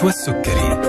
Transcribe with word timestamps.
نشوى 0.00 0.10
السكري 0.10 0.80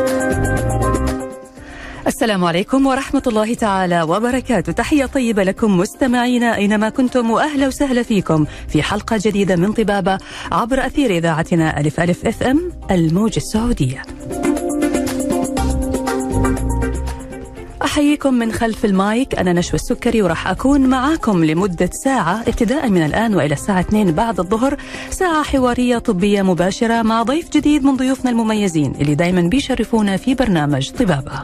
السلام 2.07 2.45
عليكم 2.45 2.85
ورحمة 2.85 3.23
الله 3.27 3.53
تعالى 3.53 4.01
وبركاته. 4.01 4.71
تحية 4.71 5.05
طيبة 5.05 5.43
لكم 5.43 5.77
مستمعينا 5.77 6.55
أينما 6.55 6.89
كنتم 6.89 7.31
وأهلا 7.31 7.67
وسهلا 7.67 8.03
فيكم 8.03 8.45
في 8.67 8.83
حلقة 8.83 9.19
جديدة 9.25 9.55
من 9.55 9.73
طبابة 9.73 10.17
عبر 10.51 10.85
أثير 10.85 11.11
إذاعتنا 11.11 11.79
ألف 11.79 11.99
ألف 11.99 12.25
FM 12.27 12.71
الموج 12.91 13.33
السعودية. 13.37 14.01
أحييكم 17.91 18.33
من 18.33 18.51
خلف 18.51 18.85
المايك. 18.85 19.35
أنا 19.35 19.53
نشوى 19.53 19.73
السكري 19.73 20.21
وراح 20.21 20.47
أكون 20.47 20.81
معاكم 20.81 21.45
لمدة 21.45 21.89
ساعة. 22.03 22.41
ابتداء 22.41 22.89
من 22.89 23.05
الآن 23.05 23.35
وإلى 23.35 23.53
الساعة 23.53 23.79
2 23.79 24.11
بعد 24.11 24.39
الظهر. 24.39 24.77
ساعة 25.09 25.43
حوارية 25.43 25.97
طبية 25.97 26.41
مباشرة 26.41 27.01
مع 27.01 27.23
ضيف 27.23 27.49
جديد 27.49 27.83
من 27.83 27.95
ضيوفنا 27.95 28.31
المميزين 28.31 28.95
اللي 29.01 29.15
دايما 29.15 29.41
بيشرفونا 29.41 30.17
في 30.17 30.35
برنامج 30.35 30.91
طبابة. 30.91 31.43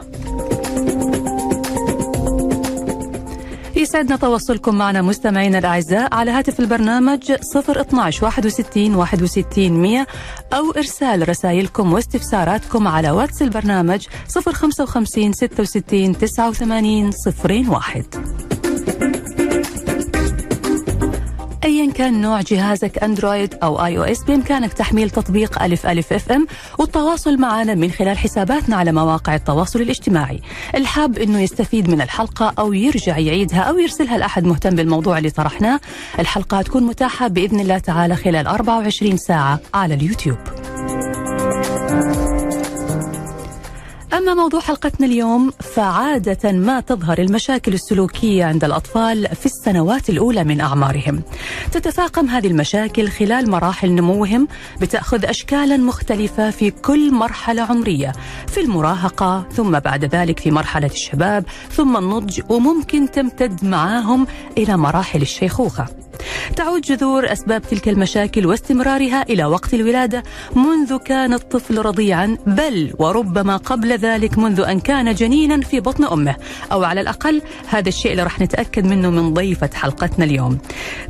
يسعدنا 3.88 4.16
تواصلكم 4.16 4.74
معنا 4.74 5.02
مستمعينا 5.02 5.58
الأعزاء 5.58 6.14
على 6.14 6.30
هاتف 6.30 6.60
البرنامج 6.60 7.32
012 7.56 8.24
61 8.24 8.94
61 8.94 9.70
100 9.70 10.06
أو 10.52 10.70
إرسال 10.70 11.28
رسائلكم 11.28 11.92
واستفساراتكم 11.92 12.88
على 12.88 13.10
واتس 13.10 13.42
البرنامج 13.42 14.06
055 14.52 15.32
66 15.32 16.18
89 16.18 17.10
01 17.44 18.67
ايا 21.64 21.92
كان 21.92 22.20
نوع 22.20 22.40
جهازك 22.40 22.98
Android 22.98 23.54
أو 23.62 23.84
iOS 23.84 24.24
بإمكانك 24.24 24.72
تحميل 24.72 25.10
تطبيق 25.10 25.62
ألف 25.62 25.86
ألف 25.86 26.12
FM 26.12 26.46
والتواصل 26.78 27.36
معنا 27.36 27.74
من 27.74 27.90
خلال 27.90 28.18
حساباتنا 28.18 28.76
على 28.76 28.92
مواقع 28.92 29.34
التواصل 29.34 29.80
الاجتماعي. 29.80 30.40
الحاب 30.74 31.18
إنه 31.18 31.40
يستفيد 31.40 31.90
من 31.90 32.00
الحلقة 32.00 32.54
أو 32.58 32.72
يرجع 32.72 33.18
يعيدها 33.18 33.60
أو 33.60 33.78
يرسلها 33.78 34.18
لأحد 34.18 34.44
مهتم 34.44 34.76
بالموضوع 34.76 35.18
اللي 35.18 35.30
طرحناه 35.30 35.80
الحلقة 36.18 36.62
تكون 36.62 36.82
متاحة 36.82 37.28
بإذن 37.28 37.60
الله 37.60 37.78
تعالى 37.78 38.16
خلال 38.16 38.46
24 38.46 39.16
ساعة 39.16 39.60
على 39.74 39.94
اليوتيوب. 39.94 40.38
أما 44.18 44.34
موضوع 44.34 44.60
حلقتنا 44.60 45.06
اليوم 45.06 45.50
فعادة 45.50 46.52
ما 46.52 46.80
تظهر 46.80 47.18
المشاكل 47.18 47.74
السلوكية 47.74 48.44
عند 48.44 48.64
الأطفال 48.64 49.28
في 49.36 49.46
السنوات 49.46 50.10
الأولى 50.10 50.44
من 50.44 50.60
أعمارهم. 50.60 51.22
تتفاقم 51.72 52.26
هذه 52.26 52.46
المشاكل 52.46 53.08
خلال 53.08 53.50
مراحل 53.50 53.90
نموهم 53.92 54.48
بتأخذ 54.80 55.24
أشكالا 55.24 55.76
مختلفة 55.76 56.50
في 56.50 56.70
كل 56.70 57.14
مرحلة 57.14 57.62
عمرية 57.62 58.12
في 58.46 58.60
المراهقة 58.60 59.46
ثم 59.52 59.78
بعد 59.78 60.04
ذلك 60.04 60.40
في 60.40 60.50
مرحلة 60.50 60.86
الشباب 60.86 61.44
ثم 61.70 61.96
النضج 61.96 62.40
وممكن 62.48 63.10
تمتد 63.10 63.64
معاهم 63.64 64.26
إلى 64.58 64.76
مراحل 64.76 65.22
الشيخوخة. 65.22 66.07
تعود 66.56 66.80
جذور 66.80 67.32
أسباب 67.32 67.62
تلك 67.62 67.88
المشاكل 67.88 68.46
واستمرارها 68.46 69.22
إلى 69.22 69.44
وقت 69.44 69.74
الولادة 69.74 70.22
منذ 70.56 70.96
كان 70.96 71.32
الطفل 71.32 71.78
رضيعا 71.78 72.36
بل 72.46 72.94
وربما 72.98 73.56
قبل 73.56 73.92
ذلك 73.92 74.38
منذ 74.38 74.60
أن 74.60 74.80
كان 74.80 75.14
جنينا 75.14 75.60
في 75.60 75.80
بطن 75.80 76.04
أمه. 76.04 76.36
أو 76.72 76.84
على 76.84 77.00
الأقل 77.00 77.42
هذا 77.68 77.88
الشيء 77.88 78.10
اللي 78.12 78.22
راح 78.22 78.40
نتأكد 78.40 78.84
منه 78.84 79.10
من 79.10 79.34
ضيفة 79.34 79.70
حلقتنا 79.74 80.24
اليوم. 80.24 80.58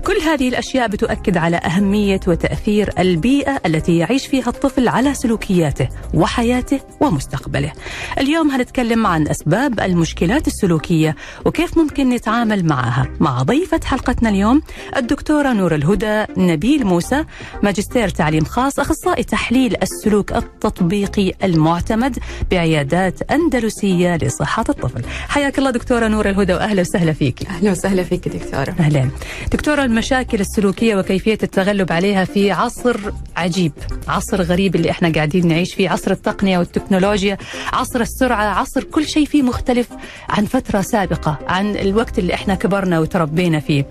كل 0.05 0.17
هذه 0.27 0.48
الأشياء 0.48 0.89
بتؤكد 0.89 1.36
على 1.36 1.56
أهمية 1.56 2.20
وتأثير 2.27 2.91
البيئة 2.98 3.61
التي 3.67 3.98
يعيش 3.98 4.27
فيها 4.27 4.48
الطفل 4.48 4.89
على 4.89 5.14
سلوكياته 5.14 5.89
وحياته 6.14 6.80
ومستقبله. 7.01 7.73
اليوم 8.19 8.51
هنتكلم 8.51 9.07
عن 9.07 9.29
أسباب 9.29 9.80
المشكلات 9.80 10.46
السلوكية 10.46 11.17
وكيف 11.45 11.79
ممكن 11.79 12.08
نتعامل 12.08 12.67
معها 12.67 13.08
مع 13.20 13.42
ضيفة 13.42 13.80
حلقتنا 13.85 14.29
اليوم. 14.29 14.63
الدكتورة 14.98 15.53
نور 15.53 15.75
الهدى 15.75 16.25
نبيل 16.36 16.86
موسى 16.86 17.25
ماجستير 17.63 18.09
تعليم 18.09 18.45
خاص 18.45 18.81
أخصائي 18.81 19.25
تحليل 19.25 19.77
السلوك 19.83 20.33
التطبيقي 20.33 21.33
المعتمد 21.45 22.19
بعيادات 22.51 23.31
أندلسية 23.33 24.17
لصحة 24.17 24.64
الطفل. 24.69 25.03
حياك 25.29 25.58
الله 25.58 25.70
دكتورة 25.70 26.08
نور 26.08 26.29
الهدى 26.29 26.55
وأهلا 26.55 26.81
وسهلا 26.81 27.13
فيك. 27.13 27.47
أهلا 27.47 27.70
وسهلا 27.70 28.03
فيك 28.03 28.29
دكتورة. 28.29 28.75
أهلا. 28.81 29.08
دكتورة 29.53 29.85
المشاكل 29.85 30.41
السلوكية 30.41 30.97
وكيفية 30.97 31.39
التغلب 31.42 31.92
عليها 31.92 32.25
في 32.25 32.51
عصر 32.53 32.97
عجيب 33.37 33.73
عصر 34.08 34.42
غريب 34.42 34.77
اللي 34.77 34.91
إحنا 34.91 35.13
قاعدين 35.13 35.48
نعيش 35.48 35.75
فيه 35.75 35.91
عصر 35.91 36.11
التقنية 36.11 36.58
والتكنولوجيا 36.58 37.39
عصر 37.73 38.01
السرعة 38.01 38.45
عصر 38.45 38.85
كل 38.85 39.07
شيء 39.07 39.27
فيه 39.27 39.42
مختلف 39.42 39.89
عن 40.29 40.45
فترة 40.45 40.81
سابقة 40.81 41.39
عن 41.48 41.77
الوقت 41.77 42.19
اللي 42.19 42.35
إحنا 42.35 42.55
كبرنا 42.55 43.01
وتربينا 43.01 43.61
فيه. 43.61 43.87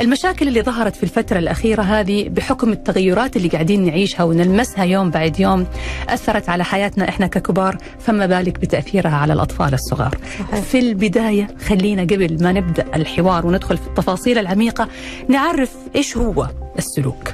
المشاكل 0.00 0.33
اللي 0.42 0.62
ظهرت 0.62 0.96
في 0.96 1.02
الفترة 1.02 1.38
الأخيرة 1.38 1.82
هذه 1.82 2.28
بحكم 2.28 2.72
التغيرات 2.72 3.36
اللي 3.36 3.48
قاعدين 3.48 3.84
نعيشها 3.84 4.24
ونلمسها 4.24 4.84
يوم 4.84 5.10
بعد 5.10 5.40
يوم 5.40 5.66
أثرت 6.08 6.48
على 6.48 6.64
حياتنا 6.64 7.08
إحنا 7.08 7.26
ككبار 7.26 7.78
فما 7.98 8.26
بالك 8.26 8.58
بتأثيرها 8.60 9.16
على 9.16 9.32
الأطفال 9.32 9.74
الصغار. 9.74 10.18
صحيح. 10.38 10.60
في 10.60 10.78
البداية 10.78 11.48
خلينا 11.66 12.02
قبل 12.02 12.36
ما 12.42 12.52
نبدأ 12.52 12.84
الحوار 12.94 13.46
وندخل 13.46 13.76
في 13.76 13.86
التفاصيل 13.86 14.38
العميقة 14.38 14.88
نعرف 15.28 15.70
إيش 15.96 16.16
هو 16.16 16.48
السلوك. 16.78 17.32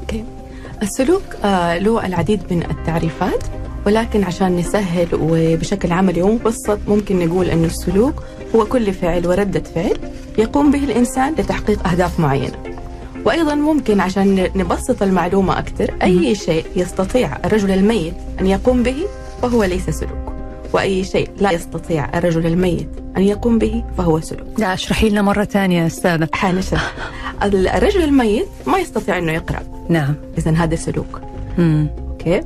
أوكي. 0.00 0.24
السلوك 0.82 1.22
آه 1.44 1.78
له 1.78 2.06
العديد 2.06 2.40
من 2.50 2.62
التعريفات 2.70 3.44
ولكن 3.86 4.24
عشان 4.24 4.56
نسهل 4.56 5.08
وبشكل 5.12 5.92
عملي 5.92 6.22
ومبسط 6.22 6.78
ممكن 6.88 7.18
نقول 7.26 7.46
أن 7.46 7.64
السلوك 7.64 8.22
هو 8.54 8.64
كل 8.64 8.92
فعل 8.92 9.26
وردة 9.26 9.62
فعل 9.74 9.96
يقوم 10.38 10.70
به 10.70 10.84
الإنسان 10.84 11.32
لتحقيق 11.32 11.88
أهداف 11.88 12.20
معينة. 12.20 12.56
وأيضا 13.24 13.54
ممكن 13.54 14.00
عشان 14.00 14.48
نبسط 14.56 15.02
المعلومة 15.02 15.58
أكثر 15.58 15.94
أي 16.02 16.34
شيء 16.34 16.64
يستطيع 16.76 17.36
الرجل 17.44 17.70
الميت 17.70 18.14
أن 18.40 18.46
يقوم 18.46 18.82
به 18.82 18.96
فهو 19.42 19.64
ليس 19.64 19.90
سلوك. 19.90 20.32
وأي 20.72 21.04
شيء 21.04 21.28
لا 21.38 21.50
يستطيع 21.52 22.18
الرجل 22.18 22.46
الميت 22.46 22.88
أن 23.16 23.22
يقوم 23.22 23.58
به 23.58 23.84
فهو 23.98 24.20
سلوك. 24.20 24.46
لا 24.58 24.74
اشرحي 24.74 25.08
لنا 25.08 25.22
مرة 25.22 25.44
ثانية 25.44 25.82
يا 25.82 25.86
أستاذة. 25.86 26.28
حانشرح 26.32 26.94
الرجل 27.42 28.02
الميت 28.02 28.48
ما 28.66 28.78
يستطيع 28.78 29.18
أنه 29.18 29.32
يقرأ. 29.32 29.60
نعم. 29.88 30.14
إذا 30.38 30.50
هذا 30.50 30.76
سلوك. 30.76 31.20
مم. 31.58 31.88
okay؟ 32.10 32.40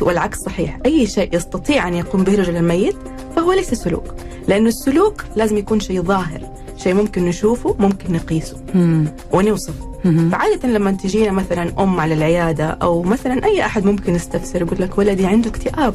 والعكس 0.00 0.38
صحيح. 0.38 0.78
أي 0.86 1.06
شيء 1.06 1.36
يستطيع 1.36 1.88
أن 1.88 1.94
يقوم 1.94 2.24
به 2.24 2.34
الرجل 2.34 2.56
الميت 2.56 2.96
فهو 3.48 3.56
ليس 3.56 3.74
سلوك 3.74 4.14
لأنه 4.48 4.68
السلوك 4.68 5.24
لازم 5.36 5.56
يكون 5.56 5.80
شيء 5.80 6.02
ظاهر 6.02 6.40
شيء 6.76 6.94
ممكن 6.94 7.24
نشوفه 7.24 7.76
ممكن 7.78 8.12
نقيسه 8.12 8.56
مم. 8.74 9.08
ونوصفه. 9.32 9.88
فعادة 10.32 10.68
لما 10.68 10.90
تجينا 10.90 11.32
مثلا 11.32 11.72
أم 11.78 12.00
على 12.00 12.14
العيادة 12.14 12.64
أو 12.66 13.02
مثلا 13.02 13.44
أي 13.44 13.64
أحد 13.64 13.84
ممكن 13.84 14.14
يستفسر 14.14 14.62
يقول 14.62 14.78
لك 14.80 14.98
ولدي 14.98 15.26
عنده 15.26 15.50
اكتئاب 15.50 15.94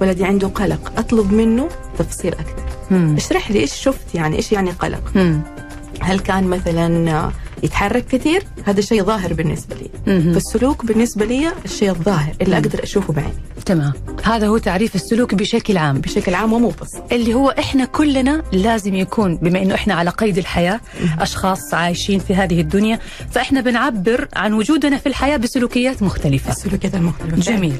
ولدي 0.00 0.24
عنده 0.24 0.48
قلق 0.48 0.92
أطلب 0.98 1.32
منه 1.32 1.68
تفصيل 1.98 2.32
أكثر 2.32 2.62
مم. 2.90 3.14
اشرح 3.16 3.50
لي 3.50 3.60
إيش 3.60 3.72
شفت 3.74 4.14
يعني 4.14 4.36
إيش 4.36 4.52
يعني 4.52 4.70
قلق 4.70 5.02
مم. 5.14 5.40
هل 6.00 6.18
كان 6.20 6.44
مثلا 6.44 7.30
يتحرك 7.62 8.06
كثير 8.06 8.42
هذا 8.64 8.80
شيء 8.80 9.02
ظاهر 9.04 9.32
بالنسبة 9.32 9.76
لي. 9.76 9.90
مم. 10.06 10.32
فالسلوك 10.32 10.84
بالنسبة 10.84 11.24
لي 11.24 11.52
الشيء 11.64 11.90
الظاهر 11.90 12.34
اللي 12.42 12.56
أقدر 12.56 12.82
أشوفه 12.82 13.12
بعيني. 13.12 13.32
تمام. 13.66 13.92
هذا 14.24 14.46
هو 14.46 14.58
تعريف 14.58 14.94
السلوك 14.94 15.34
بشكل 15.34 15.76
عام. 15.76 16.00
بشكل 16.00 16.34
عام 16.34 16.52
ومبسط 16.52 17.12
اللي 17.12 17.34
هو 17.34 17.50
إحنا 17.50 17.84
كلنا 17.84 18.42
لازم 18.52 18.94
يكون 18.94 19.36
بما 19.36 19.62
إنه 19.62 19.74
إحنا 19.74 19.94
على 19.94 20.10
قيد 20.10 20.38
الحياة 20.38 20.80
أشخاص 21.18 21.74
عايشين 21.74 22.18
في 22.18 22.34
هذه 22.34 22.60
الدنيا 22.60 22.98
فإحنا 23.30 23.60
بنعبر 23.60 24.28
عن 24.36 24.52
وجودنا 24.52 24.96
في 24.98 25.06
الحياة 25.06 25.36
بسلوكيات 25.36 26.02
مختلفة. 26.02 26.50
السلوكيات 26.52 26.94
المختلفة. 26.94 27.36
جميل. 27.36 27.76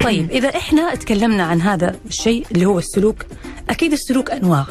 طيب 0.00 0.30
إذا 0.30 0.48
إحنا 0.48 0.94
تكلمنا 0.94 1.42
عن 1.44 1.60
هذا 1.60 1.96
الشيء 2.06 2.46
اللي 2.52 2.66
هو 2.66 2.78
السلوك 2.78 3.24
أكيد 3.70 3.92
السلوك 3.92 4.30
أنواع 4.30 4.66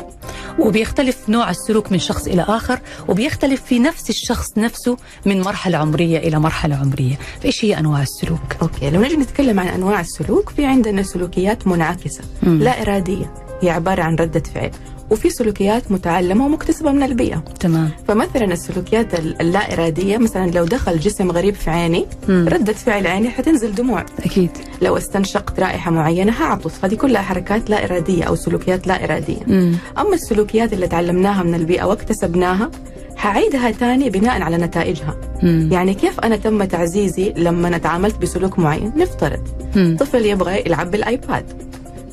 وبيختلف 0.60 1.18
نوع 1.30 1.50
السلوك 1.50 1.92
من 1.92 2.00
شخص 2.00 2.28
إلى 2.28 2.46
آخر 2.48 2.80
وبيختلف 3.08 3.62
في 3.62 3.80
نفس 3.80 4.10
الشخص 4.10 4.53
نفسه 4.58 4.98
من 5.26 5.42
مرحلة 5.42 5.78
عمرية 5.78 6.18
إلى 6.18 6.40
مرحلة 6.40 6.76
عمرية. 6.76 7.16
فإيش 7.42 7.66
هي 7.66 7.80
أنواع 7.80 8.02
السلوك؟ 8.02 8.40
okay 8.62 8.90
لو 8.90 9.02
نجي 9.02 9.16
نتكلم 9.16 9.60
عن 9.60 9.68
أنواع 9.68 10.00
السلوك 10.00 10.50
في 10.50 10.66
عندنا 10.66 11.04
سلوكيات 11.04 11.68
منعكسة 11.68 12.22
مم. 12.44 12.60
لا 12.64 12.82
إرادية 12.82 13.34
هي 13.62 13.70
عبارة 13.70 14.02
عن 14.04 14.16
ردة 14.16 14.44
فعل 14.56 14.72
وفي 15.12 15.30
سلوكيات 15.30 15.92
متعلمة 15.92 16.46
ومكتسبة 16.46 16.92
من 16.92 17.04
البيئة. 17.04 17.44
تمام. 17.60 17.90
فمثلا 18.08 18.46
السلوكيات 18.54 19.20
ال- 19.20 19.42
اللا 19.42 19.74
اراديه 19.74 20.18
مثلا 20.18 20.52
لو 20.52 20.66
دخل 20.66 21.00
جسم 21.00 21.32
غريب 21.32 21.56
في 21.56 21.70
عيني 21.70 22.06
مم. 22.30 22.48
ردة 22.48 22.74
فعل 22.74 23.08
عيني 23.08 23.30
حتنزل 23.30 23.76
دموع. 23.76 24.06
أكيد. 24.20 24.50
لو 24.82 24.98
استنشقت 24.98 25.60
رائحة 25.60 25.92
معينة 25.92 26.32
هعطس. 26.32 26.72
هذه 26.84 26.96
كلها 26.96 27.22
حركات 27.22 27.70
لا 27.70 27.86
إرادية 27.86 28.24
أو 28.24 28.36
سلوكيات 28.36 28.88
لا 28.88 29.04
إرادية. 29.04 29.40
مم. 29.48 29.76
أما 29.98 30.14
السلوكيات 30.14 30.74
اللي 30.74 30.88
تعلمناها 30.88 31.44
من 31.44 31.56
البيئة 31.56 31.84
واكتسبناها 31.84 32.72
هعيدها 33.24 33.72
تاني 33.72 34.10
بناء 34.10 34.42
على 34.42 34.58
نتائجها 34.58 35.16
مم. 35.44 35.70
يعني 35.72 35.94
كيف 35.94 36.20
أنا 36.20 36.36
تم 36.36 36.64
تعزيزي 36.64 37.34
لما 37.38 37.68
أنا 37.68 37.78
تعاملت 37.78 38.18
بسلوك 38.22 38.60
معين 38.60 38.92
نفترض 38.98 39.48
مم. 39.76 39.98
طفل 40.00 40.26
يبغى 40.26 40.60
يلعب 40.66 40.92
بال 40.92 41.10
iPad 41.10 41.46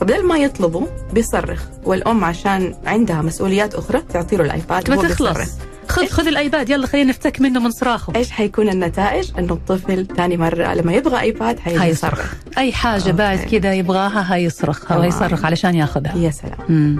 فبدل 0.00 0.26
ما 0.26 0.36
يطلبوا 0.38 0.86
بيصرخ 1.12 1.64
والأم 1.84 2.24
عشان 2.24 2.74
عندها 2.86 3.22
مسؤوليات 3.22 3.74
أخرى 3.74 4.02
تعطي 4.12 4.36
له 4.36 4.44
ال 4.44 4.52
iPad 4.52 4.82
تبى 4.82 4.96
وهو 4.96 5.08
تخلص. 5.08 5.50
خذ 5.90 6.06
خذ 6.06 6.26
ال 6.26 6.35
iPad 6.35 6.70
يلا 6.70 6.86
خلينا 6.86 7.10
نفتك 7.10 7.40
منه 7.40 7.60
من 7.60 7.70
صراخه 7.70 8.12
إيش 8.16 8.30
حيكون 8.30 8.68
النتائج؟ 8.68 9.30
إنه 9.38 9.52
الطفل 9.52 10.06
ثاني 10.16 10.36
مرة 10.36 10.74
لما 10.74 10.92
يبغى 10.92 11.20
iPad 11.20 11.58
حيجي 11.58 11.82
هيصرخ 11.82 12.18
يصرخ 12.18 12.34
أي 12.58 12.72
حاجة 12.72 13.00
okay. 13.02 13.12
بعد 13.12 13.38
كذا 13.38 13.74
يبغاها 13.74 14.34
هيصرخ 14.34 14.82
أو 14.82 14.88
تمام. 14.88 15.02
هيصرخ 15.02 15.44
علشان 15.44 15.74
ياخذها 15.74 16.16
يا 16.16 16.30
سلام 16.30 16.58
مم. 16.68 16.98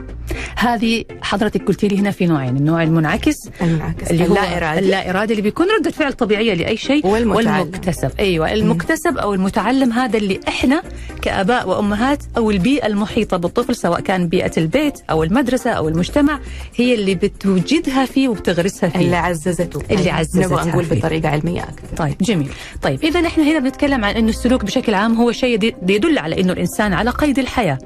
هذه 0.56 1.04
حضرتك 1.22 1.66
قلتي 1.68 1.88
لي 1.88 1.98
هنا 1.98 2.10
في 2.10 2.26
نوعين 2.26 2.56
النوع 2.56 2.82
المنعكس 2.82 3.36
المنعكس 3.62 4.10
اللي 4.10 4.22
هو 4.28 4.32
اللا 4.32 4.56
ارادي 4.56 4.78
اللا 4.78 5.10
ارادي 5.10 5.32
اللي 5.32 5.42
بيكون 5.42 5.66
ردة 5.78 5.90
فعل 5.90 6.12
طبيعية 6.12 6.54
لأي 6.54 6.76
شيء 6.76 7.06
والمتعلم. 7.06 7.60
والمكتسب 7.60 8.10
أيوه 8.18 8.52
المكتسب 8.52 9.18
أو 9.18 9.34
المتعلم 9.34 9.92
هذا 9.92 10.16
اللي 10.18 10.40
إحنا 10.48 10.82
كآباء 11.22 11.68
وأمهات 11.68 12.22
أو 12.36 12.50
البيئة 12.50 12.86
المحيطة 12.86 13.36
بالطفل 13.36 13.76
سواء 13.76 14.00
كان 14.00 14.28
بيئة 14.28 14.52
البيت 14.56 14.98
أو 15.10 15.22
المدرسة 15.24 15.70
أو 15.70 15.88
المجتمع 15.88 16.40
هي 16.76 16.94
اللي 16.94 17.14
بتوجدها 17.14 18.04
فيه 18.04 18.28
وبتغرسها 18.28 18.79
فيه 18.88 18.98
اللي 18.98 19.16
عززته. 19.16 19.80
اللي 19.90 20.02
أيوة. 20.02 20.12
عززتها 20.12 20.46
نبغى 20.46 20.70
نقول. 20.70 20.84
بطريقة 20.84 21.28
علمية 21.28 21.62
أكثر. 21.62 21.96
طيب 21.96 22.16
جميل. 22.20 22.48
طيب 22.82 23.04
اذا 23.04 23.26
إحنا 23.26 23.44
هنا 23.44 23.58
بنتكلم 23.58 24.04
عن 24.04 24.14
إنه 24.14 24.28
السلوك 24.28 24.64
بشكل 24.64 24.94
عام 24.94 25.14
هو 25.14 25.32
شيء 25.32 25.74
يدل 25.88 26.18
على 26.18 26.40
إنه 26.40 26.52
الإنسان 26.52 26.92
على 26.92 27.10
قيد 27.10 27.38
الحياة 27.38 27.78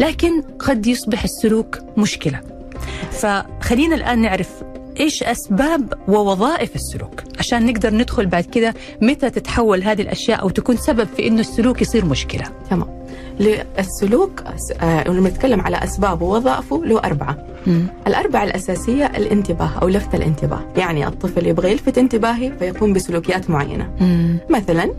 لكن 0.00 0.42
قد 0.58 0.86
يصبح 0.86 1.24
السلوك 1.24 1.78
مشكلة. 1.96 2.40
فخلينا 3.10 3.94
الآن 3.94 4.22
نعرف 4.22 4.48
إيش 5.00 5.22
أسباب 5.22 5.92
ووظائف 6.08 6.74
السلوك 6.74 7.22
عشان 7.38 7.66
نقدر 7.66 7.94
ندخل 7.94 8.26
بعد 8.26 8.44
كده 8.44 8.74
متى 9.02 9.30
تتحول 9.30 9.82
هذه 9.82 10.02
الأشياء 10.02 10.42
أو 10.42 10.48
تكون 10.48 10.76
سبب 10.76 11.08
في 11.16 11.26
إنه 11.26 11.40
السلوك 11.40 11.82
يصير 11.82 12.04
مشكلة. 12.04 12.44
تمام. 12.70 12.95
للسلوك 13.40 14.42
آه، 14.82 15.08
لما 15.08 15.28
نتكلم 15.28 15.60
على 15.60 15.76
اسبابه 15.84 16.26
ووظائفه 16.26 16.84
له 16.84 16.98
أربعة. 16.98 17.36
مم. 17.66 17.86
الأربعة 18.06 18.44
الأساسية 18.44 19.06
الانتباه 19.06 19.70
أو 19.82 19.88
لفت 19.88 20.14
الانتباه. 20.14 20.60
يعني 20.76 21.06
الطفل 21.06 21.46
يبغى 21.46 21.70
يلفت 21.72 21.98
انتباهي 21.98 22.52
فيقوم 22.58 22.92
بسلوكيات 22.92 23.50
معينة. 23.50 23.90
مم. 24.00 24.38
مثلا 24.50 24.90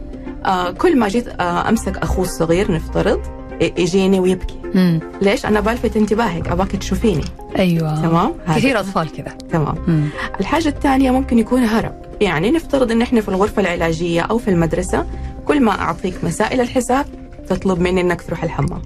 آه 0.45 0.71
كل 0.71 0.99
ما 0.99 1.07
جيت 1.07 1.27
آه 1.27 1.69
أمسك 1.69 1.97
أخوه 1.97 2.25
الصغير 2.25 2.71
نفترض 2.71 3.19
يجيني 3.61 4.19
ويبكي. 4.19 4.55
مم. 4.75 4.99
ليش؟ 5.21 5.45
أنا 5.45 5.59
بلفت 5.59 5.97
انتباهك 5.97 6.47
أباك 6.47 6.71
تشوفيني. 6.71 7.23
أيوه. 7.59 8.01
تمام. 8.01 8.31
كثير 8.47 8.79
أطفال 8.79 9.11
كذا. 9.11 9.37
تمام. 9.51 9.75
مم. 9.87 10.09
الحاجة 10.39 10.69
الثانية 10.69 11.11
ممكن 11.11 11.39
يكون 11.39 11.63
هرب. 11.63 11.93
يعني 12.21 12.51
نفترض 12.51 12.91
إن 12.91 13.01
إحنا 13.01 13.21
في 13.21 13.29
الغرفة 13.29 13.61
العلاجية 13.61 14.21
أو 14.21 14.37
في 14.37 14.47
المدرسة 14.49 15.05
كل 15.45 15.61
ما 15.61 15.71
أعطيك 15.71 16.23
مسائل 16.23 16.61
الحساب 16.61 17.05
تطلب 17.49 17.79
مني 17.79 18.01
إنك 18.01 18.21
تروح 18.21 18.43
الحمام 18.43 18.81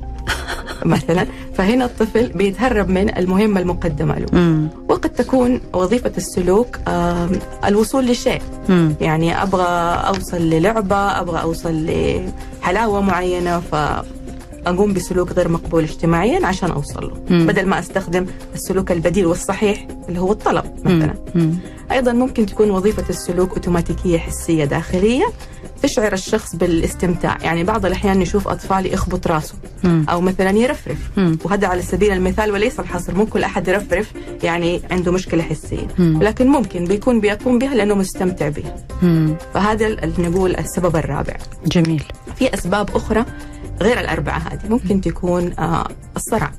مثلا 0.85 1.27
فهنا 1.53 1.85
الطفل 1.85 2.27
بيتهرب 2.27 2.89
من 2.89 3.17
المهمة 3.17 3.59
المقدمة 3.59 4.19
له 4.19 4.25
مم. 4.33 4.67
وقد 4.89 5.09
تكون 5.09 5.61
وظيفة 5.73 6.11
السلوك 6.17 6.79
الوصول 7.65 8.05
لشيء 8.07 8.41
مم. 8.69 8.93
يعني 9.01 9.43
أبغى 9.43 9.67
أوصل 10.07 10.37
للعبة 10.41 10.95
أبغى 10.95 11.41
أوصل 11.41 11.85
لحلاوة 12.61 13.01
معينة 13.01 13.59
فأقوم 13.59 14.93
بسلوك 14.93 15.31
غير 15.31 15.47
مقبول 15.49 15.83
اجتماعيا 15.83 16.45
عشان 16.47 16.71
أوصل 16.71 17.03
له 17.07 17.17
مم. 17.29 17.47
بدل 17.47 17.65
ما 17.65 17.79
أستخدم 17.79 18.25
السلوك 18.55 18.91
البديل 18.91 19.25
والصحيح 19.25 19.87
اللي 20.09 20.19
هو 20.19 20.31
الطلب 20.31 20.65
مثلا 20.85 21.13
مم. 21.35 21.53
أيضا 21.91 22.11
ممكن 22.13 22.45
تكون 22.45 22.71
وظيفة 22.71 23.03
السلوك 23.09 23.53
أوتوماتيكية 23.53 24.17
حسية 24.17 24.65
داخلية 24.65 25.25
تشعر 25.83 26.13
الشخص 26.13 26.55
بالاستمتاع 26.55 27.37
يعني 27.41 27.63
بعض 27.63 27.85
الأحيان 27.85 28.19
نشوف 28.19 28.47
أطفال 28.47 28.93
يخبط 28.93 29.27
راسه 29.27 29.55
مم. 29.83 30.05
أو 30.09 30.21
مثلا 30.21 30.49
يرفرف 30.49 30.97
مم. 31.17 31.37
وهذا 31.43 31.67
على 31.67 31.81
سبيل 31.81 32.11
المثال 32.11 32.51
وليس 32.51 32.79
الحصر 32.79 33.15
مو 33.15 33.25
كل 33.25 33.43
أحد 33.43 33.67
يرفرف 33.67 34.11
يعني 34.43 34.81
عنده 34.91 35.11
مشكلة 35.11 35.43
حسية 35.43 35.87
مم. 35.99 36.17
ولكن 36.19 36.47
ممكن 36.47 36.85
بيكون 36.85 37.19
بيقوم 37.19 37.59
بها 37.59 37.75
لأنه 37.75 37.95
مستمتع 37.95 38.49
بها. 38.49 38.75
فهذا 39.53 39.89
نقول 40.19 40.55
السبب 40.55 40.95
الرابع 40.95 41.33
جميل 41.65 42.03
في 42.35 42.53
أسباب 42.53 42.89
أخرى 42.95 43.25
غير 43.81 43.99
الأربعة 43.99 44.37
هذه 44.37 44.69
ممكن 44.69 45.01
تكون 45.01 45.53
آه 45.59 45.87
الصرع 46.15 46.51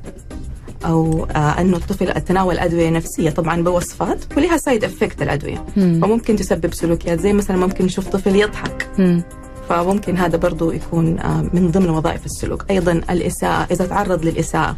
أو 0.84 1.24
آه 1.24 1.60
أنه 1.60 1.76
الطفل 1.76 2.20
تناول 2.20 2.58
أدوية 2.58 2.90
نفسية. 2.90 3.30
طبعا 3.30 3.62
بوصفات 3.62 4.18
ولها 4.36 4.56
side 4.56 4.84
effect 4.84 5.22
الأدوية. 5.22 5.64
مم. 5.76 6.00
فممكن 6.02 6.36
تسبب 6.36 6.74
سلوكيات. 6.74 7.20
زي 7.20 7.32
مثلا 7.32 7.56
ممكن 7.56 7.84
نشوف 7.84 8.08
طفل 8.08 8.36
يضحك. 8.36 8.88
مم. 8.98 9.22
فممكن 9.68 10.16
هذا 10.16 10.36
برضو 10.36 10.70
يكون 10.70 11.18
آه، 11.18 11.50
من 11.52 11.70
ضمن 11.70 11.90
وظائف 11.90 12.26
السلوك. 12.26 12.64
أيضا 12.70 12.92
الإساءة. 12.92 13.66
إذا 13.70 13.86
تعرض 13.86 14.24
للإساءة 14.24 14.76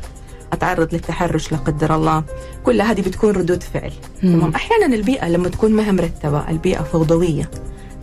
أتعرض 0.52 0.94
للتحرش 0.94 1.52
لا 1.52 1.58
قدر 1.58 1.94
الله. 1.94 2.24
كل 2.64 2.80
هذه 2.80 3.00
بتكون 3.00 3.30
ردود 3.30 3.62
فعل. 3.62 3.92
مم. 4.22 4.38
تمام. 4.38 4.54
أحيانا 4.54 4.94
البيئة 4.94 5.28
لما 5.28 5.48
تكون 5.48 5.72
ما 5.72 5.86
هي 5.86 5.92
مرتبة 5.92 6.50
البيئة 6.50 6.82
فوضوية. 6.82 7.50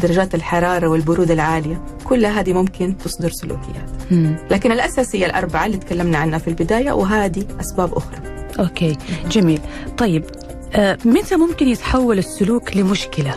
درجات 0.02 0.36
الحرارة 0.36 0.88
والبرودة 0.88 1.34
العالية 1.34 1.82
كل 2.04 2.26
هذه 2.26 2.54
ممكن 2.54 2.98
تصدر 2.98 3.30
سلوكيات. 3.30 3.90
مم. 4.12 4.36
لكن 4.52 4.72
الأساسية 4.72 5.26
الأربعة 5.26 5.66
اللي 5.66 5.78
تكلمنا 5.78 6.18
عنها 6.18 6.40
في 6.40 6.48
البداية 6.48 6.92
وهذه 6.92 7.44
أسباب 7.62 7.94
أخرى. 7.94 8.18
أوكي 8.60 8.98
جميل. 9.32 9.60
طيب 9.98 10.24
آه 10.74 10.98
متى 11.06 11.36
ممكن 11.36 11.68
يتحول 11.68 12.18
السلوك 12.18 12.78
لمشكلة؟ 12.78 13.36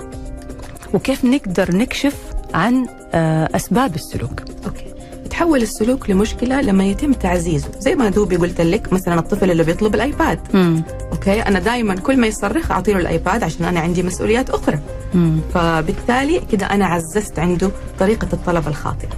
وكيف 0.94 1.25
نقدر 1.25 1.76
نكشف 1.76 2.16
عن 2.55 2.87
آه 3.14 3.49
أسباب 3.56 3.94
السلوك؟ 3.94 4.40
okay. 4.67 4.87
يتحول 5.25 5.62
السلوك 5.62 6.11
لمشكلة 6.11 6.61
لما 6.61 6.84
يتم 6.84 7.12
تعزيزه. 7.12 7.69
زي 7.78 7.94
ما 7.94 8.08
دوبي 8.08 8.37
قلت 8.37 8.61
لك 8.61 8.93
مثلا 8.93 9.19
الطفل 9.19 9.50
اللي 9.50 9.64
بيطلب 9.64 9.94
ال 9.94 10.02
iPad. 10.02 10.38
مم. 10.55 10.82
okay؟ 11.12 11.43
أنا 11.43 11.58
دائما 11.58 11.94
كل 11.94 12.16
ما 12.16 12.26
يصرخ 12.26 12.70
اعطي 12.70 12.93
له 12.93 12.99
ال 12.99 13.07
iPad 13.07 13.43
عشان 13.43 13.64
أنا 13.64 13.81
عندي 13.81 14.02
مسؤوليات 14.02 14.50
أخرى. 14.50 14.78
مم. 15.14 15.40
فبالتالي 15.55 16.40
كده 16.52 16.66
أنا 16.66 16.87
عززت 16.87 17.38
عنده 17.38 17.70
طريقة 17.99 18.28
الطلب 18.32 18.69
الخاطئة. 18.69 19.08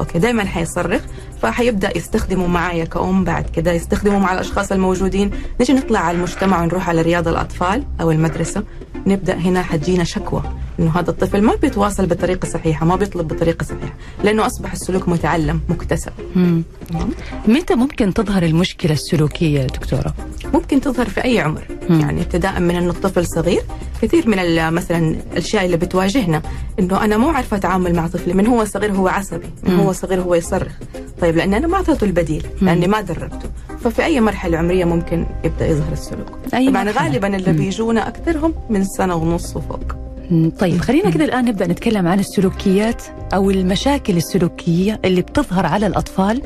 okay 0.00 0.18
دائما 0.18 0.44
حيصرخ 0.44 1.00
فحيبدأ 1.42 1.96
يستخدمه 1.98 2.46
معايا 2.46 2.84
كأم 2.84 3.24
بعد 3.24 3.44
كده 3.50 3.72
يستخدمه 3.72 4.18
مع 4.18 4.32
الأشخاص 4.32 4.72
الموجودين 4.72 5.30
نجي 5.60 5.72
نطلع 5.72 6.00
على 6.00 6.16
المجتمع 6.16 6.62
ونروح 6.62 6.88
على 6.88 7.02
رياض 7.02 7.28
الأطفال 7.28 7.82
أو 8.00 8.10
المدرسة 8.10 8.62
نبدأ 9.06 9.34
هنا 9.34 9.62
حتجينا 9.62 10.04
شكوى 10.04 10.42
إنه 10.80 10.90
هذا 10.98 11.10
الطفل 11.10 11.42
ما 11.42 11.54
بيتواصل 11.54 12.06
بطريقة 12.06 12.48
صحيحة 12.48 12.86
ما 12.86 12.96
بيطلب 12.96 13.28
بطريقة 13.28 13.64
صحيحة 13.64 13.94
لأنه 14.24 14.46
أصبح 14.46 14.72
السلوك 14.72 15.08
متعلم 15.08 15.60
مكتسب 15.68 16.12
مم. 16.36 16.62
تمام 16.90 17.08
متى 17.48 17.74
ممكن 17.74 18.14
تظهر 18.14 18.42
المشكلة 18.42 18.92
السلوكية 18.92 19.62
دكتورة 19.66 20.14
ممكن 20.54 20.80
تظهر 20.80 21.08
في 21.08 21.24
أي 21.24 21.40
عمر 21.40 21.64
مم. 21.90 22.00
يعني 22.00 22.20
ابتداء 22.22 22.60
من 22.60 22.70
إنه 22.76 22.90
الطفل 22.90 23.26
صغير 23.26 23.62
كثير 24.02 24.28
من 24.28 24.36
مثلا 24.74 25.16
الأشياء 25.32 25.64
اللي 25.64 25.76
بتواجهنا 25.76 26.42
إنه 26.78 27.04
أنا 27.04 27.16
مو 27.16 27.28
عارفة 27.30 27.56
أتعامل 27.56 27.94
مع 27.94 28.06
طفلي 28.06 28.34
من 28.34 28.46
هو 28.46 28.64
صغير 28.64 28.92
هو 28.92 29.08
عصبي 29.08 29.50
من 29.62 29.74
مم. 29.74 29.80
هو 29.80 29.92
صغير 29.92 30.20
هو 30.20 30.34
يصرخ 30.34 30.72
طيب 31.20 31.36
لأن 31.36 31.54
أنا 31.54 31.66
ما 31.66 31.76
أعطيته 31.76 32.04
البديل 32.04 32.46
لأني 32.62 32.86
ما 32.86 33.00
دربته 33.00 33.48
ففي 33.84 34.04
أي 34.04 34.20
مرحلة 34.20 34.58
عمرية 34.58 34.84
ممكن 34.84 35.26
يبدأ 35.44 35.66
يظهر 35.66 35.92
السلوك 35.92 36.38
أي 36.54 36.70
طبعا 36.70 36.84
مرحلة. 36.84 37.02
غالبا 37.08 37.36
اللي 37.36 37.52
مم. 37.52 37.58
بيجونا 37.58 38.08
أكثرهم 38.08 38.54
من 38.70 38.84
سنة 38.84 39.14
ونص 39.14 39.56
وفوق. 39.56 40.05
طيب 40.58 40.80
خلينا 40.80 41.10
كده 41.10 41.24
الآن 41.24 41.44
نبدأ 41.44 41.66
نتكلم 41.66 42.06
عن 42.06 42.18
السلوكيات 42.18 43.02
أو 43.34 43.50
المشاكل 43.50 44.16
السلوكية 44.16 45.00
اللي 45.04 45.22
بتظهر 45.22 45.66
على 45.66 45.86
الأطفال. 45.86 46.42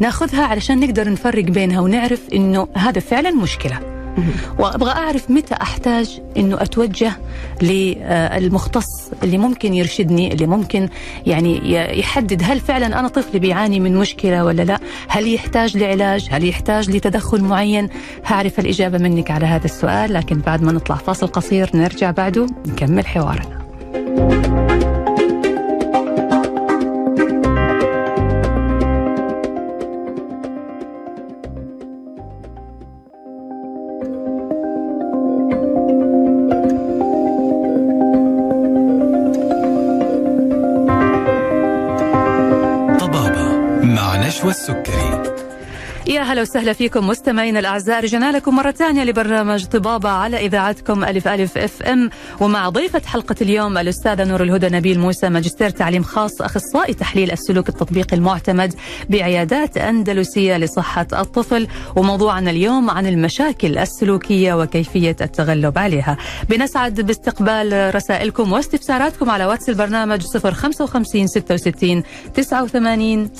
ناخذها 0.00 0.42
علشان 0.44 0.80
نقدر 0.80 1.10
نفرق 1.10 1.44
بينها 1.44 1.80
ونعرف 1.80 2.20
إنه 2.34 2.68
هذا 2.76 3.00
فعلا 3.00 3.30
مشكلة. 3.30 3.95
وأبغى 4.58 4.90
أعرف 4.90 5.30
متى 5.30 5.54
أحتاج 5.54 6.20
إنه 6.36 6.62
أتوجه 6.62 7.12
للمختص 7.62 9.10
اللي 9.22 9.38
ممكن 9.38 9.74
يرشدني 9.74 10.32
اللي 10.32 10.46
ممكن 10.46 10.88
يعني 11.26 11.72
يحدد 11.98 12.42
هل 12.44 12.60
فعلا 12.60 13.00
أنا 13.00 13.08
طفلي 13.08 13.38
بيعاني 13.38 13.80
من 13.80 13.96
مشكلة 13.96 14.44
ولا 14.44 14.62
لا؟ 14.62 14.78
هل 15.08 15.34
يحتاج 15.34 15.76
لعلاج؟ 15.76 16.28
هل 16.30 16.48
يحتاج 16.48 16.90
لتدخل 16.90 17.40
معين؟ 17.40 17.88
هعرف 18.26 18.58
الإجابة 18.58 18.98
منك 18.98 19.30
على 19.30 19.46
هذا 19.46 19.64
السؤال 19.64 20.12
لكن 20.12 20.38
بعد 20.38 20.62
ما 20.62 20.72
نطلع 20.72 20.96
فاصل 20.96 21.26
قصير 21.26 21.70
نرجع 21.74 22.10
بعده 22.10 22.46
نكمل 22.66 23.06
حوارنا. 23.06 23.56
طبابة 24.06 24.48
مع 24.48 24.65
يا 46.16 46.22
هلا 46.22 46.42
وسهلا 46.42 46.72
فيكم 46.72 47.08
مستمعينا 47.08 47.58
الأعزاء. 47.58 48.02
رجعنا 48.04 48.32
لكم 48.32 48.56
مرة 48.56 48.70
ثانية 48.70 49.04
لبرنامج 49.04 49.64
طبابة 49.64 50.08
على 50.08 50.46
إذاعتكم 50.46 51.04
ألف 51.04 51.28
ألف 51.28 51.58
إف 51.58 51.82
إم. 51.82 52.10
ومع 52.40 52.68
ضيفة 52.68 53.02
حلقة 53.06 53.34
اليوم 53.40 53.78
الأستاذة 53.78 54.24
نور 54.24 54.42
الهدى 54.42 54.68
نبيل 54.68 55.00
موسى 55.00 55.28
ماجستير 55.28 55.70
تعليم 55.70 56.02
خاص 56.02 56.42
أخصائي 56.42 56.94
تحليل 56.94 57.32
السلوك 57.32 57.68
التطبيقي 57.68 58.16
المعتمد 58.16 58.74
بعيادات 59.10 59.76
أندلسية 59.76 60.56
لصحة 60.56 61.06
الطفل. 61.12 61.66
وموضوعنا 61.96 62.50
اليوم 62.50 62.90
عن 62.90 63.06
المشاكل 63.06 63.78
السلوكية 63.78 64.54
وكيفية 64.54 65.16
التغلب 65.20 65.78
عليها. 65.78 66.16
بنسعد 66.48 67.00
باستقبال 67.00 67.94
رسائلكم 67.94 68.52
واستفساراتكم 68.52 69.30
على 69.30 69.46
واتس 69.46 69.68
البرنامج 69.68 70.22
055 70.26 71.26
66 71.26 72.02
89 72.34 73.30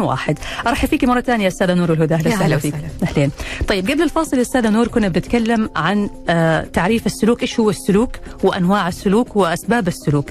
01 0.00 0.38
أرحب 0.66 0.88
فيك 0.88 1.04
مرة 1.04 1.20
ثانية 1.20 1.48
أستاذة 1.48 1.74
نور 1.74 1.92
الهدى. 1.92 2.07
أهلا 2.12 2.28
وسهلا 2.28 2.58
فيك. 2.58 2.74
أهلين. 3.02 3.30
طيب 3.68 3.90
قبل 3.90 4.02
الفاصل 4.02 4.38
أستاذة 4.38 4.68
نور 4.68 4.88
كنا 4.88 5.08
بنتكلم 5.08 5.70
عن 5.76 6.10
آه 6.28 6.64
تعريف 6.64 7.06
السلوك. 7.06 7.42
إيش 7.42 7.60
هو 7.60 7.70
السلوك؟ 7.70 8.10
وأنواع 8.44 8.88
السلوك 8.88 9.36
وأسباب 9.36 9.88
السلوك. 9.88 10.30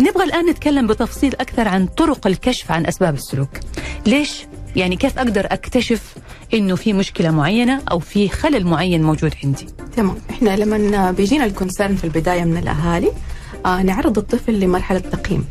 نبغى 0.00 0.24
الآن 0.24 0.46
نتكلم 0.50 0.86
بتفصيل 0.86 1.34
أكثر 1.34 1.68
عن 1.68 1.86
طرق 1.86 2.26
الكشف 2.26 2.72
عن 2.72 2.86
أسباب 2.86 3.14
السلوك. 3.14 3.48
ليش؟ 4.06 4.46
يعني 4.76 4.96
كيف 4.96 5.18
أقدر 5.18 5.46
أكتشف 5.50 6.14
إنه 6.54 6.76
في 6.76 6.92
مشكلة 6.92 7.30
معينة 7.30 7.80
أو 7.90 7.98
في 7.98 8.28
خلل 8.28 8.66
معين 8.66 9.02
موجود 9.02 9.34
عندي؟ 9.44 9.66
تمام. 9.96 10.16
إحنا 10.30 10.56
لما 10.56 11.10
بيجينا 11.10 11.44
ال 11.44 11.50
concern 11.50 11.96
في 11.96 12.04
البداية 12.04 12.44
من 12.44 12.56
الأهالي 12.56 13.12
آه 13.66 13.82
نعرض 13.82 14.18
الطفل 14.18 14.60
لمرحلة 14.60 14.98
تقييم. 14.98 15.44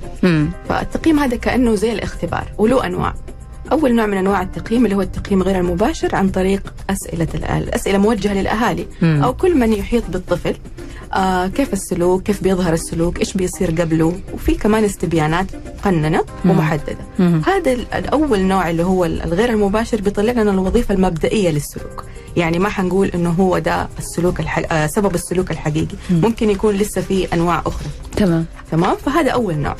فالتقييم 0.70 1.20
هذا 1.20 1.36
كأنه 1.36 1.76
زي 1.76 1.92
الاختبار 1.92 2.48
وله 2.58 2.86
أنواع. 2.86 3.14
أول 3.72 3.96
نوع 3.96 4.06
من 4.06 4.18
أنواع 4.18 4.42
التقييم 4.42 4.86
اللي 4.86 4.96
هو 4.96 5.02
التقييم 5.02 5.44
غير 5.44 5.60
المباشر 5.60 6.16
عن 6.16 6.30
طريق 6.30 6.74
أسئلة 6.90 7.28
الاسئله 7.58 7.98
موجهة 7.98 8.34
للأهالي 8.34 8.88
مم. 9.02 9.24
أو 9.24 9.34
كل 9.34 9.58
من 9.58 9.74
يحيط 9.74 10.04
بالطفل. 10.10 10.56
آه 11.14 11.48
كيف 11.48 11.74
السلوك؟ 11.74 12.24
كيف 12.24 12.44
بيظهر 12.44 12.74
السلوك؟ 12.74 13.20
إيش 13.20 13.34
بيصير 13.34 13.72
قبله؟ 13.82 14.20
وفي 14.34 14.56
كمان 14.56 14.84
استبيانات 14.84 15.46
مقننه 15.80 16.24
مم. 16.46 16.52
ومحددة. 16.52 16.98
مم. 17.20 17.42
هذا 17.46 17.72
ال- 17.72 17.94
الأول 17.94 18.40
نوع 18.40 18.70
اللي 18.70 18.84
هو 18.84 19.06
الغير 19.06 19.50
المباشر 19.50 20.02
بيطلع 20.02 20.32
لنا 20.32 20.52
الوظيفة 20.52 20.94
المبدئية 20.96 21.50
للسلوك. 21.50 22.04
يعني 22.38 22.60
ما 22.60 22.70
حنقول 22.70 23.08
إنه 23.08 23.30
هو 23.30 23.58
ده 23.58 23.88
السلوك 23.98 24.40
الح... 24.40 24.62
آه 24.72 24.88
سبب 24.88 25.16
السلوك 25.16 25.52
الحقيقي. 25.52 25.96
مم. 26.10 26.22
ممكن 26.22 26.50
يكون 26.50 26.76
لسه 26.76 27.02
في 27.02 27.34
أنواع 27.34 27.62
أخرى. 27.66 27.88
تمام. 28.16 28.46
تمام؟ 28.72 28.96
فهذا 28.96 29.32
أول 29.32 29.56
نوع. 29.56 29.76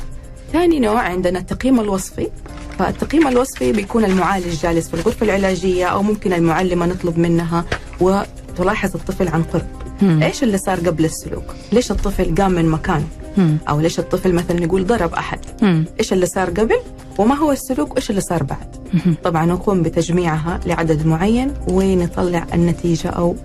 ثاني 0.52 0.80
نوع 0.80 1.00
عندنا 1.00 1.38
التقييم 1.38 1.80
الوصفي 1.80 2.26
فالتقييم 2.78 3.28
الوصفي 3.28 3.72
بيكون 3.72 4.04
المعالج 4.04 4.54
جالس 4.62 4.88
في 4.88 4.94
الغرفة 4.94 5.24
العلاجية 5.26 5.86
أو 5.86 6.02
ممكن 6.02 6.32
المعلمة 6.32 6.86
نطلب 6.86 7.18
منها 7.18 7.64
وتلاحظ 8.00 8.94
الطفل 8.94 9.28
عن 9.28 9.42
قرب 9.42 9.66
مم. 10.02 10.22
إيش 10.22 10.42
اللي 10.42 10.58
صار 10.58 10.78
قبل 10.78 11.04
السلوك 11.04 11.44
ليش 11.72 11.90
الطفل 11.90 12.34
قام 12.34 12.52
من 12.52 12.68
مكانه 12.68 13.06
مم. 13.36 13.58
أو 13.68 13.80
ليش 13.80 13.98
الطفل 13.98 14.32
مثلا 14.32 14.62
يقول 14.64 14.86
ضرب 14.86 15.14
أحد 15.14 15.38
مم. 15.62 15.84
إيش 16.00 16.12
اللي 16.12 16.26
صار 16.26 16.50
قبل 16.50 16.76
وما 17.18 17.34
هو 17.34 17.52
السلوك 17.52 17.92
وإيش 17.92 18.10
اللي 18.10 18.20
صار 18.20 18.42
بعد 18.42 18.76
مم. 18.94 19.14
طبعا 19.24 19.46
نقوم 19.46 19.82
بتجميعها 19.82 20.60
لعدد 20.66 21.06
معين 21.06 21.54
ونطلع 21.68 22.46
النتيجة 22.54 23.08
أو 23.08 23.36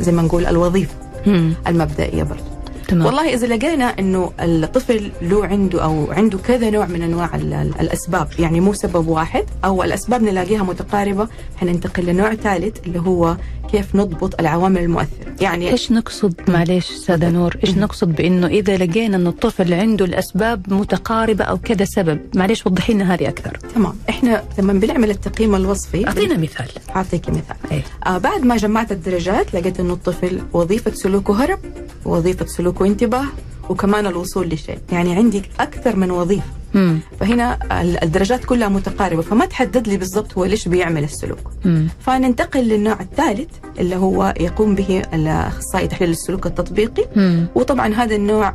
زي 0.00 0.12
ما 0.12 0.22
نقول 0.22 0.46
الوظيفة 0.46 0.94
مم. 1.26 1.54
المبدئية 1.66 2.22
برضه 2.22 2.57
تمام. 2.88 3.06
والله 3.06 3.34
إذا 3.34 3.46
لقينا 3.46 3.84
إنه 3.98 4.32
الطفل 4.40 5.10
له 5.22 5.46
عنده 5.46 5.84
أو 5.84 6.06
عنده 6.12 6.38
كذا 6.38 6.70
نوع 6.70 6.86
من 6.86 7.02
أنواع 7.02 7.34
ال- 7.34 7.54
ال- 7.54 7.80
الأسباب 7.80 8.28
يعني 8.38 8.60
مو 8.60 8.72
سبب 8.72 9.08
واحد 9.08 9.44
أو 9.64 9.82
الأسباب 9.82 10.22
نلاقيها 10.22 10.62
متقاربة 10.62 11.28
حننتقل 11.56 12.04
لنوع 12.06 12.34
ثالث 12.34 12.76
اللي 12.86 12.98
هو 13.00 13.36
كيف 13.72 13.94
نضبط 13.96 14.40
العوامل 14.40 14.82
المؤثرة. 14.82 15.34
يعني 15.40 15.70
إيش 15.70 15.92
نقصد 15.92 16.34
معلش 16.48 16.90
أستاذة 16.90 17.30
نور 17.30 17.56
إيش 17.64 17.74
مم. 17.74 17.80
نقصد 17.80 18.08
بإنه 18.14 18.46
إذا 18.46 18.76
لقينا 18.76 19.16
إنه 19.16 19.30
الطفل 19.30 19.74
عنده 19.74 20.04
الأسباب 20.04 20.72
متقاربة 20.72 21.44
أو 21.44 21.58
كذا 21.58 21.84
سبب؟ 21.84 22.20
معلش 22.34 22.66
وضحي 22.66 22.92
لنا 22.92 23.14
هذه 23.14 23.28
أكثر. 23.28 23.58
تمام. 23.74 23.92
إحنا 24.08 24.44
لما 24.58 24.72
بنعمل 24.72 25.10
التقييم 25.10 25.54
الوصفي 25.54 26.06
أعطينا 26.06 26.36
مثال. 26.36 26.66
أعطيك 26.96 27.28
مثال. 27.28 27.56
إيه. 27.72 27.82
آه 28.06 28.18
بعد 28.18 28.44
ما 28.44 28.56
جمعت 28.56 28.92
الدرجات 28.92 29.54
لقيت 29.54 29.80
إنه 29.80 29.92
الطفل 29.92 30.40
وظيفة 30.52 30.90
سلوكه 30.90 31.44
هرب 31.44 31.58
وظيفة 32.04 32.46
سلوكه 32.46 32.86
انتباه 32.86 33.24
وكمان 33.70 34.06
الوصول 34.06 34.48
لشيء 34.48 34.78
يعني 34.92 35.14
عندي 35.16 35.42
أكثر 35.60 35.96
من 35.96 36.10
وظيفة 36.10 36.42
مم. 36.74 36.98
فهنا 37.20 37.58
ال- 37.80 38.02
الدرجات 38.04 38.44
كلها 38.44 38.68
متقاربة 38.68 39.22
فما 39.22 39.46
تحدد 39.46 39.88
لي 39.88 39.96
بالضبط 39.96 40.38
هو 40.38 40.44
ليش 40.44 40.68
بيعمل 40.68 41.04
السلوك 41.04 41.38
مم. 41.64 41.88
فننتقل 42.00 42.60
للنوع 42.60 43.00
الثالث 43.00 43.48
اللي 43.78 43.96
هو 43.96 44.34
يقوم 44.40 44.74
به 44.74 45.02
الأخصائي 45.14 45.88
تحليل 45.88 46.10
السلوك 46.10 46.46
التطبيقي 46.46 47.04
مم. 47.16 47.46
وطبعا 47.54 47.94
هذا 47.94 48.14
النوع 48.16 48.54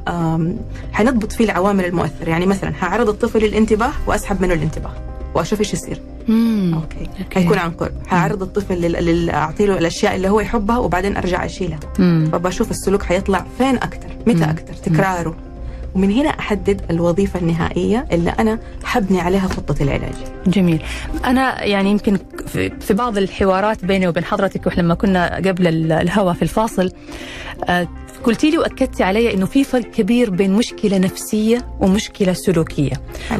حنضبط 0.93 1.31
فيه 1.31 1.45
العوامل 1.45 1.85
المؤثرة 1.85 2.29
يعني 2.29 2.45
مثلا 2.45 2.73
حعرض 2.73 3.09
الطفل 3.09 3.39
للانتباه 3.39 3.91
وأسحب 4.07 4.41
منه 4.41 4.53
الانتباه 4.53 4.91
وأشوف 5.35 5.59
إيش 5.59 5.73
يصير. 5.73 5.99
مم. 6.27 6.73
أوكي. 6.73 7.09
حيكون 7.35 7.57
عن 7.57 7.71
قرب 7.71 7.91
حعرض 8.07 8.41
الطفل 8.41 8.75
لل... 8.81 8.91
لل... 8.91 9.29
اعطي 9.29 9.65
له 9.65 9.77
الأشياء 9.77 10.15
اللي 10.15 10.29
هو 10.29 10.39
يحبها 10.39 10.77
وبعدين 10.77 11.17
أرجع 11.17 11.45
اشيلها 11.45 11.79
مم. 11.99 12.29
فبشوف 12.31 12.71
السلوك 12.71 13.03
حيطلع 13.03 13.45
فين 13.57 13.75
أكثر 13.75 14.07
متى 14.27 14.37
مم. 14.37 14.43
أكثر 14.43 14.73
تكراره. 14.73 15.35
ومن 15.95 16.11
هنا 16.11 16.29
أحدد 16.29 16.81
الوظيفة 16.89 17.39
النهائية 17.39 18.05
اللي 18.11 18.29
أنا 18.29 18.59
حبني 18.83 19.21
عليها 19.21 19.47
خطة 19.47 19.83
العلاج. 19.83 20.13
جميل. 20.47 20.81
أنا 21.25 21.63
يعني 21.63 21.91
يمكن 21.91 22.17
في 22.79 22.93
بعض 22.93 23.17
الحوارات 23.17 23.85
بيني 23.85 24.07
وبين 24.07 24.23
حضرتك 24.23 24.77
لما 24.77 24.93
كنا 24.95 25.35
قبل 25.35 25.67
ال- 25.67 25.91
الهوا 25.91 26.33
في 26.33 26.41
الفاصل 26.41 26.91
آه، 27.69 27.87
قلتي 28.23 28.49
لي 28.51 28.57
وأكدتي 28.57 29.03
علي 29.03 29.33
إنه 29.33 29.45
في 29.45 29.63
فرق 29.63 29.85
كبير 29.91 30.29
بين 30.29 30.53
مشكلة 30.53 30.97
نفسية 30.97 31.67
ومشكلة 31.79 32.33
سلوكية. 32.33 32.91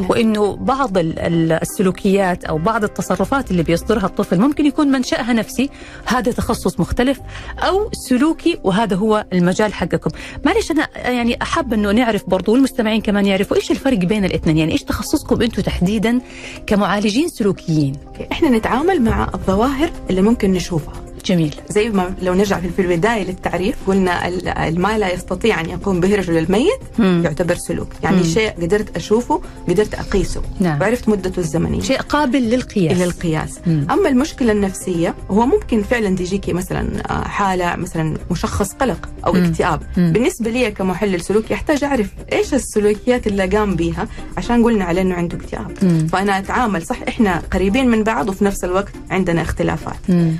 وإنه 0.08 0.56
بعض 0.56 0.98
ال- 0.98 1.18
ال- 1.18 1.52
السلوكيات 1.52 2.44
أو 2.44 2.58
بعض 2.58 2.84
التصرفات 2.84 3.50
اللي 3.50 3.62
بيصدرها 3.62 4.06
الطفل 4.06 4.38
ممكن 4.40 4.66
يكون 4.66 4.88
منشأها 4.88 5.32
نفسي 5.32 5.70
هذا 6.06 6.32
تخصص 6.32 6.80
مختلف 6.80 7.20
أو 7.58 7.90
سلوكي 7.92 8.58
وهذا 8.64 8.96
هو 8.96 9.24
المجال 9.32 9.74
حقكم. 9.74 10.10
معلش 10.44 10.70
أنا 10.70 10.88
يعني 10.96 11.42
أحب 11.42 11.72
إنه 11.72 11.90
نعرف 11.92 12.22
برضو 12.28 12.52
والمستمعين 12.52 13.00
كمان 13.00 13.26
يعرفوا 13.26 13.56
إيش 13.56 13.70
الفرق 13.70 13.98
بين 13.98 14.24
الاثنين؟ 14.24 14.58
يعني 14.58 14.72
إيش 14.72 14.82
تخصصكم 14.82 15.42
أنتم 15.42 15.62
تحديدا 15.62 16.20
كمعالجين 16.66 17.28
سلوكيين. 17.28 17.92
إحنا 18.32 18.48
نتعامل 18.50 19.02
مع 19.02 19.28
الظواهر 19.34 19.90
اللي 20.10 20.22
ممكن 20.22 20.52
نشوفها. 20.52 21.03
جميل 21.24 21.54
زي 21.68 21.88
ما 21.88 22.14
لو 22.22 22.34
نرجع 22.34 22.60
في 22.76 22.82
البداية 22.82 23.24
للتعريف 23.24 23.76
قلنا 23.86 24.30
ما 24.70 24.98
لا 24.98 25.14
يستطيع 25.14 25.60
أن 25.60 25.70
يقوم 25.70 26.00
به 26.00 26.14
رجل 26.14 26.38
الميت 26.38 26.80
مم. 26.98 27.20
يعتبر 27.24 27.54
سلوك 27.54 27.88
يعني 28.02 28.16
مم. 28.16 28.22
شيء 28.22 28.50
قدرت 28.50 28.96
أشوفه 28.96 29.40
قدرت 29.68 29.94
أقيسه 29.94 30.42
نعم. 30.60 30.80
وعرفت 30.80 31.08
مدته 31.08 31.38
الزمنية 31.40 31.80
شيء 31.80 32.00
قابل 32.00 32.38
للقياس 32.42 32.98
للقياس 32.98 33.58
مم. 33.66 33.86
أما 33.90 34.08
المشكلة 34.08 34.52
النفسية 34.52 35.14
هو 35.30 35.46
ممكن 35.46 35.82
فعلا 35.82 36.16
تجيكي 36.16 36.52
مثلا 36.52 37.02
آه، 37.10 37.28
حالة 37.28 37.76
مثلا 37.76 38.16
مشخص 38.30 38.72
قلق 38.72 39.08
أو 39.26 39.32
مم. 39.32 39.44
اكتئاب 39.44 39.82
مم. 39.96 40.12
بالنسبة 40.12 40.50
لي 40.50 40.70
كمحلل 40.70 41.20
سلوك 41.20 41.50
يحتاج 41.50 41.84
أعرف 41.84 42.06
إيش 42.32 42.54
السلوكيات 42.54 43.26
اللي 43.26 43.46
قام 43.46 43.76
بيها 43.76 44.08
عشان 44.36 44.64
قلنا 44.64 44.84
عليه 44.84 45.02
إنه 45.02 45.14
عنده 45.14 45.36
اكتئاب 45.36 45.72
مم. 45.82 46.06
فأنا 46.06 46.38
أتعامل 46.38 46.86
صح 46.86 46.96
إحنا 47.08 47.42
قريبين 47.52 47.88
من 47.88 48.04
بعض 48.04 48.28
وفي 48.28 48.44
نفس 48.44 48.64
الوقت 48.64 48.92
عندنا 49.10 49.42
اختلافات 49.42 49.96
مم. 50.08 50.36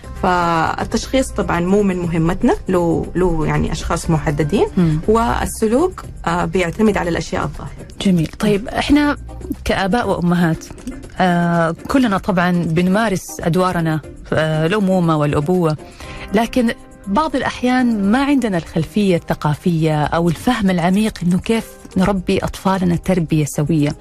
فالتشخيص 0.78 1.28
طبعا 1.30 1.60
مو 1.60 1.82
من 1.82 1.96
مهمتنا 1.96 2.54
له 2.68 3.06
له 3.14 3.46
يعني 3.46 3.72
أشخاص 3.72 4.10
محددين. 4.10 4.66
مم. 4.76 5.00
والسلوك 5.08 6.04
آه، 6.26 6.44
بيعتمد 6.44 6.96
على 6.96 7.10
الأشياء 7.10 7.44
الظاهرة. 7.44 7.70
جميل. 8.02 8.26
طيب 8.38 8.68
إحنا 8.68 9.16
كآباء 9.64 10.08
وأمهات 10.08 10.64
آه 11.20 11.74
كلنا 11.88 12.18
طبعا 12.18 12.50
بنمارس 12.52 13.40
أدوارنا 13.40 14.00
آه 14.32 14.66
الأمومة 14.66 15.16
والأبوة. 15.16 15.76
لكن 16.34 16.74
بعض 17.06 17.36
الأحيان 17.36 18.10
ما 18.10 18.24
عندنا 18.24 18.58
الخلفية 18.58 19.16
الثقافية 19.16 20.04
أو 20.04 20.28
الفهم 20.28 20.70
العميق 20.70 21.18
إنه 21.22 21.38
كيف 21.38 21.64
نربي 21.96 22.38
أطفالنا 22.38 22.96
تربية 22.96 23.44
سوية. 23.44 23.96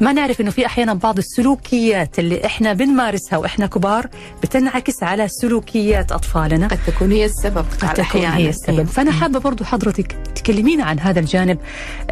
ما 0.00 0.12
نعرف 0.12 0.40
إنه 0.40 0.50
في 0.50 0.66
أحيانا 0.66 0.94
بعض 0.94 1.18
السلوكيات 1.18 2.18
اللي 2.18 2.46
إحنا 2.46 2.72
بنمارسها 2.72 3.38
وإحنا 3.38 3.66
كبار 3.66 4.08
بتنعكس 4.42 5.02
على 5.02 5.28
سلوكيات 5.28 6.12
أطفالنا. 6.12 6.66
قد 6.68 6.78
تكون 6.86 7.12
هي 7.12 7.24
السبب 7.24 7.64
قد 7.80 7.94
تكون 7.94 8.24
هي 8.24 8.48
السبب. 8.48 8.86
فأنا 8.86 9.12
حابة 9.12 9.38
برضو 9.38 9.64
حضرتك 9.64 10.12
تكلمينا 10.34 10.84
عن 10.84 11.00
هذا 11.00 11.20
الجانب. 11.20 11.58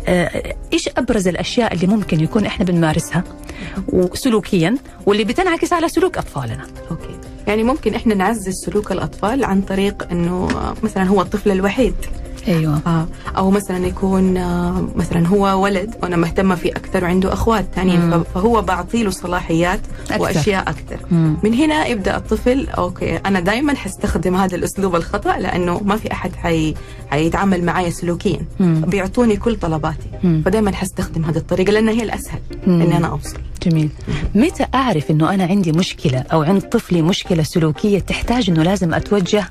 آه، 0.07 0.55
إيش 0.73 0.89
أبرز 0.97 1.29
الأشياء 1.29 1.75
اللي 1.75 1.87
ممكن 1.87 2.21
يكون 2.21 2.47
إحنا 2.47 2.65
بنمارسها 2.65 3.25
وسلوكيا 3.89 4.77
واللي 5.07 5.25
بتنعكس 5.25 5.73
على 5.73 5.89
سلوك 5.89 6.19
أطفالنا؟ 6.19 6.67
okay. 6.91 7.19
يعني 7.47 7.63
ممكن 7.63 7.95
إحنا 7.95 8.15
نعزز 8.15 8.55
سلوك 8.67 8.93
الأطفال 8.93 9.45
عن 9.45 9.61
طريق 9.63 10.09
إنه 10.11 10.49
مثلا 10.83 11.05
هو 11.05 11.23
الطفل 11.23 11.51
الوحيد. 11.51 11.95
أيوه 12.49 12.81
آه 12.87 13.07
أو 13.37 13.51
مثلا 13.51 13.87
يكون 13.87 14.37
آه 14.37 14.89
مثلا 14.97 15.27
هو 15.29 15.63
ولد 15.63 15.95
وأنا 16.03 16.17
مهتمة 16.17 16.55
فيه 16.55 16.71
أكثر 16.73 17.05
وعنده 17.05 17.33
أخوات 17.33 17.67
ثانيين. 17.75 18.23
فهو 18.35 18.63
بعطي 18.63 19.03
له 19.03 19.11
صلاحيات 19.11 19.81
أكثر. 20.11 20.23
وأشياء 20.23 20.63
أكثر 20.71 20.99
مم. 21.11 21.37
من 21.43 21.55
هنا 21.55 21.87
يبدأ 21.87 22.17
الطفل 22.17 22.67
okay 22.79 23.17
أنا 23.17 23.41
دائما 23.41 23.75
حستخدم 23.75 24.35
هذا 24.37 24.57
الأسلوب 24.57 24.97
الخطأ 24.97 25.39
لأنه 25.39 25.81
ما 25.85 25.97
في 25.97 26.13
أحد 26.13 26.37
حي... 26.37 26.75
حيتعامل 27.11 27.65
معي 27.65 27.91
سلوكيا 27.91 28.41
مم. 28.61 28.81
بيعطوني 28.87 29.37
كل 29.37 29.57
طلباتي 29.57 30.09
مم. 30.25 30.43
فدائما 30.45 30.75
حستخدم 30.75 31.25
هذه 31.25 31.37
الطريقة 31.37 31.71
لانها 31.73 31.93
هي 31.95 32.03
الأسهل 32.03 32.41
مم. 32.67 32.81
إني 32.83 32.97
أنا 32.97 33.07
أوصل 33.07 33.39
جميل 33.63 33.89
متى 34.35 34.67
أعرف 34.75 35.11
أنه 35.11 35.35
أنا 35.35 35.45
عندي 35.45 35.73
مشكلة 35.73 36.25
أو 36.33 36.43
عند 36.43 36.63
طفلي 36.63 37.03
مشكلة 37.03 37.43
سلوكية 37.43 37.99
تحتاج 37.99 38.51
أنه 38.51 38.63
لازم 38.63 38.95
أتوجه 38.95 39.45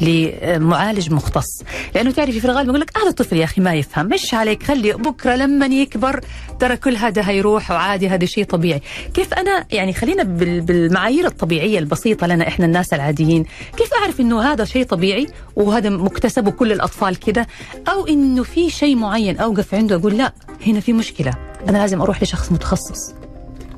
لمعالج 0.00 1.12
مختص 1.12 1.62
لأنه 1.94 2.10
تعرفي 2.34 2.46
في 2.46 2.52
الغالب 2.52 2.68
يقول 2.68 2.80
لك 2.80 2.98
هذا 2.98 3.08
الطفل 3.08 3.36
يا 3.36 3.44
أخي 3.44 3.60
ما 3.60 3.74
يفهم 3.74 4.06
مش 4.06 4.34
عليك 4.34 4.62
خلي 4.62 4.92
بكرة 4.92 5.36
لما 5.36 5.66
يكبر 5.66 6.20
ترى 6.60 6.76
كل 6.76 6.96
هذا 6.96 7.28
هيروح 7.28 7.70
وعادي 7.70 8.08
هذا 8.08 8.24
شيء 8.26 8.44
طبيعي. 8.44 8.80
كيف 9.14 9.34
أنا 9.34 9.66
يعني 9.70 9.92
خلينا 9.92 10.22
بال- 10.22 10.60
بالمعايير 10.60 11.26
الطبيعية 11.26 11.78
البسيطة 11.78 12.26
لنا 12.26 12.48
إحنا 12.48 12.66
الناس 12.66 12.92
العاديين 12.92 13.44
كيف 13.76 13.94
أعرف 13.94 14.20
أنه 14.20 14.42
هذا 14.52 14.64
شيء 14.64 14.84
طبيعي 14.84 15.26
وهذا 15.56 15.90
مكتسب 15.90 16.46
وكل 16.46 16.72
الأطفال 16.72 17.16
كده؟ 17.16 17.46
أو 17.88 18.06
أنه 18.06 18.42
في 18.42 18.70
شيء 18.70 18.96
معين 18.96 19.36
أوقف 19.38 19.74
عنده 19.74 19.96
أقول 19.96 20.18
لا 20.18 20.32
هنا 20.66 20.80
في 20.80 20.92
مشكلة 20.92 21.34
أنا 21.68 21.78
لازم 21.78 22.00
أروح 22.02 22.22
لشخص 22.22 22.52
متخصص. 22.52 23.14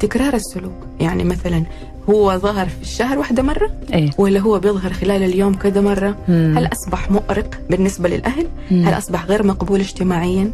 تكرار 0.00 0.34
السلوك 0.34 0.86
يعني 1.00 1.24
مثلا 1.24 1.64
هو 2.10 2.38
ظهر 2.38 2.66
في 2.68 2.82
الشهر 2.82 3.18
واحدة 3.18 3.42
مرة 3.42 3.70
إيه 3.92 4.10
ولا 4.18 4.40
هو 4.40 4.58
بيظهر 4.58 4.92
خلال 4.92 5.22
اليوم 5.22 5.54
كذا 5.54 5.80
مرة 5.80 6.16
مم. 6.28 6.54
هل 6.58 6.68
أصبح 6.72 7.10
مؤرق 7.10 7.60
بالنسبة 7.70 8.08
للأهل 8.08 8.46
مم. 8.70 8.84
هل 8.84 8.98
أصبح 8.98 9.24
غير 9.24 9.46
مقبول 9.46 9.80
اجتماعيا 9.80 10.52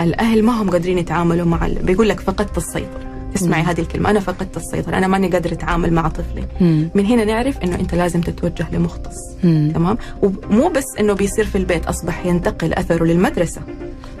الأهل 0.00 0.42
ما 0.42 0.62
هم 0.62 0.70
قادرين 0.70 0.98
يتعاملوا 0.98 1.46
مع. 1.46 1.68
بيقول 1.82 2.08
لك 2.08 2.20
فقدت 2.20 2.56
السيطرة 2.58 3.00
تسمعي 3.34 3.62
مم. 3.62 3.68
هذه 3.68 3.80
الكلمة 3.80 4.10
أنا 4.10 4.20
فقدت 4.20 4.56
السيطرة 4.56 4.98
أنا 4.98 5.06
ماني 5.06 5.28
قادر 5.28 5.52
أتعامل 5.52 5.92
مع 5.92 6.08
طفلي 6.08 6.44
مم. 6.60 6.88
من 6.94 7.06
هنا 7.06 7.24
نعرف 7.24 7.58
إنه 7.58 7.74
أنت 7.80 7.94
لازم 7.94 8.20
تتوجه 8.20 8.66
لمختص 8.72 9.16
مم. 9.44 9.72
تمام 9.74 9.98
ومو 10.22 10.68
بس 10.68 10.84
إنه 11.00 11.12
بيصير 11.12 11.44
في 11.44 11.58
البيت 11.58 11.86
أصبح 11.86 12.26
ينتقل 12.26 12.72
أثره 12.74 13.04
للمدرسة 13.04 13.60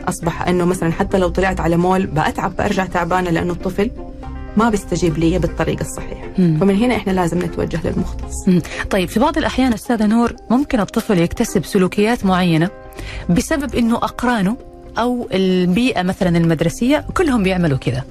أصبح 0.08 0.48
إنه 0.48 0.64
مثلا 0.64 0.92
حتى 0.92 1.18
لو 1.18 1.28
طلعت 1.28 1.60
على 1.60 1.76
مول 1.76 2.06
بأتعب 2.06 2.56
برجع 2.56 2.84
تعبانة 2.86 3.30
لأنه 3.30 3.52
الطفل 3.52 3.90
ما 4.56 4.70
بيستجيب 4.70 5.18
لي 5.18 5.38
بالطريقة 5.38 5.80
الصحيحة 5.80 6.28
مم. 6.38 6.56
فمن 6.60 6.76
هنا 6.76 6.96
إحنا 6.96 7.12
لازم 7.12 7.38
نتوجه 7.38 7.80
للمختص 7.84 8.48
مم. 8.48 8.62
طيب 8.90 9.08
في 9.08 9.20
بعض 9.20 9.38
الأحيان 9.38 9.72
أستاذة 9.72 10.06
نور 10.06 10.36
ممكن 10.50 10.80
الطفل 10.80 11.18
يكتسب 11.18 11.64
سلوكيات 11.64 12.24
معينة 12.24 12.70
بسبب 13.30 13.74
أنه 13.74 13.96
أقرانه 13.96 14.56
أو 14.98 15.28
البيئة 15.32 16.02
مثلا 16.02 16.38
المدرسية 16.38 17.04
كلهم 17.14 17.42
بيعملوا 17.42 17.78
كذا. 17.78 18.02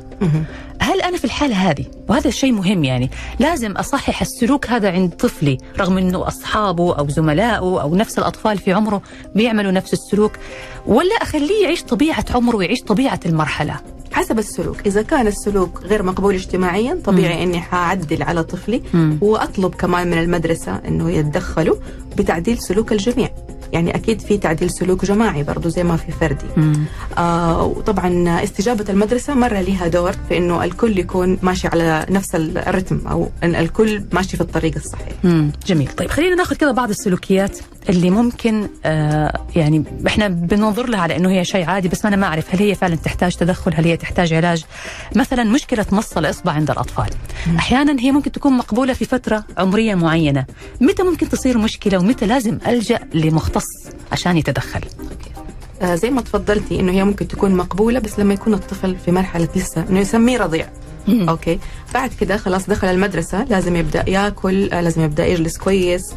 هل 0.80 1.02
أنا 1.02 1.18
في 1.18 1.26
الحالة 1.26 1.56
هذه 1.56 1.86
وهذا 2.10 2.28
الشيء 2.28 2.52
مهم 2.52 2.84
يعني 2.84 3.10
لازم 3.40 3.72
أصحح 3.72 4.22
السلوك 4.22 4.68
هذا 4.70 4.92
عند 4.92 5.10
طفلي 5.12 5.58
رغم 5.80 5.98
أنه 5.98 6.28
أصحابه 6.28 6.96
أو 6.96 7.10
زملائه 7.10 7.82
أو 7.82 7.96
نفس 7.96 8.20
الأطفال 8.20 8.58
في 8.58 8.74
عمره 8.74 9.02
بيعملوا 9.36 9.72
نفس 9.72 9.94
السلوك 9.94 10.32
ولا 10.86 11.16
أخليه 11.22 11.64
يعيش 11.64 11.84
طبيعة 11.84 12.26
عمره 12.36 12.56
ويعيش 12.56 12.82
طبيعة 12.82 13.20
المرحلة 13.26 13.76
حسب 14.14 14.40
السلوك. 14.40 14.78
إذا 14.86 15.02
كان 15.02 15.28
السلوك 15.28 15.82
غير 15.84 16.04
مقبول 16.04 16.34
اجتماعيا 16.34 16.98
طبيعي 17.06 17.44
إني 17.44 17.62
حأعدل 17.62 18.24
على 18.24 18.44
طفلي 18.44 18.82
مم. 18.94 19.18
وأطلب 19.22 19.76
كمان 19.76 20.08
من 20.08 20.18
المدرسة 20.18 20.82
إنه 20.88 21.12
يتدخلوا 21.12 21.76
بتعديل 22.18 22.58
سلوك 22.58 22.92
الجميع. 22.92 23.30
يعني 23.74 23.96
أكيد 23.96 24.22
في 24.22 24.38
تعديل 24.38 24.72
سلوك 24.72 25.06
جماعي 25.06 25.44
برضو 25.44 25.70
زي 25.70 25.84
ما 25.84 25.98
في 25.98 26.12
فردي. 26.12 26.46
مم. 26.58 26.86
آه 27.18 27.64
وطبعا 27.64 28.44
استجابة 28.44 28.86
المدرسة 28.90 29.34
مرة 29.34 29.62
لها 29.62 29.88
دور 29.88 30.12
في 30.30 30.38
إنه 30.38 30.64
الكل 30.64 31.00
يكون 31.00 31.38
ماشي 31.42 31.68
على 31.68 32.06
نفس 32.10 32.36
الرتم 32.36 33.02
أو 33.08 33.30
إن 33.44 33.56
الكل 33.56 34.04
ماشي 34.12 34.38
في 34.38 34.42
الطريق 34.42 34.76
الصحيح. 34.76 35.14
مم. 35.24 35.52
جميل. 35.68 35.88
طيب 35.88 36.10
خلينا 36.10 36.36
ناخذ 36.36 36.56
كذا 36.56 36.72
بعض 36.72 36.90
السلوكيات 36.90 37.60
اللي 37.90 38.10
ممكن 38.10 38.68
آه 38.86 39.42
يعني 39.56 39.84
إحنا 40.08 40.28
بننظر 40.28 40.90
لها 40.90 41.00
على 41.00 41.16
إنه 41.16 41.30
هي 41.30 41.46
شيء 41.46 41.66
عادي 41.66 41.88
بس 41.88 42.06
أنا 42.06 42.16
ما 42.16 42.28
أعرف 42.28 42.56
هل 42.56 42.60
هي 42.60 42.76
فعلا 42.76 42.96
تحتاج 42.96 43.36
تدخل 43.36 43.74
هل 43.76 43.86
هي 43.86 43.98
تحتاج 43.98 44.34
علاج. 44.34 44.66
مثلا 45.16 45.44
مشكلة 45.44 45.86
مص 45.92 46.18
الإصبع 46.18 46.52
عند 46.52 46.72
الأطفال. 46.72 47.10
أحيانا 47.58 48.02
هي 48.02 48.12
ممكن 48.12 48.32
تكون 48.32 48.54
مقبولة 48.54 48.94
في 48.94 49.06
فترة 49.06 49.44
عمرية 49.58 49.96
معينة. 49.96 50.46
متى 50.82 51.04
ممكن 51.04 51.30
تصير 51.30 51.58
مشكلة 51.58 51.98
ومتى 51.98 52.26
لازم 52.26 52.58
ألجأ 52.68 53.00
لمختص 53.14 53.63
عشان 54.12 54.38
يتدخل 54.38 54.82
آه 55.82 55.96
زي 55.96 56.10
ما 56.10 56.22
تفضلتي 56.22 56.80
إنه 56.80 56.92
هي 56.92 57.04
ممكن 57.04 57.28
تكون 57.28 57.56
مقبولة 57.56 58.00
بس 58.00 58.20
لما 58.20 58.34
يكون 58.34 58.54
الطفل 58.54 58.96
في 59.06 59.12
مرحلة 59.12 59.48
لسه 59.56 59.86
إنه 59.90 60.00
يسميه 60.00 60.38
رضيع. 60.38 60.70
okay 61.10 61.60
بعد 61.94 62.12
كده 62.20 62.38
خلاص 62.38 62.70
دخل 62.70 62.88
المدرسة 62.88 63.44
لازم 63.44 63.76
يبدأ 63.76 64.10
ياكل 64.10 64.70
آه، 64.72 64.82
لازم 64.82 65.02
يبدأ 65.02 65.26
يجلس 65.26 65.58
كويس 65.58 66.14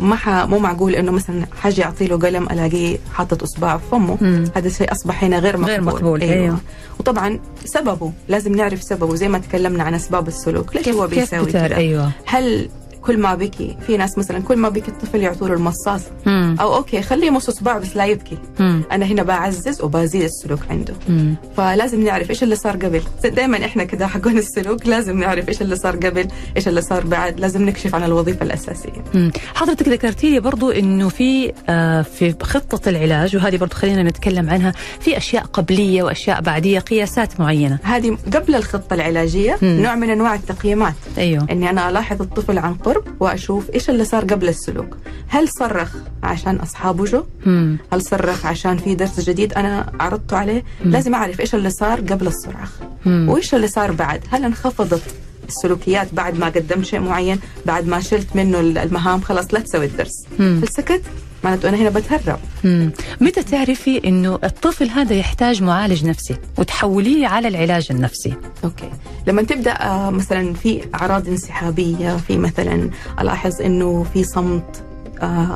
مم. 0.00 0.46
مو 0.46 0.58
معقول 0.58 0.94
إنه 0.94 1.12
مثلا 1.12 1.46
حاجة 1.62 1.84
اعطي 1.84 2.06
له 2.06 2.16
قلم 2.16 2.44
ألاقيه 2.44 2.98
حاطط 3.14 3.42
أصبعه 3.42 3.78
في 3.78 3.84
فمه. 3.90 4.48
هذا 4.56 4.68
الشيء 4.68 4.92
أصبح 4.92 5.24
هنا 5.24 5.38
غير 5.38 5.56
مقبول 5.56 5.70
غير 5.70 5.82
مقبول، 5.82 6.20
أيوه. 6.22 6.58
وطبعا 7.00 7.38
سببه 7.64 8.12
لازم 8.28 8.52
نعرف 8.52 8.82
سببه 8.82 9.14
زي 9.14 9.28
ما 9.28 9.38
تكلمنا 9.38 9.82
عن 9.84 9.94
أسباب 9.94 10.28
السلوك 10.28 10.76
ليش 10.76 10.88
هو 10.88 11.06
بتعرف؟ 11.06 11.48
كده 11.48 11.76
أيوه 11.76 12.10
هل 12.26 12.68
كل 13.02 13.18
ما 13.18 13.34
بكي 13.34 13.76
في 13.86 13.96
ناس 13.96 14.18
مثلا 14.18 14.38
كل 14.42 14.56
ما 14.56 14.68
بكي 14.68 14.88
الطفل 14.90 15.20
يعطوا 15.20 15.48
له 15.48 15.54
المصاص 15.54 16.00
مم. 16.26 16.56
أو 16.60 16.74
okay 16.76 17.02
خليه 17.02 17.26
يمص 17.26 17.48
اصبعه 17.48 17.78
بس 17.78 17.96
لا 17.96 18.04
يبكي 18.06 18.38
مم. 18.60 18.82
أنا 18.92 19.06
هنا 19.06 19.22
بعزز 19.22 19.82
وبزيد 19.82 20.22
السلوك 20.22 20.60
عنده 20.70 20.94
مم. 21.08 21.34
فلازم 21.56 22.04
نعرف 22.04 22.30
إيش 22.30 22.42
اللي 22.42 22.56
صار 22.56 22.76
قبل 22.76 23.02
دائما 23.24 23.64
إحنا 23.64 23.84
كده 23.84 24.06
حقون 24.06 24.38
السلوك 24.38 24.86
لازم 24.86 25.20
نعرف 25.20 25.48
إيش 25.48 25.62
اللي 25.62 25.76
صار 25.76 25.96
قبل 25.96 26.28
إيش 26.56 26.68
اللي 26.68 26.82
صار 26.82 27.06
بعد 27.06 27.40
لازم 27.40 27.62
نكشف 27.66 27.94
عن 27.94 28.04
الوظيفة 28.04 28.42
الأساسية 28.44 29.04
مم. 29.14 29.30
حضرتك 29.54 29.88
ذكرتي 29.88 30.30
لي 30.30 30.40
برضو 30.40 30.70
إنه 30.70 31.08
في 31.08 31.52
آه 31.68 32.02
في 32.02 32.34
خطة 32.42 32.88
العلاج 32.88 33.36
وهذه 33.36 33.56
برضو 33.56 33.74
خلينا 33.74 34.02
نتكلم 34.02 34.50
عنها 34.50 34.72
في 35.00 35.16
أشياء 35.16 35.42
قبلية 35.44 36.02
وأشياء 36.02 36.40
بعدية 36.40 36.78
قياسات 36.78 37.40
معينة 37.40 37.78
هذه 37.82 38.18
قبل 38.34 38.54
الخطة 38.54 38.94
العلاجية 38.94 39.58
مم. 39.62 39.80
نوع 39.82 39.94
من 39.94 40.10
أنواع 40.10 40.34
التقييمات 40.34 40.94
أيوه 41.18 41.46
إني 41.50 41.70
أنا 41.70 41.90
ألاحظ 41.90 42.22
الطفل 42.22 42.58
عن 42.58 42.74
قرب 42.74 42.97
وأشوف 43.20 43.70
إيش 43.74 43.90
اللي 43.90 44.04
صار 44.04 44.24
قبل 44.24 44.48
السلوك 44.48 44.96
هل 45.28 45.48
صرخ 45.48 45.96
عشان 46.22 46.56
أصحابه 46.56 47.04
جو 47.04 47.24
مم. 47.46 47.78
هل 47.92 48.02
صرخ 48.02 48.46
عشان 48.46 48.76
في 48.78 48.94
درس 48.94 49.20
جديد 49.20 49.52
أنا 49.52 49.92
عرضته 50.00 50.36
عليه 50.36 50.64
مم. 50.84 50.90
لازم 50.92 51.14
أعرف 51.14 51.40
إيش 51.40 51.54
اللي 51.54 51.70
صار 51.70 52.00
قبل 52.00 52.26
الصراخ. 52.26 52.70
وإيش 53.06 53.54
اللي 53.54 53.68
صار 53.68 53.92
بعد 53.92 54.20
هل 54.30 54.44
انخفضت 54.44 55.02
السلوكيات 55.48 56.14
بعد 56.14 56.38
ما 56.38 56.46
قدمت 56.46 56.84
شيء 56.84 57.00
معين 57.00 57.38
بعد 57.66 57.86
ما 57.86 58.00
شلت 58.00 58.36
منه 58.36 58.60
المهام 58.60 59.20
خلاص 59.20 59.54
لا 59.54 59.60
تسوي 59.60 59.84
الدرس. 59.86 60.24
هل 60.40 60.68
سكت 60.68 61.02
معناته 61.44 61.68
أنا 61.68 61.76
هنا 61.76 61.90
بتهرب. 61.90 62.38
متى 63.20 63.42
تعرفي 63.42 64.08
إنه 64.08 64.38
الطفل 64.44 64.88
هذا 64.90 65.14
يحتاج 65.14 65.62
معالج 65.62 66.04
نفسي 66.06 66.36
وتحوليه 66.58 67.26
على 67.26 67.48
العلاج 67.48 67.86
النفسي؟ 67.90 68.34
okay. 68.64 68.90
لما 69.26 69.42
تبدأ 69.42 69.72
آه، 69.72 70.10
مثلا 70.10 70.54
في 70.54 70.80
أعراض 70.94 71.28
انسحابية 71.28 72.16
في 72.16 72.38
مثلا 72.38 72.90
ألاحظ 73.20 73.62
إنه 73.62 74.06
في 74.14 74.24
صمت 74.24 74.84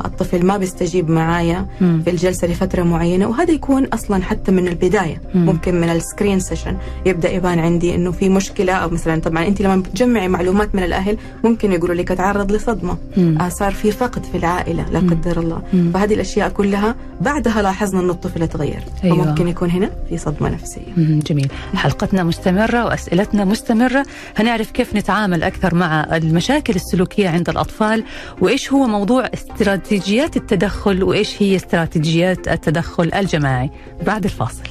الطفل 0.05 0.46
ما 0.46 0.57
بيستجيب 0.57 1.11
معايا. 1.11 1.66
في 1.79 2.11
الجلسة 2.11 2.48
لفترة 2.48 2.83
معينة 2.83 3.27
وهذا 3.27 3.51
يكون 3.53 3.85
أصلا 3.85 4.22
حتى 4.22 4.53
من 4.53 4.68
البداية 4.68 5.20
مم. 5.35 5.46
ممكن 5.46 5.81
من 5.81 5.88
ال 5.88 5.94
screening 5.94 6.40
session 6.40 6.76
يبدأ 7.07 7.31
يبان 7.31 7.59
عندي 7.59 7.94
إنه 7.94 8.11
في 8.11 8.29
مشكلة 8.29 8.72
أو 8.72 8.88
مثلا 8.90 9.20
طبعا 9.20 9.46
أنت 9.46 9.62
لما 9.62 9.77
بتجمعي 9.77 10.29
معلومات 10.29 10.75
من 10.75 10.83
الأهل 10.83 11.18
ممكن 11.44 11.72
يقولوا 11.72 11.94
لك 11.94 12.11
اتعرض 12.11 12.53
لصدمة. 12.53 12.96
آه 13.18 13.48
صار 13.48 13.72
في 13.72 13.90
فقد 13.90 14.25
في 14.25 14.37
العائلة 14.38 14.87
لا. 14.90 14.98
قدر 14.98 15.40
الله. 15.40 15.62
فهذه 15.94 16.14
الأشياء 16.14 16.48
كلها 16.48 16.94
بعدها 17.20 17.62
لاحظنا 17.62 18.01
إنه 18.01 18.12
الطفل 18.12 18.48
تغير 18.48 18.83
أيوة. 19.05 19.25
فممكن 19.25 19.48
يكون 19.48 19.70
هنا 19.70 19.90
في 20.09 20.18
صدمة 20.18 20.48
نفسية. 20.48 20.92
جميل 20.96 21.48
حلقتنا 21.75 22.25
مستمرة 22.25 22.85
وأسئلتنا 22.85 23.44
مستمرة 23.44 24.05
هنعرف 24.37 24.70
كيف 24.70 24.96
نتعامل 24.96 25.42
أكثر 25.42 25.75
مع 25.75 26.07
المشاكل 26.16 26.75
السلوكية 26.75 27.29
عند 27.29 27.48
الأطفال 27.48 28.05
وإيش 28.40 28.72
هو 28.72 28.87
موضوع 28.87 29.27
استراتيجيات 29.52 30.36
التدخل 30.36 31.02
وإيش 31.02 31.42
هي 31.42 31.56
استراتيجيات 31.56 32.48
التدخل 32.48 33.10
الجماعي؟ 33.14 33.70
بعد 34.06 34.24
الفاصل. 34.24 34.62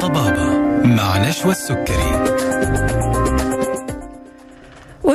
طبابة 0.00 0.52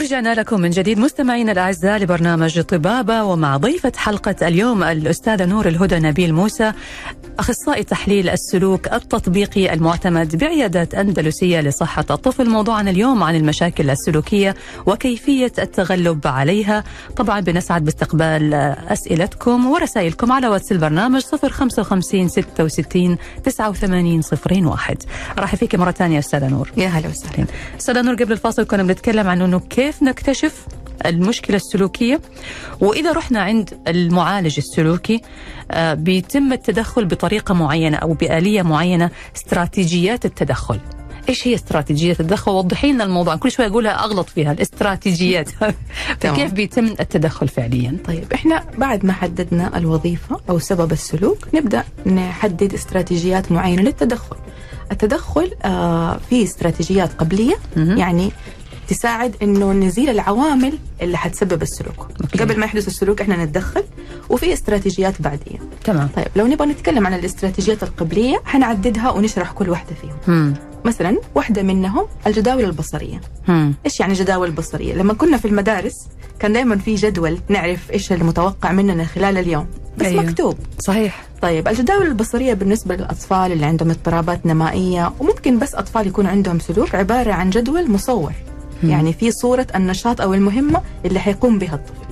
ورجعنا 0.08 0.34
لكم 0.34 0.60
من 0.62 0.70
جديد 0.70 1.00
مستمعينا 1.00 1.52
الأعزاء 1.52 2.00
لبرنامج 2.00 2.62
طبابة 2.62 3.24
ومع 3.24 3.58
ضيفة 3.58 3.92
حلقة 3.96 4.48
اليوم 4.48 4.84
الأستاذة 4.84 5.46
نور 5.46 5.68
الهدى 5.68 6.00
نبيل 6.00 6.34
موسى 6.34 6.74
أخصائي 7.40 7.84
تحليل 7.84 8.30
السلوك 8.30 8.94
التطبيقي 8.94 9.74
المعتمد 9.74 10.36
بعياده 10.36 11.02
أندلسية 11.02 11.62
لصحة 11.62 12.06
الطفل. 12.10 12.50
موضوعنا 12.50 12.90
اليوم 12.90 13.24
عن 13.24 13.36
المشاكل 13.36 13.90
السلوكية 13.90 14.56
وكيفية 14.86 15.52
التغلب 15.60 16.28
عليها. 16.28 16.84
طبعا 17.16 17.40
بنسعد 17.40 17.86
باستقبال 17.86 18.54
أسئلتكم 18.90 19.66
ورسائلكم 19.68 20.32
على 20.32 20.48
واتس 20.48 20.72
البرنامج 20.72 21.22
055 21.22 22.28
66 22.30 23.18
89 23.44 24.22
01 24.66 24.98
راح 25.38 25.56
فيك 25.56 25.76
مرة 25.76 25.92
ثانية 25.92 26.20
أستاذة 26.20 26.48
نور. 26.48 26.72
يا 26.78 26.88
هلا 26.88 27.10
وسهلا. 27.10 27.46
أستاذة 27.80 28.02
نور 28.02 28.16
قبل 28.16 28.32
الفاصل 28.32 28.64
كنا 28.64 28.84
بنتكلم 28.84 29.28
عن 29.28 29.42
إنه 29.42 29.60
كيف 29.60 30.04
نكتشف 30.04 30.66
المشكلة 31.06 31.56
السلوكية 31.56 32.22
وإذا 32.80 33.12
رحنا 33.12 33.42
عند 33.42 33.80
المعالج 33.88 34.58
السلوكي 34.58 35.22
آه، 35.72 35.94
بيتم 35.94 36.54
التدخل 36.54 37.06
بطريقة 37.06 37.54
معينة 37.54 37.98
أو 37.98 38.14
بآلية 38.14 38.62
معينة 38.62 39.12
استراتيجيات 39.36 40.26
التدخل 40.26 40.80
إيش 41.30 41.48
هي 41.48 41.56
استراتيجية 41.56 42.12
التدخل؟ 42.12 42.52
وضحي 42.52 42.92
لنا 42.92 43.04
الموضوع، 43.04 43.36
كل 43.36 43.52
شوي 43.52 43.68
أقولها 43.68 44.04
أغلط 44.04 44.30
فيها 44.30 44.52
الاستراتيجيات 44.52 45.50
فكيف 46.20 46.54
بيتم 46.54 46.86
التدخل 46.86 47.48
فعليا؟ 47.48 47.98
طيب 48.06 48.34
إحنا 48.34 48.64
بعد 48.78 49.06
ما 49.06 49.14
حددنا 49.14 49.78
الوظيفة 49.78 50.40
أو 50.50 50.60
سبب 50.60 50.92
السلوك 50.92 51.48
نبدأ 51.54 51.84
نحدد 52.06 52.74
استراتيجيات 52.74 53.52
معينة 53.52 53.82
للتدخل. 53.82 54.36
التدخل 54.92 55.52
آه 55.66 56.18
في 56.30 56.44
استراتيجيات 56.44 57.14
قبلية 57.14 57.56
مهم. 57.76 57.98
يعني 57.98 58.32
تساعد 58.88 59.36
إنه 59.42 59.72
نزيل 59.72 60.10
العوامل 60.10 60.78
اللي 61.02 61.18
حتسبب 61.18 61.62
السلوك 61.62 62.08
أوكي. 62.22 62.38
قبل 62.38 62.60
ما 62.60 62.66
يحدث 62.66 62.88
السلوك 62.88 63.22
إحنا 63.22 63.46
نتدخل 63.46 63.84
وفي 64.30 64.54
استراتيجيات 64.54 65.22
بعديه 65.22 65.60
تمام 65.84 66.08
طيب 66.16 66.28
لو 66.36 66.48
نبغى 66.48 66.68
نتكلم 66.68 67.08
عن 67.08 67.14
الاستراتيجيات 67.14 67.84
القبلية 67.84 68.42
حنعددها 68.46 69.12
ونشرح 69.12 69.52
كل 69.52 69.70
واحدة 69.70 69.96
فيهم 70.02 70.18
مم. 70.28 70.54
مثلا 70.86 71.18
واحدة 71.36 71.64
منهم 71.64 72.06
الجداول 72.28 72.64
البصرية 72.64 73.22
مم. 73.48 73.74
إيش 73.86 74.00
يعني 74.00 74.14
جداول 74.14 74.52
بصرية 74.52 74.94
لما 74.94 75.14
كنا 75.14 75.38
في 75.38 75.48
المدارس 75.48 76.08
كان 76.40 76.54
دائما 76.54 76.78
في 76.78 76.96
جدول 76.96 77.40
نعرف 77.50 77.92
إيش 77.92 78.12
المتوقع 78.12 78.72
مننا 78.72 79.06
خلال 79.06 79.38
اليوم 79.38 79.68
بس 79.98 80.06
أيوه. 80.06 80.24
مكتوب 80.24 80.56
صحيح 80.80 81.24
طيب 81.42 81.68
الجداول 81.68 82.08
البصرية 82.08 82.54
بالنسبة 82.54 82.96
للأطفال 82.96 83.52
اللي 83.52 83.66
عندهم 83.66 83.90
اضطرابات 83.90 84.46
نمائية 84.46 85.14
وممكن 85.20 85.60
بس 85.60 85.76
أطفال 85.76 86.08
يكون 86.08 86.26
عندهم 86.26 86.60
سلوك 86.60 86.96
عبارة 86.96 87.34
عن 87.34 87.50
جدول 87.50 87.92
مصور. 87.92 88.32
يعني 88.84 89.14
في 89.14 89.32
صورة 89.32 89.68
النشاط 89.76 90.22
أو 90.22 90.34
المهمة 90.34 90.82
اللي 91.06 91.20
حيقوم 91.20 91.60
بها 91.60 91.76
الطفل. 91.76 92.08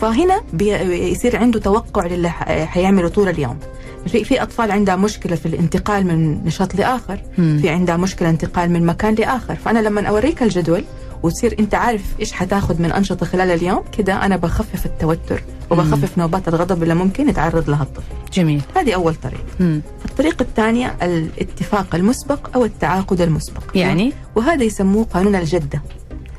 فهنا 0.00 0.40
بي- 0.52 1.10
يصير 1.12 1.36
عنده 1.36 1.60
توقع 1.60 2.06
للي 2.06 2.30
حيعمله 2.66 3.08
طول 3.08 3.28
اليوم. 3.28 3.58
في 4.06 4.24
في 4.24 4.42
أطفال 4.42 4.70
عندها 4.70 4.96
مشكلة 4.96 5.36
في 5.36 5.46
الانتقال 5.46 6.06
من 6.06 6.44
نشاط 6.44 6.74
لآخر 6.74 7.18
مم. 7.38 7.58
في 7.62 7.68
عندها 7.68 7.96
مشكلة 7.96 8.30
انتقال 8.30 8.70
من 8.70 8.86
مكان 8.86 9.14
لآخر. 9.14 9.54
فأنا 9.54 9.78
لما 9.78 10.06
أوريك 10.08 10.42
الجدول 10.42 10.84
وتصير 11.22 11.56
أنت 11.58 11.74
عارف 11.74 12.02
إيش 12.20 12.32
حتاخذ 12.32 12.82
من 12.82 12.92
أنشطة 12.92 13.26
خلال 13.26 13.50
اليوم 13.50 13.82
كده 13.98 14.26
أنا 14.26 14.36
بخفف 14.36 14.86
التوتر 14.86 15.42
وبخفف 15.70 16.18
نوبات 16.18 16.48
الغضب 16.48 16.82
اللي 16.82 16.94
ممكن 16.94 17.28
يتعرض 17.28 17.70
لها 17.70 17.82
الطفل. 17.82 18.04
جميل. 18.32 18.62
هذه 18.76 18.92
أول 18.94 19.14
طريقة. 19.14 19.42
مم. 19.60 19.80
الطريقة 20.04 20.42
الثانية 20.42 20.96
الاتفاق 21.02 21.94
المسبق 21.94 22.56
أو 22.56 22.64
التعاقد 22.64 23.20
المسبق. 23.20 23.62
يعني؟ 23.74 24.12
وهذا 24.36 24.64
يسموه 24.64 25.04
قانون 25.04 25.34
الجدة. 25.34 25.82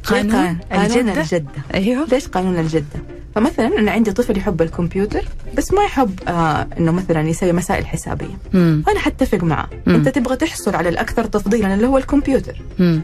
قانون 0.08 0.58
قانون 0.72 1.10
الجدة؟ 1.10 1.22
الجدة 1.22 1.50
أيوه 1.74 2.06
ليش 2.12 2.28
قانون 2.28 2.60
الجدة؟ 2.60 3.00
فمثلا 3.36 3.80
أنا 3.80 3.92
عندي 3.92 4.12
طفل 4.12 4.38
يحب 4.38 4.62
الكمبيوتر 4.62 5.26
بس 5.58 5.74
ما 5.74 5.84
يحب 5.84 6.20
آه 6.28 6.68
إنه 6.80 6.92
مثلا 6.92 7.30
يسوي 7.30 7.52
مسائل 7.54 7.86
حسابية 7.86 8.38
مم. 8.54 8.84
فأنا 8.86 9.00
حتفق 9.00 9.44
معه 9.44 9.70
مم. 9.88 9.96
أنت 9.96 10.10
تبغى 10.10 10.36
تحصل 10.36 10.76
على 10.76 10.90
الأكثر 10.90 11.26
تفضيلا 11.26 11.74
اللي 11.74 11.88
هو 11.88 11.98
الكمبيوتر 11.98 12.62
مم. 12.80 13.02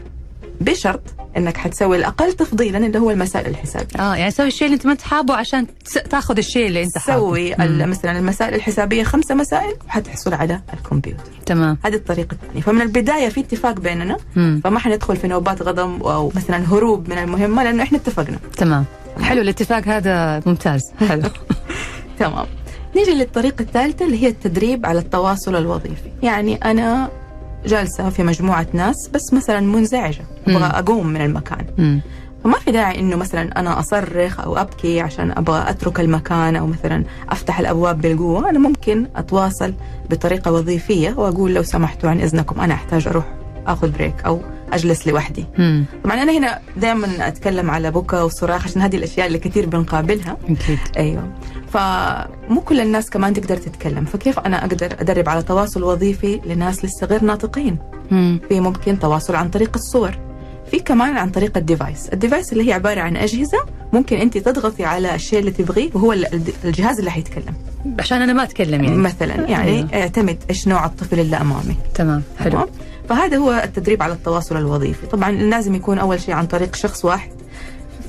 بشرط 0.60 1.00
إنك 1.36 1.56
حتسوي 1.56 1.96
الأقل 1.96 2.32
تفضيلا 2.32 2.78
اللي 2.78 2.98
هو 2.98 3.10
المسائل 3.10 3.46
الحسابية. 3.50 4.00
آه 4.00 4.16
يعني 4.16 4.30
سوي 4.30 4.46
الشيء 4.46 4.66
اللي 4.66 4.74
أنت 4.74 4.86
ما 4.86 4.92
انت 4.92 5.02
حابه 5.02 5.34
عشان 5.34 5.66
تاخذ 6.10 6.38
الشيء 6.38 6.66
اللي 6.66 6.82
أنت 6.82 6.98
حابه. 6.98 7.18
سوي 7.18 7.54
مثلا 7.86 8.18
المسائل 8.18 8.54
الحسابية 8.54 9.04
خمسة 9.04 9.34
مسائل 9.34 9.74
وحتحصل 9.86 10.34
على 10.34 10.60
الكمبيوتر. 10.74 11.22
تمام. 11.46 11.78
هذه 11.84 11.94
الطريقة 11.94 12.32
الثانية. 12.32 12.60
فمن 12.60 12.80
البداية 12.82 13.28
في 13.28 13.40
اتفاق 13.40 13.80
بيننا. 13.80 14.16
مم. 14.36 14.60
فما 14.64 14.78
حندخل 14.78 15.16
في 15.16 15.28
نوبات 15.28 15.62
غضب 15.62 16.02
أو 16.02 16.32
مثلا 16.34 16.56
هروب 16.72 17.08
من 17.10 17.18
المهمة 17.18 17.64
لأنه 17.64 17.82
إحنا 17.82 17.98
اتفقنا. 17.98 18.38
تمام. 18.56 18.84
حلو 19.22 19.40
الاتفاق 19.40 19.88
هذا 19.88 20.42
ممتاز. 20.46 20.82
حلو. 21.08 21.22
تمام. 22.18 22.46
نيجي 22.96 23.10
للطريقة 23.10 23.62
الثالثة 23.62 24.04
اللي 24.04 24.22
هي 24.22 24.28
التدريب 24.28 24.86
على 24.86 24.98
التواصل 24.98 25.56
الوظيفي. 25.56 26.10
يعني 26.22 26.54
أنا 26.56 27.10
جالسة 27.66 28.10
في 28.10 28.22
مجموعة 28.22 28.66
ناس 28.72 29.08
بس 29.14 29.32
مثلا 29.32 29.60
منزعجة 29.60 30.22
أبغى 30.46 30.58
مم. 30.58 30.62
أقوم 30.64 31.06
من 31.06 31.20
المكان. 31.20 32.00
فما 32.44 32.58
في 32.58 32.70
داعي 32.72 33.00
إنه 33.00 33.16
مثلا 33.16 33.60
أنا 33.60 33.78
أصرخ 33.78 34.40
أو 34.40 34.56
أبكي 34.56 35.00
عشان 35.00 35.30
أبغى 35.30 35.70
أترك 35.70 36.00
المكان 36.00 36.56
أو 36.56 36.66
مثلا 36.66 37.04
أفتح 37.30 37.60
الأبواب 37.60 38.00
بالقوة 38.00 38.50
أنا 38.50 38.58
ممكن 38.58 39.06
أتواصل 39.16 39.74
بطريقة 40.10 40.52
وظيفية 40.52 41.14
وأقول 41.16 41.54
لو 41.54 41.62
سمحتوا 41.62 42.10
عن 42.10 42.20
إذنكم 42.20 42.60
أنا 42.60 42.74
أحتاج 42.74 43.08
أروح 43.08 43.24
أخذ 43.66 43.90
break 43.90 44.14
أو 44.26 44.40
أجلس 44.74 45.06
لوحدي. 45.08 45.44
مم. 45.58 45.84
طبعا 46.04 46.22
أنا 46.22 46.38
هنا 46.38 46.58
دائما 46.76 47.28
أتكلم 47.28 47.70
على 47.70 47.90
بكى 47.90 48.16
وصراخ 48.16 48.64
عشان 48.64 48.82
هذه 48.82 48.96
الأشياء 48.96 49.26
اللي 49.26 49.38
كثير 49.38 49.66
بنقابلها. 49.66 50.36
أكيد. 50.48 50.78
أيوه. 50.96 51.28
فمو 51.72 52.60
كل 52.60 52.80
الناس 52.80 53.10
كمان 53.10 53.32
تقدر 53.32 53.56
تتكلم. 53.56 54.04
فكيف 54.04 54.38
أنا 54.38 54.64
أقدر 54.64 54.86
أدرب 55.00 55.28
على 55.28 55.42
تواصل 55.42 55.82
وظيفي 55.82 56.40
لناس 56.46 56.84
لسه 56.84 57.06
غير 57.06 57.24
ناطقين؟ 57.24 57.78
مم. 58.10 58.40
في 58.48 58.60
ممكن 58.60 58.98
تواصل 58.98 59.34
عن 59.34 59.48
طريق 59.48 59.70
الصور. 59.74 60.18
في 60.70 60.80
كمان 60.80 61.16
عن 61.16 61.30
طريق 61.30 61.56
ال 61.56 61.62
device. 61.62 62.08
ال 62.08 62.14
device 62.14 62.52
اللي 62.52 62.68
هي 62.68 62.72
عبارة 62.72 63.00
عن 63.00 63.16
أجهزة 63.16 63.58
ممكن 63.92 64.16
أنت 64.16 64.38
تضغطي 64.38 64.84
على 64.84 65.14
الشيء 65.14 65.38
اللي 65.38 65.50
تبغيه 65.50 65.90
وهو 65.94 66.12
ال- 66.12 66.26
الجهاز 66.64 66.98
اللي 66.98 67.10
حيتكلم. 67.10 67.54
عشان 67.98 68.22
أنا 68.22 68.32
ما 68.32 68.42
أتكلم 68.42 68.84
يعني. 68.84 68.96
مثلا 68.96 69.34
يعني 69.34 69.70
أيوة. 69.78 69.88
اعتمد 69.94 70.36
إيش 70.50 70.68
نوع 70.68 70.84
الطفل 70.86 71.20
اللي 71.20 71.36
أمامي. 71.36 71.76
تمام 71.94 72.22
حلو. 72.38 72.50
تمام؟ 72.50 72.66
فهذا 73.08 73.36
هو 73.36 73.60
التدريب 73.64 74.02
على 74.02 74.12
التواصل 74.12 74.56
الوظيفي. 74.56 75.06
طبعا 75.06 75.30
لازم 75.30 75.74
يكون 75.74 75.98
أول 75.98 76.20
شيء 76.20 76.34
عن 76.34 76.46
طريق 76.46 76.74
شخص 76.74 77.04
واحد 77.04 77.30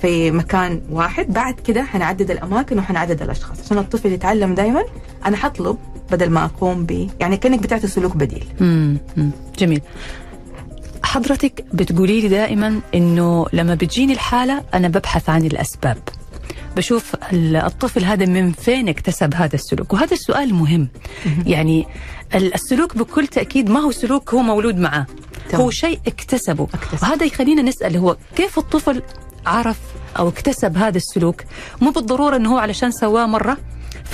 في 0.01 0.31
مكان 0.31 0.81
واحد. 0.89 1.33
بعد 1.33 1.53
كده 1.53 1.83
حنعدد 1.83 2.31
الأماكن 2.31 2.79
وحنعدد 2.79 3.21
الأشخاص. 3.21 3.59
عشان 3.65 3.77
الطفل 3.77 4.11
يتعلم 4.11 4.53
دائما 4.55 4.83
أنا 5.25 5.37
حطلب 5.37 5.77
بدل 6.11 6.29
ما 6.29 6.45
أقوم 6.45 6.85
ب 6.85 7.09
يعني 7.19 7.37
كأنك 7.37 7.59
بتعطي 7.59 7.87
سلوك 7.87 8.17
بديل. 8.17 8.45
جميل. 9.57 9.81
حضرتك 11.03 11.65
بتقولي 11.73 12.21
لي 12.21 12.27
دائما 12.27 12.81
إنه 12.95 13.45
لما 13.53 13.75
بتجيني 13.75 14.13
الحالة 14.13 14.63
أنا 14.73 14.87
ببحث 14.87 15.29
عن 15.29 15.45
الأسباب. 15.45 15.97
بشوف 16.77 17.15
ال- 17.33 17.55
الطفل 17.55 18.03
هذا 18.05 18.25
من 18.25 18.51
فين 18.51 18.89
اكتسب 18.89 19.33
هذا 19.33 19.55
السلوك؟ 19.55 19.93
وهذا 19.93 20.13
السؤال 20.13 20.53
مهم. 20.53 20.87
يعني 21.45 21.87
ال- 22.35 22.53
السلوك 22.53 22.97
بكل 22.97 23.27
تأكيد 23.27 23.69
ما 23.69 23.79
هو 23.79 23.91
سلوك 23.91 24.33
هو 24.33 24.39
مولود 24.41 24.77
معه. 24.77 25.07
تمام. 25.49 25.61
هو 25.61 25.69
شيء 25.71 25.99
اكتسبه. 26.07 26.67
اكتسب. 26.73 27.03
وهذا 27.03 27.25
يخلينا 27.25 27.61
نسأل 27.61 27.97
هو 27.97 28.17
كيف 28.35 28.57
الطفل 28.59 29.01
عرف 29.45 29.77
أو 30.19 30.29
اكتسب 30.29 30.77
هذا 30.77 30.97
السلوك؟ 30.97 31.41
مو 31.81 31.89
بالضرورة 31.91 32.35
إنه 32.35 32.53
هو 32.53 32.57
علشان 32.57 32.91
سواه 32.91 33.25
مرة؟ 33.25 33.57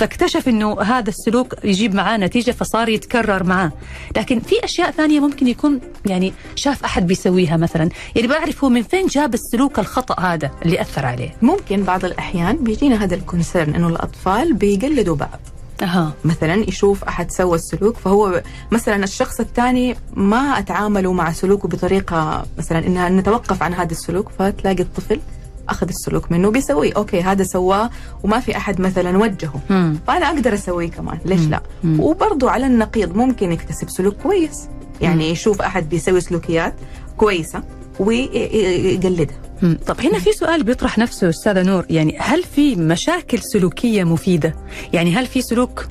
فاكتشف 0.02 0.48
إنه 0.48 0.80
هذا 0.82 1.08
السلوك 1.08 1.54
يجيب 1.64 1.94
معاه 1.94 2.16
نتيجة 2.16 2.50
فصار 2.50 2.88
يتكرر 2.88 3.44
معاه. 3.44 3.72
لكن 4.16 4.40
في 4.40 4.64
أشياء 4.64 4.90
ثانية 4.90 5.20
ممكن 5.20 5.46
يكون 5.46 5.80
يعني 6.06 6.32
شاف 6.54 6.84
أحد 6.84 7.06
بيسويها 7.06 7.56
مثلا. 7.56 7.88
يعني 8.16 8.28
بعرف 8.28 8.64
هو 8.64 8.70
من 8.70 8.82
فين 8.82 9.06
جاب 9.06 9.34
السلوك 9.34 9.78
الخطأ 9.78 10.20
هذا 10.20 10.50
اللي 10.64 10.80
أثر 10.80 11.06
عليه. 11.06 11.34
ممكن 11.42 11.82
بعض 11.82 12.04
الأحيان 12.04 12.56
بيجينا 12.56 13.04
هذا 13.04 13.14
ال 13.14 13.21
concern 13.21 13.74
إنه 13.74 13.88
الأطفال 13.88 14.54
بيقلدوا 14.54 15.16
بعض. 15.16 15.40
أها. 15.82 16.12
مثلا 16.24 16.54
يشوف 16.68 17.04
أحد 17.04 17.30
سوى 17.30 17.54
السلوك 17.54 17.96
فهو 17.96 18.42
مثلا 18.70 19.04
الشخص 19.04 19.40
الثاني 19.40 19.96
ما 20.14 20.58
أتعاملوا 20.58 21.14
مع 21.14 21.32
سلوكه 21.32 21.68
بطريقة 21.68 22.46
مثلا 22.58 22.86
إنها 22.86 23.08
نتوقف 23.08 23.62
عن 23.62 23.74
هذا 23.74 23.92
السلوك 23.92 24.28
فتلاقي 24.38 24.82
الطفل 24.82 25.20
أخذ 25.68 25.88
السلوك 25.88 26.32
منه 26.32 26.50
بيسويه 26.50 26.92
أوكي 26.96 27.20
هذا 27.22 27.44
سواه 27.44 27.90
وما 28.22 28.40
في 28.40 28.56
أحد 28.56 28.80
مثلا 28.80 29.18
وجهه. 29.18 29.60
مم. 29.70 29.98
فأنا 30.06 30.26
أقدر 30.28 30.54
أسويه 30.54 30.90
كمان. 30.90 31.18
ليش 31.24 31.40
مم. 31.40 31.50
لا؟ 31.50 31.62
مم. 31.84 32.00
وبرضه 32.00 32.50
على 32.50 32.66
النقيض 32.66 33.16
ممكن 33.16 33.52
يكتسب 33.52 33.90
سلوك 33.90 34.14
كويس. 34.22 34.68
يعني 35.00 35.30
يشوف 35.30 35.62
أحد 35.62 35.88
بيسوي 35.88 36.20
سلوكيات 36.20 36.74
كويسة 37.16 37.62
ويقلدها. 38.00 39.36
مم. 39.62 39.78
طب 39.86 40.00
هنا 40.00 40.18
في 40.18 40.32
سؤال 40.32 40.62
بيطرح 40.62 40.98
نفسه 40.98 41.28
أستاذة 41.28 41.62
نور. 41.62 41.86
يعني 41.90 42.18
هل 42.18 42.42
في 42.42 42.76
مشاكل 42.76 43.38
سلوكية 43.42 44.04
مفيدة؟ 44.04 44.54
يعني 44.92 45.14
هل 45.16 45.26
في 45.26 45.42
سلوك 45.42 45.86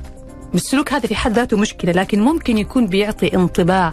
السلوك 0.54 0.92
هذا 0.92 1.06
في 1.06 1.14
حد 1.14 1.32
ذاته 1.32 1.56
مشكلة 1.56 1.92
لكن 1.92 2.20
ممكن 2.20 2.58
يكون 2.58 2.86
بيعطي 2.86 3.34
انطباع 3.36 3.92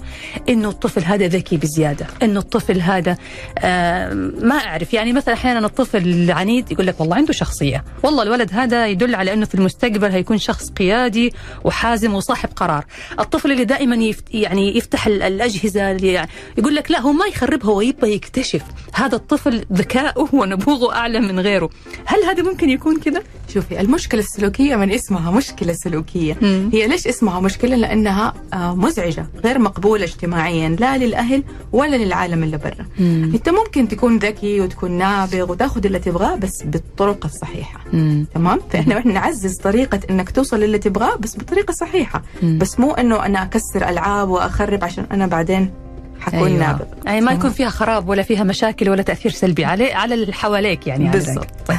إنه 0.50 0.70
الطفل 0.70 1.04
هذا 1.04 1.28
ذكي 1.28 1.58
بزيادة 1.58 2.08
إنه 2.24 2.40
الطفل 2.40 2.82
هذا 2.82 3.18
آه 3.60 4.14
ما 4.42 4.56
أعرف. 4.56 4.94
يعني 4.94 5.14
مثلا 5.14 5.34
أحيانا 5.34 5.66
الطفل 5.66 5.98
العنيد 5.98 6.72
يقول 6.72 6.88
لك 6.88 7.00
والله 7.00 7.16
عنده 7.16 7.34
شخصية. 7.34 7.84
والله 8.04 8.24
الولد 8.24 8.50
هذا 8.54 8.88
يدل 8.88 9.16
على 9.16 9.34
إنه 9.34 9.46
في 9.46 9.56
المستقبل 9.56 10.12
هيكون 10.12 10.38
شخص 10.38 10.70
قيادي 10.70 11.34
وحازم 11.64 12.14
وصاحب 12.16 12.50
قرار. 12.56 12.86
الطفل 13.20 13.52
اللي 13.52 13.66
دائما 13.66 13.96
يفت 13.96 14.24
يعني 14.34 14.78
يفتح 14.78 15.08
اللي 15.08 16.14
يعني 16.14 16.30
يقول 16.58 16.76
لك 16.76 16.92
لا 16.92 17.00
هو 17.00 17.12
ما 17.12 17.26
يخربها 17.26 17.70
هو 17.70 17.82
يبغى 17.82 18.14
يكتشف. 18.14 18.62
هذا 18.94 19.16
الطفل 19.16 19.66
ذكاؤه 19.74 20.36
ونبوغه 20.36 20.96
أعلى 20.96 21.20
من 21.20 21.40
غيره. 21.40 21.70
هل 22.06 22.24
هذا 22.24 22.44
ممكن 22.44 22.70
يكون 22.70 23.00
كذا؟ 23.00 23.24
شوفي 23.54 23.82
المشكلة 23.82 24.20
السلوكية 24.22 24.76
من 24.76 24.92
اسمها 24.92 25.32
مشكلة 25.32 25.74
سلوكية. 25.74 26.38
مم. 26.42 26.70
هي 26.74 26.88
ليش 26.88 27.08
اسمها 27.08 27.40
مشكلة؟ 27.40 27.76
لأنها 27.76 28.34
آه، 28.54 28.76
مزعجة 28.76 29.26
غير 29.44 29.60
مقبولة 29.60 30.04
اجتماعيا 30.04 30.70
لا 30.80 30.98
للأهل 30.98 31.44
ولا 31.72 31.96
للعالم 31.96 32.44
اللي 32.44 32.58
برا. 32.58 32.86
أنت 33.36 33.50
ممكن 33.50 33.88
تكون 33.88 34.18
ذكي 34.18 34.62
وتكون 34.62 34.92
نابغ 34.92 35.52
وتاخذ 35.52 35.86
اللي 35.86 36.00
تبغاه 36.00 36.36
بس 36.36 36.64
بالطرق 36.64 37.26
الصحيحة. 37.26 37.80
مم. 37.94 38.26
تمام؟ 38.34 38.60
إحنا 38.76 39.08
نعزز 39.08 39.58
طريقة 39.58 40.00
إنك 40.10 40.30
توصل 40.32 40.60
للي 40.60 40.78
تبغاه 40.78 41.16
بس 41.16 41.38
بطريقة 41.38 41.72
صحيحة. 41.72 42.22
مم. 42.44 42.58
بس 42.58 42.80
مو 42.80 42.92
إنه 42.92 43.26
أنا 43.26 43.44
أكسر 43.44 43.90
ألعاب 43.90 44.30
وأخرب 44.30 44.84
عشان 44.84 45.06
أنا 45.12 45.28
بعدين 45.28 45.72
حكون 46.20 46.48
أيوة. 46.48 46.60
نابغ. 46.60 46.86
يعني 47.06 47.22
ما 47.22 47.32
يكون 47.32 47.50
فيها 47.50 47.70
خراب 47.70 48.10
ولا 48.10 48.24
فيها 48.24 48.44
مشاكل 48.44 48.90
ولا 48.90 49.02
تأثير 49.02 49.32
سلبي 49.32 49.66
عليه 49.66 49.96
على 49.96 50.14
اللي 50.14 50.34
حواليك 50.34 50.88
يعني 50.88 51.10
بالضبط. 51.10 51.48
طيب. 51.68 51.78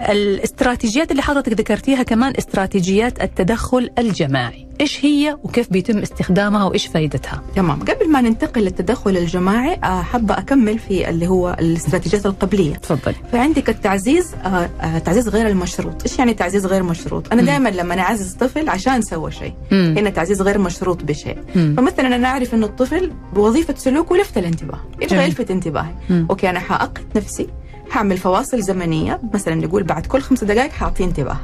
الاستراتيجيات 0.00 1.10
اللي 1.10 1.22
حضرتك 1.22 1.52
ذكرتيها 1.52 2.02
كمان 2.02 2.32
استراتيجيات 2.38 3.22
التدخل 3.22 3.90
الجماعي. 3.98 4.66
إيش 4.80 5.04
هي 5.04 5.38
وكيف 5.42 5.72
بيتم 5.72 5.98
استخدامها 5.98 6.64
وإيش 6.64 6.86
فائدتها 6.86 7.42
تمام. 7.56 7.80
قبل 7.80 8.10
ما 8.10 8.20
ننتقل 8.20 8.60
للتدخل 8.60 9.16
الجماعي 9.16 9.74
آه، 9.74 10.02
حابة 10.02 10.38
أكمل 10.38 10.78
في 10.78 11.08
اللي 11.10 11.26
هو 11.26 11.56
الاستراتيجيات 11.60 12.26
القبلية. 12.26 12.74
تفضل 12.74 13.14
فعندك 13.32 13.68
التعزيز 13.68 14.34
آه، 14.34 14.70
آه، 14.80 14.98
تعزيز 14.98 15.28
غير 15.28 15.48
المشروط. 15.48 16.02
إيش 16.02 16.18
يعني 16.18 16.34
تعزيز 16.34 16.66
غير 16.66 16.82
مشروط؟ 16.82 17.32
أنا 17.32 17.42
دائما 17.42 17.68
لما 17.68 18.00
اعزز 18.00 18.34
طفل 18.34 18.68
عشان 18.68 19.02
سوى 19.02 19.30
شيء 19.30 19.54
هنا 19.72 20.10
تعزيز 20.10 20.42
غير 20.42 20.58
مشروط 20.58 21.04
بشيء. 21.04 21.36
فمثلا 21.54 22.16
أنا 22.16 22.28
أعرف 22.28 22.54
إنه 22.54 22.66
الطفل 22.66 23.12
بوظيفة 23.32 23.74
سلوكه 23.76 24.16
لفت 24.16 24.38
الانتباه. 24.38 24.80
يبغى 25.02 25.24
يلفت 25.24 25.50
انتباهي. 25.50 25.94
أوكي 26.10 26.50
أنا 26.50 26.60
حاقت 26.60 27.16
نفسي. 27.16 27.46
حعمل 27.90 28.16
فواصل 28.18 28.60
زمنية 28.62 29.20
مثلا 29.34 29.54
نقول 29.54 29.82
بعد 29.82 30.06
كل 30.06 30.20
خمس 30.20 30.44
دقائق 30.44 30.70
حاعطيه 30.70 31.04
انتباه. 31.04 31.36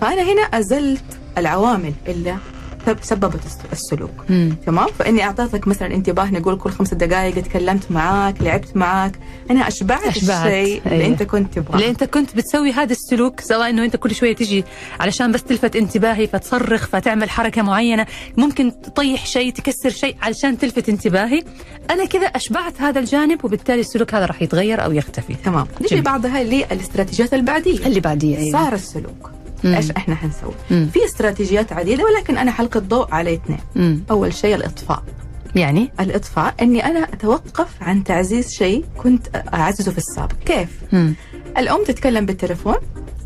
فأنا 0.00 0.22
هنا 0.22 0.42
أزلت 0.42 1.04
العوامل 1.38 1.92
اللي 2.08 2.36
سببت 3.00 3.40
السلوك 3.72 4.10
مم. 4.28 4.54
تمام 4.66 4.86
فإني 4.98 5.22
أعطيتك 5.24 5.68
مثلا 5.68 5.94
انتباه 5.94 6.30
نقول 6.30 6.56
كل 6.58 6.70
خمس 6.70 6.94
دقائق 6.94 7.34
تكلمت 7.34 7.90
معاك 7.90 8.42
لعبت 8.42 8.76
معاك 8.76 9.18
أنا 9.50 9.68
أشبعت, 9.68 10.06
أشبعت. 10.06 10.46
الشيء 10.46 10.82
اللي 10.86 10.96
أيوه. 10.96 11.06
أنت 11.06 11.22
كنت 11.22 11.54
تبغاه 11.54 11.74
اللي 11.76 11.90
أنت 11.90 12.04
كنت 12.04 12.36
بتسوي 12.36 12.72
هذا 12.72 12.92
السلوك 12.92 13.40
سواء 13.40 13.70
إنه 13.70 13.84
أنت 13.84 13.96
كل 13.96 14.14
شوية 14.14 14.34
تجي 14.34 14.64
علشان 15.00 15.32
بس 15.32 15.42
تلفت 15.42 15.76
انتباهي 15.76 16.26
فتصرخ 16.26 16.86
فتعمل 16.86 17.30
حركة 17.30 17.62
معينة 17.62 18.06
ممكن 18.36 18.80
تطيح 18.82 19.26
شيء 19.26 19.52
تكسر 19.52 19.90
شيء 19.90 20.16
علشان 20.22 20.58
تلفت 20.58 20.88
انتباهي 20.88 21.42
أنا 21.90 22.04
كذا 22.04 22.26
أشبعت 22.26 22.80
هذا 22.80 23.00
الجانب 23.00 23.44
وبالتالي 23.44 23.80
السلوك 23.80 24.14
هذا 24.14 24.26
راح 24.26 24.42
يتغير 24.42 24.84
أو 24.84 24.92
يختفي 24.92 25.34
تمام 25.44 25.66
نجي 25.80 26.00
بعضها 26.00 26.42
للإستراتيجيات 26.42 27.34
البعدية 27.34 27.86
اللي 27.86 28.00
بعدية 28.00 28.38
أيوه. 28.38 28.52
صار 28.52 28.72
السلوك. 28.74 29.30
إيش 29.64 29.90
إحنا 29.90 30.14
حنسوي؟ 30.14 30.54
في 30.68 31.04
استراتيجيات 31.04 31.72
عديدة 31.72 32.04
ولكن 32.04 32.38
أنا 32.38 32.50
حلقة 32.50 32.78
الضوء 32.78 33.14
على 33.14 33.34
اثنين. 33.34 34.04
أول 34.10 34.34
شيء 34.34 34.54
الإطفاء. 34.54 35.02
يعني؟ 35.54 35.90
الإطفاء 36.00 36.54
إني 36.60 36.84
أنا 36.86 37.04
أتوقف 37.04 37.68
عن 37.80 38.04
تعزيز 38.04 38.52
شيء 38.52 38.84
كنت 38.96 39.26
أعززه 39.54 39.92
في 39.92 39.98
السابق. 39.98 40.34
كيف؟ 40.46 40.68
مم. 40.92 41.14
الأم 41.58 41.84
تتكلم 41.84 42.26
بالتليفون 42.26 42.76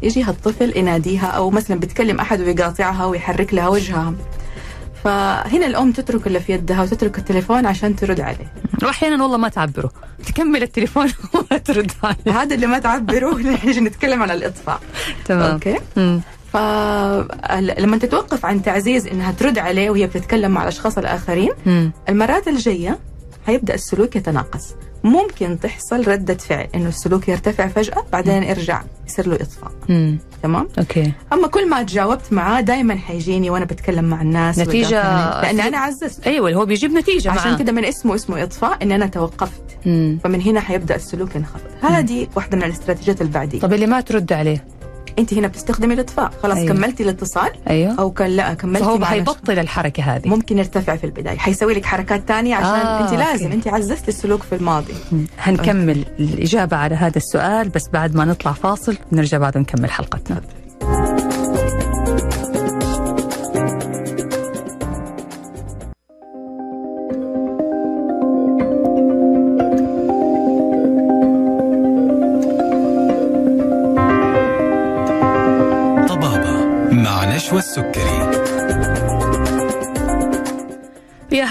يجيها 0.02 0.30
الطفل 0.30 0.76
يناديها 0.76 1.26
أو 1.26 1.50
مثلا 1.50 1.80
بتكلم 1.80 2.20
أحد 2.20 2.40
ويقاطعها 2.40 3.06
ويحرك 3.06 3.54
لها 3.54 3.68
وجهها. 3.68 4.14
فهنا 5.04 5.66
الأم 5.66 5.92
تترك 5.92 6.26
اللي 6.26 6.40
في 6.40 6.52
يدها 6.52 6.82
وتترك 6.82 7.18
التليفون 7.18 7.66
عشان 7.66 7.96
ترد 7.96 8.20
عليه. 8.20 8.52
واحيانا 8.82 9.22
والله 9.22 9.36
ما 9.36 9.48
تعبره. 9.48 9.90
تكمل 10.26 10.62
التليفون 10.62 11.06
وما 11.34 11.58
ترد 11.58 11.92
عليه. 12.02 12.42
هذا 12.42 12.54
اللي 12.54 12.66
ما 12.66 12.78
تعبره. 12.78 13.38
نجي 13.66 13.80
نتكلم 13.80 14.22
عن 14.22 14.30
الإطفاء. 14.30 14.80
تمام. 15.24 15.50
okay؟ 15.52 15.78
فلما 16.52 17.98
تتوقف 17.98 18.46
عن 18.46 18.62
تعزيز 18.62 19.06
إنها 19.06 19.32
ترد 19.32 19.58
عليه 19.58 19.90
وهي 19.90 20.06
بتتكلم 20.06 20.50
مع 20.50 20.62
الأشخاص 20.62 20.98
الآخرين 20.98 21.50
المرات 22.08 22.48
الجاية 22.48 22.98
حيبدأ 23.46 23.74
السلوك 23.74 24.16
يتناقص. 24.16 24.74
ممكن 25.04 25.60
تحصل 25.60 26.08
ردة 26.08 26.34
فعل 26.34 26.68
إنه 26.74 26.88
السلوك 26.88 27.28
يرتفع 27.28 27.66
فجأة 27.68 28.04
بعدين 28.12 28.42
يرجع 28.42 28.82
يصير 29.06 29.28
له 29.28 29.34
إطفاء. 29.34 29.72
مم. 29.88 30.18
تمام؟ 30.42 30.68
okay. 30.78 31.12
أما 31.32 31.48
كل 31.48 31.70
ما 31.70 31.82
تجاوبت 31.82 32.32
معاه 32.32 32.60
دائما 32.60 32.96
حيجيني 32.96 33.50
وأنا 33.50 33.64
بتكلم 33.64 34.04
مع 34.04 34.22
الناس 34.22 34.58
نتيجة 34.58 35.02
لأن 35.42 35.60
أنا 35.60 35.78
عززت. 35.78 36.26
أيوه 36.26 36.52
هو 36.52 36.66
بيجيب 36.66 36.92
نتيجة 36.92 37.30
عشان 37.30 37.56
كده 37.56 37.72
من 37.72 37.84
اسمه 37.84 38.14
اسمه 38.14 38.42
إطفاء 38.42 38.82
ان 38.82 38.92
أنا 38.92 39.06
توقفت. 39.06 39.62
مم. 39.86 40.18
فمن 40.24 40.42
هنا 40.42 40.60
حيبدأ 40.60 40.94
السلوك 40.94 41.36
ينخفض. 41.36 41.60
هذه 41.82 42.26
واحدة 42.36 42.56
من 42.56 42.62
الاستراتيجيات 42.62 43.22
البعدية. 43.22 43.60
طب 43.60 43.72
اللي 43.72 43.86
ما 43.86 44.00
ترد 44.00 44.32
عليه؟ 44.32 44.64
انت 45.18 45.34
هنا 45.34 45.48
بتستخدمي 45.48 45.94
الاطفاء. 45.94 46.32
خلاص 46.42 46.56
أيوه. 46.56 46.74
كملتي 46.74 47.02
الاتصال 47.02 47.50
أيوه. 47.68 47.94
أو 47.98 48.10
كان 48.10 48.30
لا 48.30 48.54
كملتي 48.54 48.84
فهو 48.84 49.04
حيبطل 49.04 49.58
الحركة 49.58 50.02
هذه. 50.02 50.28
ممكن 50.28 50.58
يرتفع 50.58 50.96
في 50.96 51.04
البداية. 51.04 51.38
حيسوي 51.38 51.74
لك 51.74 51.84
حركات 51.84 52.22
ثانية 52.28 52.54
عشان 52.54 52.86
آه 52.86 53.04
انت 53.04 53.14
لازم 53.14 53.44
okay. 53.44 53.56
انت 53.56 53.68
عززتي 53.68 54.08
السلوك 54.08 54.42
في 54.42 54.54
الماضي. 54.54 54.94
هنكمل 55.38 55.98
okay. 55.98 56.34
الإجابة 56.34 56.76
على 56.76 56.94
هذا 56.94 57.16
السؤال 57.16 57.68
بس 57.68 57.88
بعد 57.92 58.14
ما 58.14 58.24
نطلع 58.24 58.52
فاصل 58.52 58.96
نرجع 59.12 59.38
بعد 59.38 59.58
نكمل 59.58 59.90
حلقتنا. 59.90 60.40
والسكري 77.54 78.21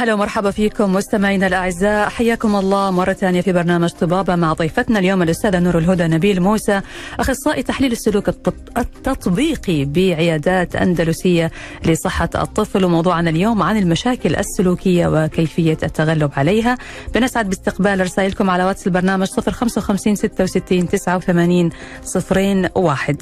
هلا 0.01 0.13
ومرحبا 0.13 0.51
فيكم 0.51 0.93
مستمعينا 0.93 1.47
الأعزاء. 1.47 2.09
حياكم 2.09 2.55
الله 2.55 2.91
مرة 2.91 3.13
ثانية 3.13 3.41
في 3.41 3.53
برنامج 3.53 3.89
طبابة 3.89 4.35
مع 4.35 4.53
ضيفتنا 4.53 4.99
اليوم 4.99 5.21
الأستاذة 5.21 5.59
نور 5.59 5.77
الهدى 5.77 6.03
نبيل 6.07 6.41
موسى 6.41 6.81
أخصائي 7.19 7.63
تحليل 7.63 7.91
السلوك 7.91 8.29
التطبيقي 8.77 9.85
بعيادات 9.85 10.75
أندلسية 10.75 11.51
لصحة 11.85 12.29
الطفل 12.35 12.85
وموضوعنا 12.85 13.29
اليوم 13.29 13.63
عن 13.63 13.77
المشاكل 13.77 14.35
السلوكية 14.35 15.07
وكيفية 15.07 15.77
التغلب 15.83 16.31
عليها. 16.37 16.77
بنسعد 17.15 17.49
باستقبال 17.49 18.01
رسائلكم 18.01 18.49
على 18.49 18.63
واتس 18.63 18.87
البرنامج 18.87 19.27
055 19.27 20.15
66 20.15 20.89
89 20.89 21.69
صفرين 22.03 22.69
واحد. 22.75 23.21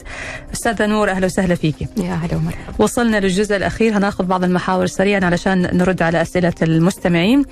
أستاذة 0.53 0.85
نور 0.85 1.09
أهلا 1.09 1.25
وسهلا 1.25 1.55
فيك 1.55 1.75
يا 1.81 2.13
هلا 2.13 2.35
ومرحبا. 2.35 2.73
وصلنا 2.83 3.19
للجزء 3.19 3.55
الأخير 3.55 3.97
هناخذ 3.97 4.23
بعض 4.25 4.43
المحاور 4.43 4.85
سريعا 4.85 5.25
علشان 5.25 5.77
نرد 5.77 6.01
على 6.01 6.21
أسئلة 6.21 6.53
المستمعين. 6.75 7.45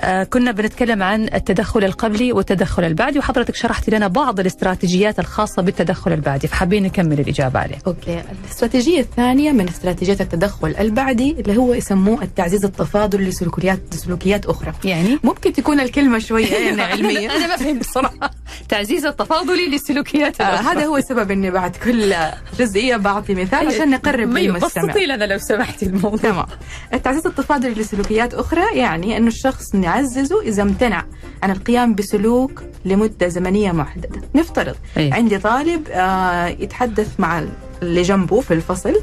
آه 0.00 0.24
كنا 0.24 0.50
بنتكلم 0.52 1.02
عن 1.02 1.24
التدخل 1.34 1.84
القبلي 1.84 2.32
والتدخل 2.32 2.84
البعدي 2.84 3.18
وحضرتك 3.18 3.54
شرحت 3.54 3.90
لنا 3.90 4.06
بعض 4.08 4.40
الاستراتيجيات 4.40 5.18
الخاصة 5.18 5.62
بالتدخل 5.62 6.12
البعدي 6.12 6.48
فحابين 6.48 6.82
نكمل 6.82 7.20
الإجابة 7.20 7.60
عليه 7.60 7.76
أوكي. 7.86 8.22
الاستراتيجية 8.44 9.00
الثانية 9.00 9.52
من 9.52 9.68
استراتيجيات 9.68 10.20
التدخل 10.20 10.74
البعدي 10.80 11.36
اللي 11.40 11.56
هو 11.56 11.74
يسموه 11.74 12.22
التعزيز 12.22 12.64
التفاضلي 12.64 13.24
لسلوكيات 13.24 13.94
سلوكيات 13.94 14.46
أخرى. 14.46 14.72
يعني؟ 14.84 15.18
ممكن 15.24 15.52
تكون 15.52 15.80
الكلمة 15.80 16.18
شوية 16.18 16.52
يعني 16.54 16.82
علمية. 16.92 17.36
أنا 17.36 17.46
ما 17.46 17.56
فهمت 17.56 17.84
صراحة 17.84 18.30
تعزيز 18.68 19.06
التفاضلي 19.06 19.66
للسلوكيات 19.68 20.40
آه 20.40 20.44
هذا 20.44 20.84
هو 20.86 20.96
السبب 20.96 21.30
إني 21.30 21.50
بعد 21.50 21.76
كل 21.76 22.14
جزئية 22.58 22.96
بعطي 22.96 23.34
مثال 23.34 23.66
عشان 23.66 23.90
نقرب 23.90 24.32
للمستمع. 24.32 24.84
بسطي 24.86 25.06
لنا 25.06 25.24
لو 25.24 25.38
سمحتي 25.38 25.86
الموضوع. 25.86 26.18
تمام. 26.18 26.46
التعزيز 26.94 27.26
التفاضلي 27.26 27.70
لسلوكيات 27.74 28.34
أخرى 28.34 28.49
يعني 28.58 29.16
أنه 29.16 29.26
الشخص 29.26 29.74
نعززه 29.74 30.42
إذا 30.42 30.62
امتنع 30.62 31.04
عن 31.42 31.50
القيام 31.50 31.94
بسلوك 31.94 32.62
لمدة 32.84 33.28
زمنية 33.28 33.72
محددة 33.72 34.20
نفترض 34.34 34.74
أيه. 34.96 35.14
عندي 35.14 35.38
طالب 35.38 35.88
آه 35.90 36.46
يتحدث 36.46 37.20
مع 37.20 37.44
اللي 37.82 38.02
جنبه 38.02 38.40
في 38.40 38.54
الفصل. 38.54 38.94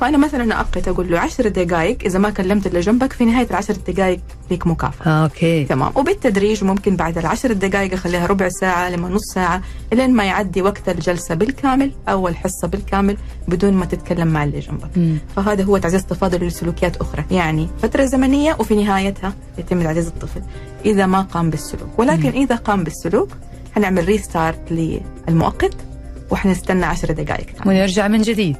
فأنا 0.00 0.18
مثلا 0.18 0.54
اؤقت 0.54 0.88
أقول 0.88 1.10
له 1.10 1.18
10 1.18 1.48
دقائق 1.48 1.98
إذا 2.04 2.18
ما 2.18 2.30
كلمت 2.30 2.66
اللي 2.66 2.80
جنبك 2.80 3.12
في 3.12 3.24
نهاية 3.24 3.46
العشر 3.50 3.76
دقائق 3.88 4.20
ليك 4.50 4.66
مكافأة. 4.66 5.10
okay. 5.10 5.64
تمام. 5.64 5.92
وبالتدريج 5.94 6.64
ممكن 6.64 6.96
بعد 6.96 7.18
العشر 7.18 7.52
دقائق 7.52 7.92
أخليها 7.92 8.26
ربع 8.26 8.48
ساعة 8.48 8.90
لما 8.90 9.08
نص 9.08 9.24
ساعة 9.34 9.62
لين 9.92 10.10
ما 10.10 10.24
يعدي 10.24 10.62
وقت 10.62 10.88
الجلسة 10.88 11.34
بالكامل 11.34 11.92
أو 12.08 12.28
الحصه 12.28 12.68
بالكامل 12.68 13.16
بدون 13.48 13.72
ما 13.72 13.84
تتكلم 13.84 14.28
مع 14.28 14.44
اللي 14.44 14.60
جنبك. 14.60 14.90
مم. 14.96 15.18
فهذا 15.36 15.64
هو 15.64 15.78
تعزيز 15.78 16.06
تفاضل 16.06 16.46
لسلوكيات 16.46 16.96
أخرى. 16.96 17.24
يعني 17.30 17.68
فترة 17.82 18.04
زمنية 18.04 18.56
وفي 18.60 18.74
نهايتها 18.74 19.34
يتم 19.58 19.82
تعزيز 19.82 20.06
الطفل 20.06 20.42
إذا 20.84 21.06
ما 21.06 21.20
قام 21.20 21.50
بالسلوك. 21.50 21.88
ولكن 21.98 22.28
إذا 22.28 22.54
قام 22.54 22.84
بالسلوك 22.84 23.28
حنعمل 23.74 24.04
restart 24.04 24.72
للمؤقت. 25.28 25.74
وحنستنى 26.30 26.84
10 26.84 27.12
دقائق. 27.12 27.46
ونرجع 27.66 28.08
من 28.08 28.22
جديد. 28.22 28.56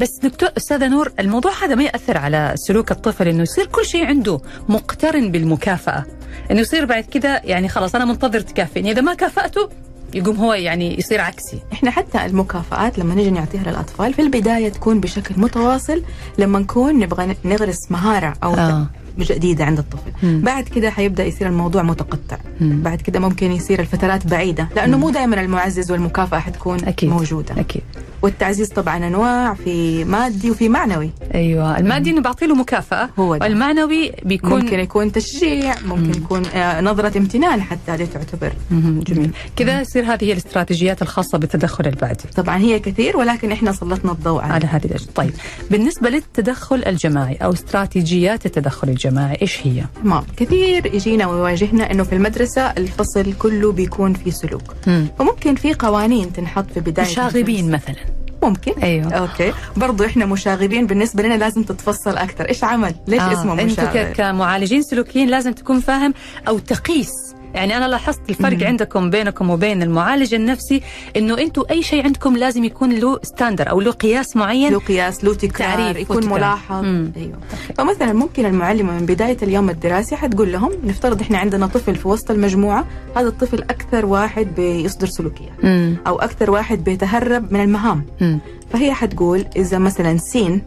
بس 0.00 0.18
دكتور 0.22 0.48
أستاذة 0.56 0.88
نور 0.88 1.12
الموضوع 1.18 1.52
هذا 1.64 1.74
ما 1.74 1.82
يأثر 1.82 2.18
على 2.18 2.52
سلوك 2.56 2.90
الطفل 2.90 3.28
إنه 3.28 3.42
يصير 3.42 3.66
كل 3.66 3.86
شيء 3.86 4.06
عنده 4.06 4.40
مقترن 4.68 5.30
بالمكافأة. 5.30 6.04
إنه 6.50 6.60
يصير 6.60 6.84
بعد 6.84 7.04
كده 7.04 7.42
يعني 7.44 7.68
خلاص 7.68 7.94
أنا 7.94 8.04
منتظر 8.04 8.40
تكافئني. 8.40 8.90
إذا 8.90 9.00
ما 9.00 9.14
كافأته 9.14 9.68
يقوم 10.14 10.36
هو 10.36 10.54
يعني 10.54 10.98
يصير 10.98 11.20
عكسي. 11.20 11.58
إحنا 11.72 11.90
حتى 11.90 12.26
المكافآت 12.26 12.98
لما 12.98 13.14
نجي 13.14 13.30
نعطيها 13.30 13.62
للأطفال 13.62 14.14
في 14.14 14.22
البداية 14.22 14.68
تكون 14.68 15.00
بشكل 15.00 15.40
متواصل. 15.40 16.02
لما 16.38 16.58
نكون 16.58 16.98
نبغى 16.98 17.36
نغرس 17.44 17.90
مهارة 17.90 18.34
أو 18.44 18.54
آه. 18.54 18.86
جديدة 19.24 19.64
عند 19.64 19.78
الطفل. 19.78 20.10
مم. 20.22 20.40
بعد 20.44 20.64
كده 20.68 20.90
حيبدأ 20.90 21.24
يصير 21.24 21.46
الموضوع 21.46 21.82
متقطع. 21.82 22.36
مم. 22.60 22.82
بعد 22.82 23.00
كده 23.00 23.20
ممكن 23.20 23.52
يصير 23.52 23.80
الفترات 23.80 24.26
بعيدة 24.26 24.68
لأنه 24.76 24.98
مو 24.98 25.10
دائما 25.10 25.40
المعزز 25.40 25.92
والمكافأة 25.92 26.38
حتكون 26.38 26.84
أكيد 26.84 27.10
موجودة. 27.10 27.60
أكيد. 27.60 27.82
والتعزيز 28.22 28.68
طبعا 28.68 29.06
أنواع 29.06 29.54
في 29.54 30.04
مادي 30.04 30.50
وفي 30.50 30.68
معنوي. 30.68 31.10
أيوه. 31.34 31.78
المادي 31.78 32.10
إنه 32.10 32.20
بعطي 32.20 32.46
له 32.46 32.54
مكافأة. 32.54 33.10
هو 33.18 33.36
ده. 33.36 33.46
والمعنوي 33.46 34.12
بيكون 34.22 34.60
ممكن 34.60 34.80
يكون 34.80 35.12
تشجيع 35.12 35.74
ممكن 35.86 36.22
يكون 36.22 36.46
آه، 36.46 36.80
نظرة 36.80 37.18
امتنان 37.18 37.62
حتى 37.62 37.90
هذه 37.92 38.04
تعتبر. 38.14 38.52
مهم. 38.70 39.00
جميل. 39.00 39.30
كذا 39.56 39.80
يصير 39.80 40.04
هذه 40.04 40.24
هي 40.24 40.32
الاستراتيجيات 40.32 41.02
الخاصة 41.02 41.38
بالتدخل 41.38 41.86
البعدي. 41.86 42.24
طبعا 42.36 42.58
هي 42.58 42.78
كثير 42.78 43.16
ولكن 43.16 43.52
إحنا 43.52 43.72
سلطنا 43.72 44.12
الضوء 44.12 44.40
على 44.42 44.52
على 44.52 44.66
هذه 44.66 44.84
الأشياء 44.84 45.10
طيب. 45.14 45.32
بالنسبة 45.70 46.10
للتدخل 46.10 46.84
الجماعي 46.86 47.34
أو 47.34 47.52
استراتيجيات 47.52 48.46
التدخل 48.46 48.88
الجماعي 48.88 49.38
إيش 49.42 49.66
هي؟ 49.66 49.84
تمام. 50.02 50.24
كثير 50.36 50.94
يجينا 50.94 51.26
ويواجهنا 51.26 51.90
إنه 51.90 52.04
في 52.04 52.14
المدرسة 52.14 52.62
الفصل 52.62 53.32
كله 53.32 53.72
بيكون 53.72 54.14
في 54.14 54.30
سلوك. 54.30 54.74
مم. 54.86 55.06
فممكن 55.18 55.54
في 55.54 55.74
قوانين 55.74 56.32
تنحط 56.32 56.66
في 56.74 56.80
بداية 56.80 57.06
مشاغبين 57.06 57.70
مثلا. 57.70 58.07
ممكن. 58.42 58.72
أيوه. 58.82 59.12
okay. 59.12 59.52
برضو 59.76 60.04
إحنا 60.04 60.26
مشاغبين. 60.26 60.86
بالنسبة 60.86 61.22
لنا 61.22 61.34
لازم 61.34 61.62
تتفصل 61.62 62.16
أكثر 62.16 62.48
إيش 62.48 62.64
عمل؟ 62.64 62.94
ليش 63.06 63.20
آه. 63.20 63.32
اسمه 63.32 63.52
أنت 63.52 63.60
مشاغب؟ 63.72 63.96
ك- 63.96 64.12
كمعالجين 64.16 64.82
سلوكيين 64.82 65.28
لازم 65.28 65.52
تكون 65.52 65.80
فاهم 65.80 66.14
أو 66.48 66.58
تقيس 66.58 67.10
يعني 67.54 67.76
أنا 67.76 67.88
لاحظت 67.88 68.30
الفرق 68.30 68.62
عندكم 68.66 69.10
بينكم 69.10 69.50
وبين 69.50 69.82
المعالج 69.82 70.34
النفسي 70.34 70.82
إنه 71.16 71.38
أنتم 71.38 71.62
أي 71.70 71.82
شيء 71.82 72.04
عندكم 72.04 72.36
لازم 72.36 72.64
يكون 72.64 72.92
له 72.92 73.18
standard 73.22 73.70
أو 73.70 73.80
له 73.80 73.90
قياس 73.90 74.36
معين 74.36 74.72
له 74.72 74.78
قياس 74.78 75.24
له 75.24 75.34
تكرار 75.34 75.68
تعريف 75.76 75.96
يكون 75.96 76.16
وتكرار. 76.16 76.38
ملاحظ 76.38 76.84
مم. 76.84 77.12
أيوه 77.16 77.38
فمثلا 77.78 78.12
ممكن 78.12 78.46
المعلمة 78.46 78.92
من 78.92 79.06
بداية 79.06 79.36
اليوم 79.42 79.70
الدراسي 79.70 80.16
حتقول 80.16 80.52
لهم 80.52 80.72
نفترض 80.84 81.20
إحنا 81.20 81.38
عندنا 81.38 81.66
طفل 81.66 81.96
في 81.96 82.08
وسط 82.08 82.30
المجموعة 82.30 82.84
هذا 83.16 83.28
الطفل 83.28 83.62
أكثر 83.62 84.06
واحد 84.06 84.54
بيصدر 84.56 85.06
سلوكيات. 85.06 85.64
أو 86.06 86.18
أكثر 86.18 86.50
واحد 86.50 86.84
بيتهرب 86.84 87.52
من 87.52 87.60
المهام 87.60 88.04
مم. 88.20 88.40
فهي 88.72 88.92
حتقول 88.92 89.44
إذا 89.56 89.78
مثلا 89.78 90.16
سين 90.16 90.62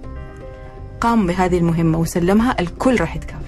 قام 1.01 1.27
بهذه 1.27 1.57
المهمة 1.57 1.99
وسلمها 1.99 2.55
الكل 2.59 2.99
راح 2.99 3.15
يتكافئ 3.15 3.40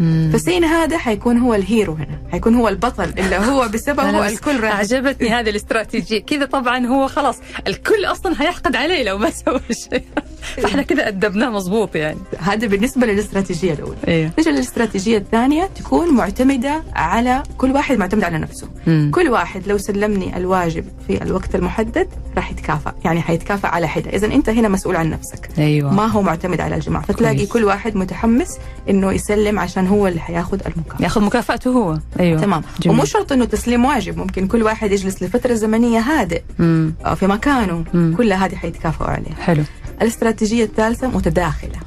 مم. 0.00 0.30
فسين 0.32 0.64
هذا 0.64 0.98
حيكون 0.98 1.38
هو 1.38 1.54
الهيرو 1.54 1.92
هنا 1.92 2.18
حيكون 2.32 2.54
هو 2.54 2.68
البطل 2.68 3.12
اللي 3.18 3.36
هو 3.36 3.68
بسببه 3.74 4.28
الكل 4.28 4.60
راح 4.60 4.72
أعجبتني 4.72 5.28
هذه 5.40 5.50
الاستراتيجية. 5.50 6.18
كذا 6.18 6.44
طبعا 6.44 6.86
هو 6.86 7.08
خلاص 7.08 7.38
الكل 7.66 8.04
أصلا 8.04 8.42
هيحقد 8.42 8.76
عليه 8.76 9.02
لو 9.02 9.18
ما 9.18 9.30
سوى 9.30 9.60
شيء. 9.70 10.02
فإحنا 10.62 10.82
كذا 10.82 11.08
أدبناه 11.08 11.50
مظبوط 11.50 11.96
يعني. 11.96 12.18
هذا 12.38 12.66
بالنسبة 12.66 13.06
للاستراتيجية 13.06 13.72
الأولى. 13.72 13.96
أيوه 14.08 14.30
نجي 14.38 14.50
للاستراتيجيه 14.50 15.18
الثانية؟ 15.18 15.70
تكون 15.76 16.14
معتمدة 16.14 16.82
على 16.94 17.42
كل 17.58 17.72
واحد 17.72 17.98
معتمد 17.98 18.24
على 18.24 18.38
نفسه. 18.38 18.68
مم. 18.86 19.10
كل 19.14 19.28
واحد 19.28 19.68
لو 19.68 19.78
سلمني 19.78 20.36
الواجب 20.36 20.84
في 21.06 21.22
الوقت 21.22 21.54
المحدد 21.54 22.08
راح 22.36 22.50
يتكافئ 22.50 22.90
يعني 23.04 23.20
حيتكافئ 23.20 23.68
على 23.68 23.88
حدة. 23.88 24.10
إذا 24.10 24.26
أنت 24.26 24.48
هنا 24.48 24.68
مسؤول 24.68 24.96
عن 24.96 25.10
نفسك. 25.10 25.48
أيوه. 25.58 25.94
ما 25.94 26.06
هو 26.06 26.22
معتمد 26.22 26.60
على 26.60 26.74
الجماعة. 26.74 27.04
فتلاقي 27.04 27.36
كويس. 27.36 27.52
كل 27.52 27.64
واحد 27.64 27.96
متحمس 27.96 28.58
إنه 28.88 29.12
يسلم 29.12 29.58
عشان 29.58 29.86
هو 29.90 30.06
اللي 30.06 30.20
حياخذ 30.20 30.60
المكافأة. 30.66 31.02
ياخذ 31.04 31.20
مكافأته 31.20 31.70
هو. 31.70 31.98
أيوه. 32.20 32.40
تمام. 32.40 32.62
جميل. 32.82 32.96
ومو 32.96 33.04
شرط 33.04 33.32
إنه 33.32 33.44
تسليم 33.44 33.84
واجب. 33.84 34.18
ممكن 34.18 34.46
كل 34.46 34.62
واحد 34.62 34.92
يجلس 34.92 35.22
لفترة 35.22 35.54
زمنية 35.54 36.00
هادئ. 36.00 36.42
مم. 36.58 36.94
آه، 37.04 37.14
في 37.14 37.26
مكانه. 37.26 37.84
مم. 37.94 38.14
كل 38.16 38.32
هذه 38.32 38.54
حيتكافئوا 38.54 39.08
عليها. 39.08 39.34
حلو. 39.40 39.62
الاستراتيجية 40.02 40.64
الثالثة 40.64 41.08
متداخلة. 41.08 41.80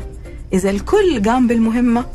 إذا 0.54 0.70
الكل 0.70 1.24
قام 1.26 1.48
بالمهمة 1.48 2.06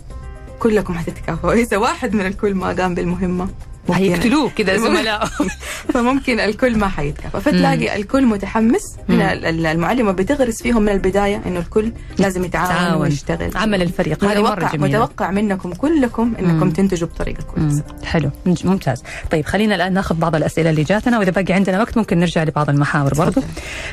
كلكم 0.58 0.94
حتتكافئوا 0.94 1.52
إذا 1.62 1.76
واحد 1.76 2.14
من 2.14 2.26
الكل 2.26 2.54
ما 2.54 2.68
قام 2.68 2.94
بالمهمة 2.94 3.48
هيقتلوه 3.94 4.50
كذا 4.50 4.76
زملاء. 4.76 5.28
فممكن 5.94 6.40
الكل 6.40 6.78
ما 6.78 6.88
حيتكافئ 6.88 7.40
فتلاقي 7.40 7.96
الكل 7.96 8.26
متحمس. 8.26 8.82
هنا 9.08 9.32
ال- 9.32 9.44
ال- 9.44 9.66
المعلمة 9.66 10.12
بتغرس 10.12 10.62
فيهم 10.62 10.82
من 10.82 10.88
البداية 10.92 11.42
إنه 11.46 11.58
الكل 11.60 11.92
لازم 12.18 12.44
يتعاون 12.44 12.68
تعاون. 12.68 13.00
ويشتغل. 13.02 13.50
عمل 13.56 13.82
الفريق. 13.82 14.24
هذه 14.24 14.42
مرة 14.42 14.70
جميلة. 14.72 14.98
متوقع 14.98 15.30
منكم 15.30 15.72
كلكم 15.72 16.34
إنكم 16.38 16.66
مم. 16.66 16.70
تنتجوا 16.70 17.08
بطريقة 17.08 17.42
كويسة. 17.42 17.82
حلو. 18.04 18.30
ممتاز. 18.64 19.02
طيب 19.30 19.44
خلينا 19.46 19.74
الآن 19.74 19.92
ناخذ 19.92 20.14
بعض 20.14 20.34
الأسئلة 20.36 20.70
اللي 20.70 20.82
جاتنا. 20.84 21.18
وإذا 21.18 21.30
باقي 21.30 21.52
عندنا 21.54 21.80
وقت 21.80 21.96
ممكن 21.96 22.18
نرجع 22.18 22.42
لبعض 22.44 22.70
المحاور 22.70 23.14
برضو. 23.14 23.42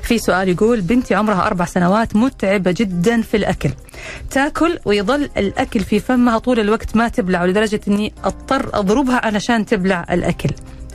في 0.01 0.17
سؤال 0.17 0.49
يقول 0.49 0.81
بنتي 0.81 1.15
عمرها 1.15 1.47
أربع 1.47 1.65
سنوات 1.65 2.15
متعبة 2.15 2.71
جدا 2.77 3.21
في 3.21 3.38
الأكل. 3.38 3.69
تاكل 4.31 4.79
ويظل 4.86 5.29
الأكل 5.38 5.79
في 5.79 5.99
فمها 5.99 6.38
طول 6.38 6.60
الوقت 6.60 6.95
ما 6.95 7.08
تبلع 7.08 7.45
لدرجه 7.45 7.81
إني 7.88 8.13
أضطر 8.23 8.69
أضربها 8.73 9.21
علشان 9.25 9.65
تبلع 9.65 10.05
الأكل. 10.12 10.49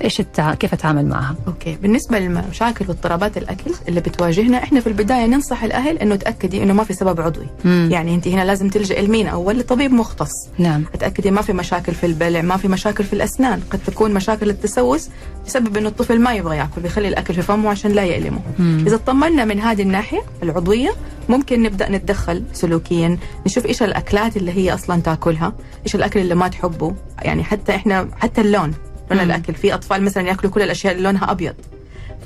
إيش 0.04 0.20
التع... 0.20 0.54
كيف 0.54 0.72
أتعامل 0.72 1.06
معها؟ 1.06 1.34
أوكي. 1.46 1.76
بالنسبة 1.82 2.18
للمشاكل 2.18 2.84
واضطرابات 2.88 3.36
الأكل 3.36 3.70
اللي 3.88 4.00
بتواجهنا 4.00 4.62
إحنا 4.62 4.80
في 4.80 4.86
البداية 4.86 5.26
ننصح 5.26 5.64
الأهل 5.64 5.98
إنه 5.98 6.16
تأكدي 6.16 6.62
إنه 6.62 6.72
ما 6.72 6.84
في 6.84 6.92
سبب 6.92 7.20
عضوي. 7.20 7.46
مم. 7.64 7.88
يعني 7.92 8.14
انت 8.14 8.28
هنا 8.28 8.44
لازم 8.44 8.68
تلجئي 8.68 9.06
لمين؟ 9.06 9.26
أول 9.26 9.58
لطبيب 9.58 9.92
مختص. 9.92 10.48
نعم. 10.58 10.84
اتاكدي 10.94 11.30
ما 11.30 11.42
في 11.42 11.52
مشاكل 11.52 11.94
في 11.94 12.06
البلع 12.06 12.42
ما 12.42 12.56
في 12.56 12.68
مشاكل 12.68 13.04
في 13.04 13.12
الأسنان. 13.12 13.60
قد 13.70 13.78
تكون 13.86 14.14
مشاكل 14.14 14.50
التسوس 14.50 15.08
بسبب 15.46 15.76
إنه 15.76 15.88
الطفل 15.88 16.20
ما 16.20 16.34
يبغى 16.34 16.56
يأكل 16.56 16.80
بيخلي 16.80 17.08
الأكل 17.08 17.34
في 17.34 17.42
فمه 17.42 17.70
عشان 17.70 17.92
لا 17.92 18.04
يألمه. 18.04 18.40
مم. 18.58 18.84
إذا 18.86 18.94
اطمنا 18.94 19.44
من 19.44 19.60
هذه 19.60 19.82
الناحية 19.82 20.22
العضوية 20.42 20.90
ممكن 21.28 21.62
نبدأ 21.62 21.90
نتدخل 21.90 22.42
سلوكيا 22.52 23.18
نشوف 23.46 23.66
إيش 23.66 23.82
الأكلات 23.82 24.36
اللي 24.36 24.52
هي 24.52 24.74
أصلا 24.74 25.00
تأكلها 25.00 25.52
إيش 25.86 25.94
الأكل 25.94 26.20
اللي 26.20 26.34
ما 26.34 26.48
تحبه. 26.48 26.94
يعني 27.22 27.44
حتى 27.44 27.74
إحنا 27.74 28.08
حتى 28.18 28.40
اللون. 28.40 28.74
لون 29.11 29.18
مم. 29.18 29.25
الأكل. 29.25 29.55
في 29.55 29.75
أطفال 29.75 30.03
مثلا 30.03 30.29
يأكلوا 30.29 30.53
كل 30.53 30.62
الأشياء 30.62 30.92
اللي 30.92 31.05
لونها 31.05 31.31
أبيض. 31.31 31.55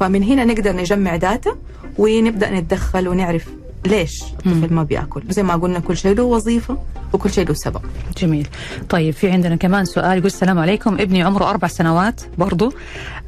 فمن 0.01 0.23
هنا 0.23 0.44
نقدر 0.44 0.77
نجمع 0.77 1.16
داتا 1.16 1.57
ونبدأ 1.99 2.51
نتدخل 2.51 3.09
ونعرف 3.09 3.47
ليش 3.87 4.23
الطفل 4.23 4.75
ما 4.75 4.83
بيأكل. 4.83 5.23
زي 5.29 5.42
ما 5.42 5.57
قلنا 5.57 5.79
كل 5.79 5.97
شيء 5.97 6.14
له 6.14 6.23
وظيفة. 6.23 6.79
وكل 7.14 7.31
شيء 7.33 7.48
له 7.48 7.55
سبب. 7.55 7.81
جميل. 8.18 8.48
طيب 8.88 9.14
في 9.14 9.31
عندنا 9.31 9.57
كمان 9.57 9.85
سؤال 9.85 10.12
يقول 10.12 10.27
السلام 10.27 10.59
عليكم 10.59 10.94
ابني 10.94 11.22
عمره 11.22 11.50
أربع 11.50 11.68
سنوات 11.68 12.20
برضو 12.38 12.72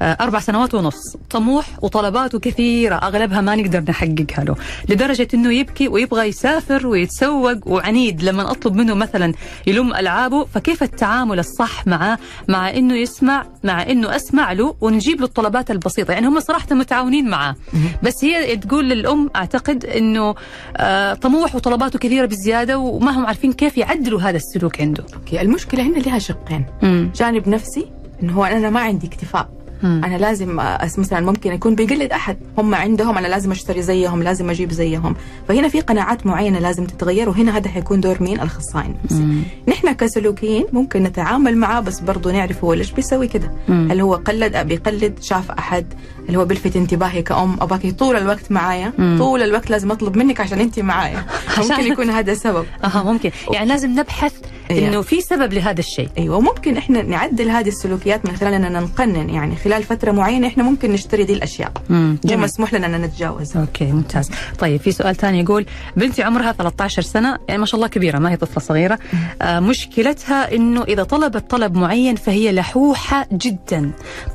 آه، 0.03 0.17
أربع 0.21 0.41
سنوات 0.41 0.75
ونص 0.75 1.17
طموح 1.31 1.67
وطلباته 1.83 2.39
كثيرة 2.39 2.95
أغلبها 2.95 3.41
ما 3.41 3.57
نقدر 3.57 3.85
نحققها 3.89 4.45
له 4.45 4.57
لدرجة 4.89 5.29
أنه 5.35 5.53
يبكي 5.53 5.89
ويبغى 5.89 6.29
يسافر 6.29 6.87
ويتسوق 6.87 7.69
وعنيد 7.69 8.23
لما 8.23 8.51
أطلب 8.51 8.75
منه 8.75 8.95
مثلا 8.95 9.33
يلم 9.67 9.95
ألعابه 9.95 10.45
فكيف 10.45 10.83
التعامل 10.83 11.39
الصح 11.39 11.87
معه 11.87 12.19
مع 12.49 12.71
أنه 12.71 12.95
يسمع 12.95 13.47
مع 13.65 13.83
أنه 13.83 14.17
أسمع 14.17 14.53
له 14.53 14.75
ونجيب 14.81 15.21
له 15.21 15.27
الطلبات 15.27 15.71
البسيطة؟ 15.71 16.13
يعني 16.13 16.27
هم 16.27 16.41
صراحة 16.41 16.75
متعاونين 16.75 17.29
معاه. 17.29 17.57
بس 18.03 18.25
هي 18.25 18.57
تقول 18.57 18.89
للأم 18.89 19.31
أعتقد 19.37 19.85
أنه 19.85 20.35
آه، 20.77 21.15
طموح 21.15 21.55
وطلباته 21.55 21.99
كثيرة 21.99 22.27
بزيادة 22.27 22.79
وما 22.79 23.11
هم 23.19 23.27
عارفين 23.27 23.53
كيف 23.53 23.76
يعدلوا 23.79 24.21
هذا 24.21 24.37
السلوك 24.37 24.81
عنده؟ 24.81 25.05
أوكي 25.15 25.41
المشكلة 25.41 25.83
هنا 25.83 25.99
لها 25.99 26.19
شقين. 26.19 26.67
مم. 26.83 27.11
جانب 27.15 27.49
نفسي 27.49 27.87
إنه 28.23 28.33
هو 28.33 28.45
أنا 28.45 28.71
ما 28.71 28.81
عندي 28.81 29.07
اكتفاء. 29.07 29.49
مم. 29.83 30.01
أنا 30.05 30.17
لازم 30.17 30.57
مثلا 30.99 31.21
ممكن 31.21 31.53
يكون 31.53 31.75
بيقلد 31.75 32.13
أحد 32.13 32.37
هم 32.59 32.75
عندهم 32.75 33.19
أنا 33.19 33.27
لازم 33.27 33.51
أشتري 33.51 33.83
زيهم 33.83 34.23
لازم 34.23 34.51
أجيب 34.51 34.73
زيهم. 34.73 35.15
فهنا 35.49 35.69
في 35.69 35.81
قناعات 35.81 36.27
معينة 36.27 36.59
لازم 36.59 36.85
تتغير 36.85 37.29
وهنا 37.29 37.57
هذا 37.57 37.69
حيكون 37.69 38.01
دور 38.01 38.23
مين؟ 38.23 38.37
الاخصائي 38.37 38.87
النفسي 38.87 39.43
نحن 39.69 39.93
كسلوكيين 39.93 40.67
ممكن 40.73 41.03
نتعامل 41.03 41.57
معاه 41.57 41.81
بس 41.81 42.01
برضه 42.01 42.33
نعرف 42.33 42.65
هو 42.65 42.75
ليش 42.75 42.91
بيسوي 42.93 43.29
كده. 43.29 43.53
هل 43.69 44.01
هو 44.01 44.15
قلد 44.15 44.57
بيقلد 44.57 45.19
شاف 45.23 45.51
أحد 45.51 45.87
اللي 46.27 46.39
هو 46.39 46.45
بيلفت 46.45 46.77
انتباهي 46.77 47.23
كأم 47.23 47.57
أباكي 47.61 47.93
طول 47.93 48.17
الوقت 48.17 48.53
معايا؟ 48.53 48.93
مم. 48.99 49.17
طول 49.19 49.43
الوقت 49.43 49.71
لازم 49.71 49.91
أطلب 49.91 50.17
منك 50.17 50.41
عشان 50.41 50.61
أنت 50.61 50.81
معايا. 50.81 51.25
ممكن 51.59 51.83
يكون 51.83 52.11
هذا 52.11 52.35
سبب. 52.35 52.67
أها 52.85 53.03
ممكن. 53.03 53.31
يعني 53.53 53.69
لازم 53.69 53.91
نبحث 53.91 54.33
إيه. 54.71 54.89
إنه 54.89 55.03
في 55.03 55.21
سبب 55.21 55.53
لهذا 55.53 55.81
الشيء. 55.81 56.09
أيوة 56.19 56.37
وممكن 56.37 56.77
إحنا 56.77 57.03
نعدل 57.03 57.51
هذه 57.51 57.69
السلوكيات 57.69 58.27
من 58.27 58.37
خلال 58.37 58.55
أننا 58.55 58.81
نقنن 58.81 59.31
يعني 59.31 59.57
خلال 59.57 59.83
فترة 59.83 60.13
معينة 60.13 60.47
إحنا 60.47 60.63
ممكن 60.63 60.93
نشتري 60.93 61.25
دي 61.25 61.33
الأشياء. 61.33 61.73
مو 61.91 62.17
مسموح 62.25 62.75
لنا 62.75 62.87
أن 62.87 63.03
نتجاوز. 63.03 63.57
أوكي 63.57 63.85
ممتاز. 63.85 64.31
طيب 64.59 64.81
في 64.81 64.93
سؤال 64.93 65.17
ثاني 65.17 65.41
يقول 65.41 65.67
بنتي 65.97 66.23
عمرها 66.23 66.53
13 66.53 67.03
سنة 67.03 67.39
يعني 67.49 67.61
ما 67.61 67.67
شاء 67.67 67.77
الله 67.77 67.89
كبيرة 67.89 68.19
ما 68.19 68.31
هي 68.31 68.37
طفلة 68.37 68.59
صغيرة. 68.59 68.99
آه 69.43 69.61
مشكلتها 69.61 70.55
إنه 70.55 70.83
إذا 70.83 71.03
طلبت 71.03 71.51
طلب 71.51 71.77
معين 71.77 72.17
فهي 72.17 72.53
لحوحة 72.53 73.27
جدا. 73.33 73.91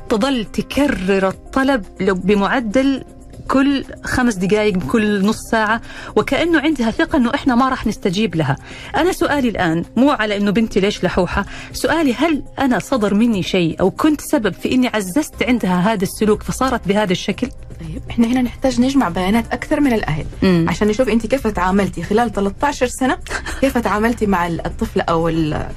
تظل 0.08 0.44
تكرر 0.44 1.28
الطلب 1.28 1.84
بمعدل 2.00 3.04
كل 3.48 3.84
خمس 4.04 4.34
دقائق 4.34 4.78
كل 4.78 5.26
نص 5.26 5.38
ساعة 5.50 5.80
وكأنه 6.16 6.60
عندها 6.60 6.90
ثقة 6.90 7.16
أنه 7.16 7.34
إحنا 7.34 7.54
ما 7.54 7.68
راح 7.68 7.86
نستجيب 7.86 8.34
لها. 8.34 8.56
أنا 8.96 9.12
سؤالي 9.12 9.48
الآن 9.48 9.84
مو 9.96 10.10
على 10.10 10.36
أنه 10.36 10.50
بنتي 10.50 10.80
ليش 10.80 11.04
لحوحة. 11.04 11.46
سؤالي 11.72 12.14
هل 12.14 12.42
أنا 12.58 12.78
صدر 12.78 13.14
مني 13.14 13.42
شيء 13.42 13.80
أو 13.80 13.90
كنت 13.90 14.20
سبب 14.20 14.52
في 14.52 14.72
أني 14.72 14.88
عززت 14.88 15.42
عندها 15.42 15.92
هذا 15.92 16.02
السلوك 16.02 16.42
فصارت 16.42 16.88
بهذا 16.88 17.12
الشكل؟ 17.12 17.48
طيب 17.80 18.02
إحنا 18.10 18.26
هنا 18.26 18.42
نحتاج 18.42 18.80
نجمع 18.80 19.08
بيانات 19.08 19.44
أكثر 19.52 19.80
من 19.80 19.92
الأهل. 19.92 20.24
مم. 20.42 20.66
عشان 20.68 20.88
نشوف 20.88 21.08
انت 21.08 21.26
كيف 21.26 21.46
تعاملتي 21.46 22.02
خلال 22.02 22.32
13 22.32 22.86
سنة 22.86 23.18
كيف 23.60 23.78
تعاملتي 23.78 24.26
مع 24.26 24.46
الطفله 24.46 25.02
أو 25.02 25.28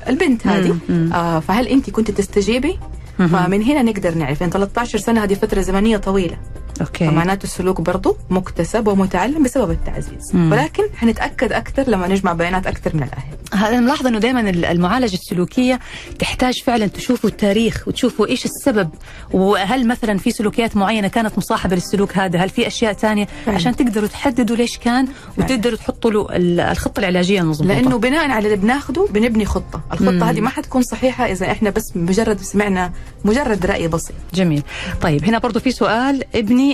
البنت 0.07 0.47
هذه. 0.47 0.77
آه 1.13 1.39
فهل 1.39 1.67
انت 1.67 1.89
كنت 1.89 2.11
تستجيبي؟ 2.11 2.79
فمن 3.17 3.63
هنا 3.63 3.81
نقدر 3.81 4.15
نعرف. 4.15 4.43
ان 4.43 4.49
13 4.49 4.99
سنة 4.99 5.23
هذه 5.23 5.33
فترة 5.33 5.61
زمنية 5.61 5.97
طويلة. 5.97 6.37
أوكي. 6.81 7.07
فمعناته 7.07 7.43
السلوك 7.43 7.81
برضه 7.81 8.17
مكتسب 8.29 8.87
ومتعلم 8.87 9.43
بسبب 9.43 9.71
التعزيز. 9.71 10.35
مم. 10.35 10.51
ولكن 10.51 10.83
حنتأكد 10.95 11.51
أكثر 11.53 11.89
لما 11.89 12.07
نجمع 12.07 12.33
بيانات 12.33 12.67
أكثر 12.67 12.95
من 12.95 13.03
الأهل. 13.03 13.35
هذا 13.53 13.79
ملاحظه 13.79 14.09
إنه 14.09 14.19
دائما 14.19 14.49
المعالجة 14.49 15.13
السلوكية 15.13 15.79
تحتاج 16.19 16.63
فعلا 16.63 16.87
تشوفوا 16.87 17.29
التاريخ 17.29 17.87
وتشوفوا 17.87 18.27
إيش 18.27 18.45
السبب 18.45 18.89
وهل 19.31 19.87
مثلا 19.87 20.17
في 20.17 20.31
سلوكيات 20.31 20.77
معينة 20.77 21.07
كانت 21.07 21.37
مصاحبة 21.37 21.75
للسلوك 21.75 22.17
هذا؟ 22.17 22.39
هل 22.39 22.49
في 22.49 22.67
أشياء 22.67 22.93
ثانية؟ 22.93 23.27
عشان 23.47 23.75
تقدروا 23.75 24.07
تحددوا 24.07 24.55
ليش 24.55 24.77
كان 24.77 25.07
وتقدروا 25.37 25.77
تحطوا 25.77 26.11
له 26.11 26.27
الخطة 26.31 26.99
العلاجية 26.99 27.41
المضبوطة. 27.41 27.73
لأنه 27.73 27.97
بناء 27.97 28.31
على 28.31 28.45
اللي 28.45 28.57
بناخذه 28.57 29.07
بنبني 29.11 29.45
خطة. 29.45 29.81
الخطة 29.93 30.11
مم. 30.11 30.23
هذه 30.23 30.41
ما 30.41 30.49
حتكون 30.49 30.81
صحيحة 30.81 31.25
إذا 31.25 31.51
إحنا 31.51 31.69
بس 31.69 31.91
مجرد 31.95 32.41
سمعنا 32.41 32.91
مجرد 33.25 33.65
رأي 33.65 33.87
بسيط. 33.87 34.15
جميل. 34.33 34.63
طيب 35.01 35.25
هنا 35.25 35.37
برضو 35.37 35.59
في 35.59 35.71
سؤال. 35.71 36.23
ابني 36.35 36.64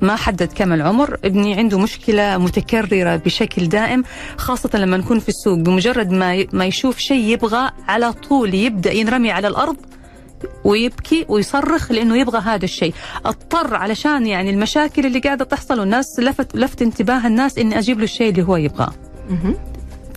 ما 0.00 0.16
حدد 0.16 0.52
كم 0.54 0.72
العمر. 0.72 1.16
ابني 1.24 1.54
عنده 1.54 1.78
مشكلة 1.78 2.38
متكررة 2.38 3.16
بشكل 3.16 3.68
دائم 3.68 4.04
خاصة 4.36 4.70
لما 4.74 4.96
نكون 4.96 5.18
في 5.18 5.28
السوق. 5.28 5.58
بمجرد 5.58 6.10
ما 6.10 6.46
ما 6.52 6.64
يشوف 6.64 6.98
شيء 6.98 7.24
يبغى 7.24 7.70
على 7.88 8.12
طول 8.12 8.54
يبدأ 8.54 8.92
ينرمي 8.92 9.30
على 9.30 9.48
الأرض 9.48 9.76
ويبكي 10.64 11.26
ويصرخ 11.28 11.92
لأنه 11.92 12.16
يبغى 12.16 12.38
هذا 12.38 12.64
الشيء. 12.64 12.94
اضطر 13.26 13.74
علشان 13.74 14.26
يعني 14.26 14.50
المشاكل 14.50 15.06
اللي 15.06 15.18
قاعدة 15.18 15.44
تحصل 15.44 15.80
والناس 15.80 16.20
لفت 16.20 16.56
لفت 16.56 16.82
انتباه 16.82 17.26
الناس 17.26 17.58
إني 17.58 17.78
أجيب 17.78 17.98
له 17.98 18.04
الشيء 18.04 18.30
اللي 18.30 18.42
هو 18.42 18.56
يبغاه. 18.56 18.92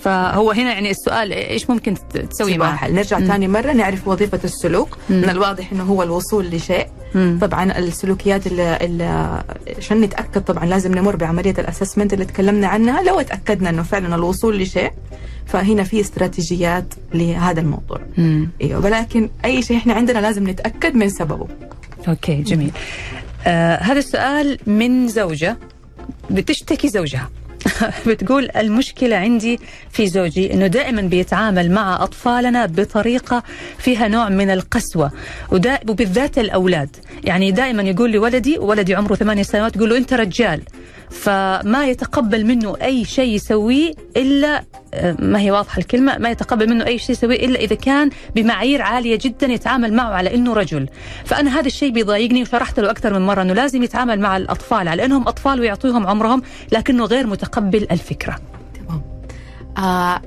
فهو 0.03 0.51
هنا 0.51 0.73
يعني 0.73 0.91
السؤال 0.91 1.33
إيش 1.33 1.69
ممكن 1.69 1.95
تسوي 2.29 2.57
معه؟ 2.57 2.87
نرجع 2.87 3.19
ثاني 3.19 3.47
مرة 3.47 3.71
نعرف 3.71 4.07
وظيفة 4.07 4.39
السلوك. 4.43 4.97
مم. 5.09 5.21
من 5.21 5.29
الواضح 5.29 5.71
إنه 5.71 5.83
هو 5.83 6.03
الوصول 6.03 6.45
لشيء. 6.49 6.87
مم. 7.15 7.37
طبعا 7.41 7.77
السلوكيات 7.77 8.47
اللي, 8.47 9.43
عشان 9.77 10.01
نتأكد 10.01 10.41
طبعا 10.41 10.65
لازم 10.65 10.95
نمر 10.95 11.15
بعملية 11.15 11.55
الأسسمنت 11.59 12.13
اللي 12.13 12.25
تكلمنا 12.25 12.67
عنها. 12.67 13.01
لو 13.01 13.19
اتاكدنا 13.19 13.69
إنه 13.69 13.83
فعلا 13.83 14.15
الوصول 14.15 14.59
لشيء 14.59 14.91
فهنا 15.45 15.83
في 15.83 16.01
استراتيجيات 16.01 16.93
لهذا 17.13 17.61
الموضوع. 17.61 18.01
أيوه 18.61 18.85
ولكن 18.85 19.29
أي 19.45 19.61
شيء 19.61 19.77
إحنا 19.77 19.93
عندنا 19.93 20.19
لازم 20.19 20.49
نتأكد 20.49 20.95
من 20.95 21.09
سببه. 21.09 21.47
أوكي 22.07 22.35
جميل. 22.35 22.71
آه 23.47 23.75
هذا 23.75 23.99
السؤال 23.99 24.59
من 24.67 25.07
زوجة 25.07 25.57
بتشتكي 26.29 26.87
زوجها. 26.87 27.29
بتقول 28.07 28.49
المشكلة 28.55 29.15
عندي 29.15 29.59
في 29.91 30.07
زوجي 30.07 30.53
أنه 30.53 30.67
دائما 30.67 31.01
بيتعامل 31.01 31.71
مع 31.71 32.03
أطفالنا 32.03 32.65
بطريقة 32.65 33.43
فيها 33.77 34.07
نوع 34.07 34.29
من 34.29 34.49
القسوة 34.49 35.11
وبالذات 35.51 36.37
الأولاد. 36.37 36.89
يعني 37.23 37.51
دائما 37.51 37.83
يقول 37.83 38.11
لي 38.11 38.17
ولدي 38.17 38.57
ولدي 38.57 38.95
عمره 38.95 39.15
ثمانية 39.15 39.43
سنوات. 39.43 39.75
يقول 39.75 39.89
له 39.89 39.97
أنت 39.97 40.13
رجال. 40.13 40.61
فما 41.13 41.85
يتقبل 41.85 42.45
منه 42.45 42.75
أي 42.81 43.05
شيء 43.05 43.33
يسويه 43.35 43.93
إلا 44.17 44.63
آه، 44.93 45.15
ما 45.19 45.39
هي 45.39 45.51
واضحة 45.51 45.79
الكلمة 45.79 46.17
ما 46.17 46.29
يتقبل 46.29 46.69
منه 46.69 46.85
أي 46.85 46.97
شيء 46.97 47.11
يسويه 47.11 47.45
إلا 47.45 47.59
إذا 47.59 47.75
كان 47.75 48.09
بمعايير 48.35 48.81
عالية 48.81 49.19
جدا 49.21 49.47
يتعامل 49.47 49.93
معه 49.93 50.13
على 50.13 50.35
أنه 50.35 50.53
رجل. 50.53 50.87
فأنا 51.25 51.59
هذا 51.59 51.67
الشيء 51.67 51.91
بيضايقني 51.91 52.41
وشرحت 52.41 52.79
له 52.79 52.91
أكثر 52.91 53.13
من 53.13 53.25
مرة 53.25 53.41
أنه 53.41 53.53
لازم 53.53 53.83
يتعامل 53.83 54.19
مع 54.19 54.37
الأطفال 54.37 54.87
على 54.87 55.05
أنهم 55.05 55.27
أطفال 55.27 55.59
ويعطيهم 55.59 56.07
عمرهم 56.07 56.41
لكنه 56.71 57.05
غير 57.05 57.27
متقبل 57.27 57.87
الفكرة. 57.91 58.39
آه 59.77 60.21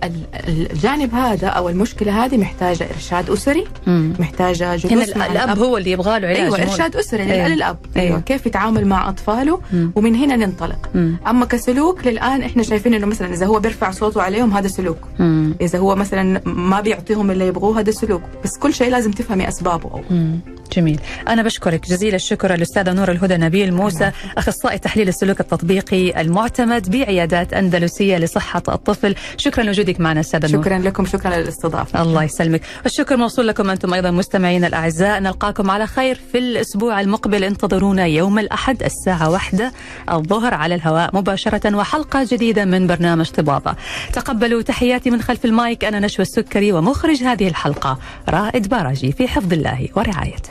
الجانب 0.48 1.14
هذا 1.14 1.46
أو 1.46 1.68
المشكلة 1.68 2.24
هذه 2.24 2.36
محتاجة 2.36 2.86
إرشاد 2.94 3.30
أسري 3.30 3.64
مم. 3.86 4.12
محتاجة 4.18 4.76
جلوس 4.76 5.08
هنا 5.08 5.18
مع 5.18 5.26
الأب, 5.26 5.48
الأب 5.48 5.58
هو 5.58 5.76
اللي 5.76 5.90
يبغى 5.90 6.20
له 6.20 6.28
علاج 6.28 6.40
أيوه 6.40 6.62
إرشاد 6.62 6.96
أسري 6.96 7.22
أيوة. 7.32 7.48
للأب 7.48 7.78
أيوة. 7.96 8.06
أيوة. 8.08 8.20
كيف 8.20 8.46
يتعامل 8.46 8.86
مع 8.86 9.08
أطفاله 9.08 9.60
مم. 9.72 9.92
ومن 9.96 10.14
هنا 10.14 10.36
ننطلق 10.36 10.88
مم. 10.94 11.16
أما 11.26 11.46
كسلوك 11.46 12.06
للآن 12.06 12.42
إحنا 12.42 12.62
شايفين 12.62 12.94
إنه 12.94 13.06
مثلا 13.06 13.34
إذا 13.34 13.46
هو 13.46 13.60
بيرفع 13.60 13.90
صوته 13.90 14.22
عليهم 14.22 14.52
هذا 14.52 14.68
سلوك 14.68 14.98
مم. 15.18 15.54
إذا 15.60 15.78
هو 15.78 15.94
مثلا 15.94 16.40
ما 16.46 16.80
بيعطيهم 16.80 17.30
اللي 17.30 17.46
يبغوه 17.46 17.80
هذا 17.80 17.90
سلوك 17.90 18.22
بس 18.44 18.58
كل 18.58 18.74
شيء 18.74 18.90
لازم 18.90 19.10
تفهمي 19.10 19.48
أسبابه 19.48 19.90
أول. 19.90 20.38
جميل 20.72 21.00
أنا 21.28 21.42
بشكرك 21.42 21.88
جزيل 21.88 22.14
الشكر 22.14 22.54
الأستاذة 22.54 22.92
نور 22.92 23.10
الهدى 23.10 23.36
نبيل 23.36 23.74
موسى 23.74 24.10
أخصائي 24.38 24.78
تحليل 24.78 25.08
السلوك 25.08 25.40
التطبيقي 25.40 26.20
المعتمد 26.20 26.90
بعيادات 26.90 27.52
أندلسية 27.52 28.16
لصحة 28.16 28.62
الطفل 28.68 29.14
شكرا 29.36 29.64
لوجودك 29.64 30.00
معنا 30.00 30.22
نور. 30.34 30.48
شكرا 30.48 30.78
لكم 30.78 31.06
شكرا 31.06 31.36
للاستضافة. 31.36 32.02
الله 32.02 32.24
يسلمك. 32.24 32.60
الشكر 32.86 33.16
موصول 33.16 33.48
لكم 33.48 33.70
أنتم 33.70 33.94
أيضا 33.94 34.10
مستمعين 34.10 34.64
الأعزاء. 34.64 35.20
نلقاكم 35.20 35.70
على 35.70 35.86
خير 35.86 36.20
في 36.32 36.38
الأسبوع 36.38 37.00
المقبل. 37.00 37.44
انتظرونا 37.44 38.06
يوم 38.06 38.38
الأحد 38.38 38.82
الساعة 38.82 39.30
واحدة 39.30 39.72
الظهر 40.12 40.54
على 40.54 40.74
الهواء 40.74 41.16
مباشرة 41.16 41.76
وحلقة 41.76 42.26
جديدة 42.30 42.64
من 42.64 42.86
برنامج 42.86 43.30
طبابة. 43.30 43.74
تقبلوا 44.12 44.62
تحياتي 44.62 45.10
من 45.10 45.22
خلف 45.22 45.44
المايك. 45.44 45.84
أنا 45.84 46.00
نشوى 46.00 46.22
السكري 46.22 46.72
ومخرج 46.72 47.22
هذه 47.22 47.48
الحلقة 47.48 47.98
رائد 48.28 48.68
باراجي 48.68 49.12
في 49.12 49.28
حفظ 49.28 49.52
الله 49.52 49.88
ورعايته. 49.96 50.50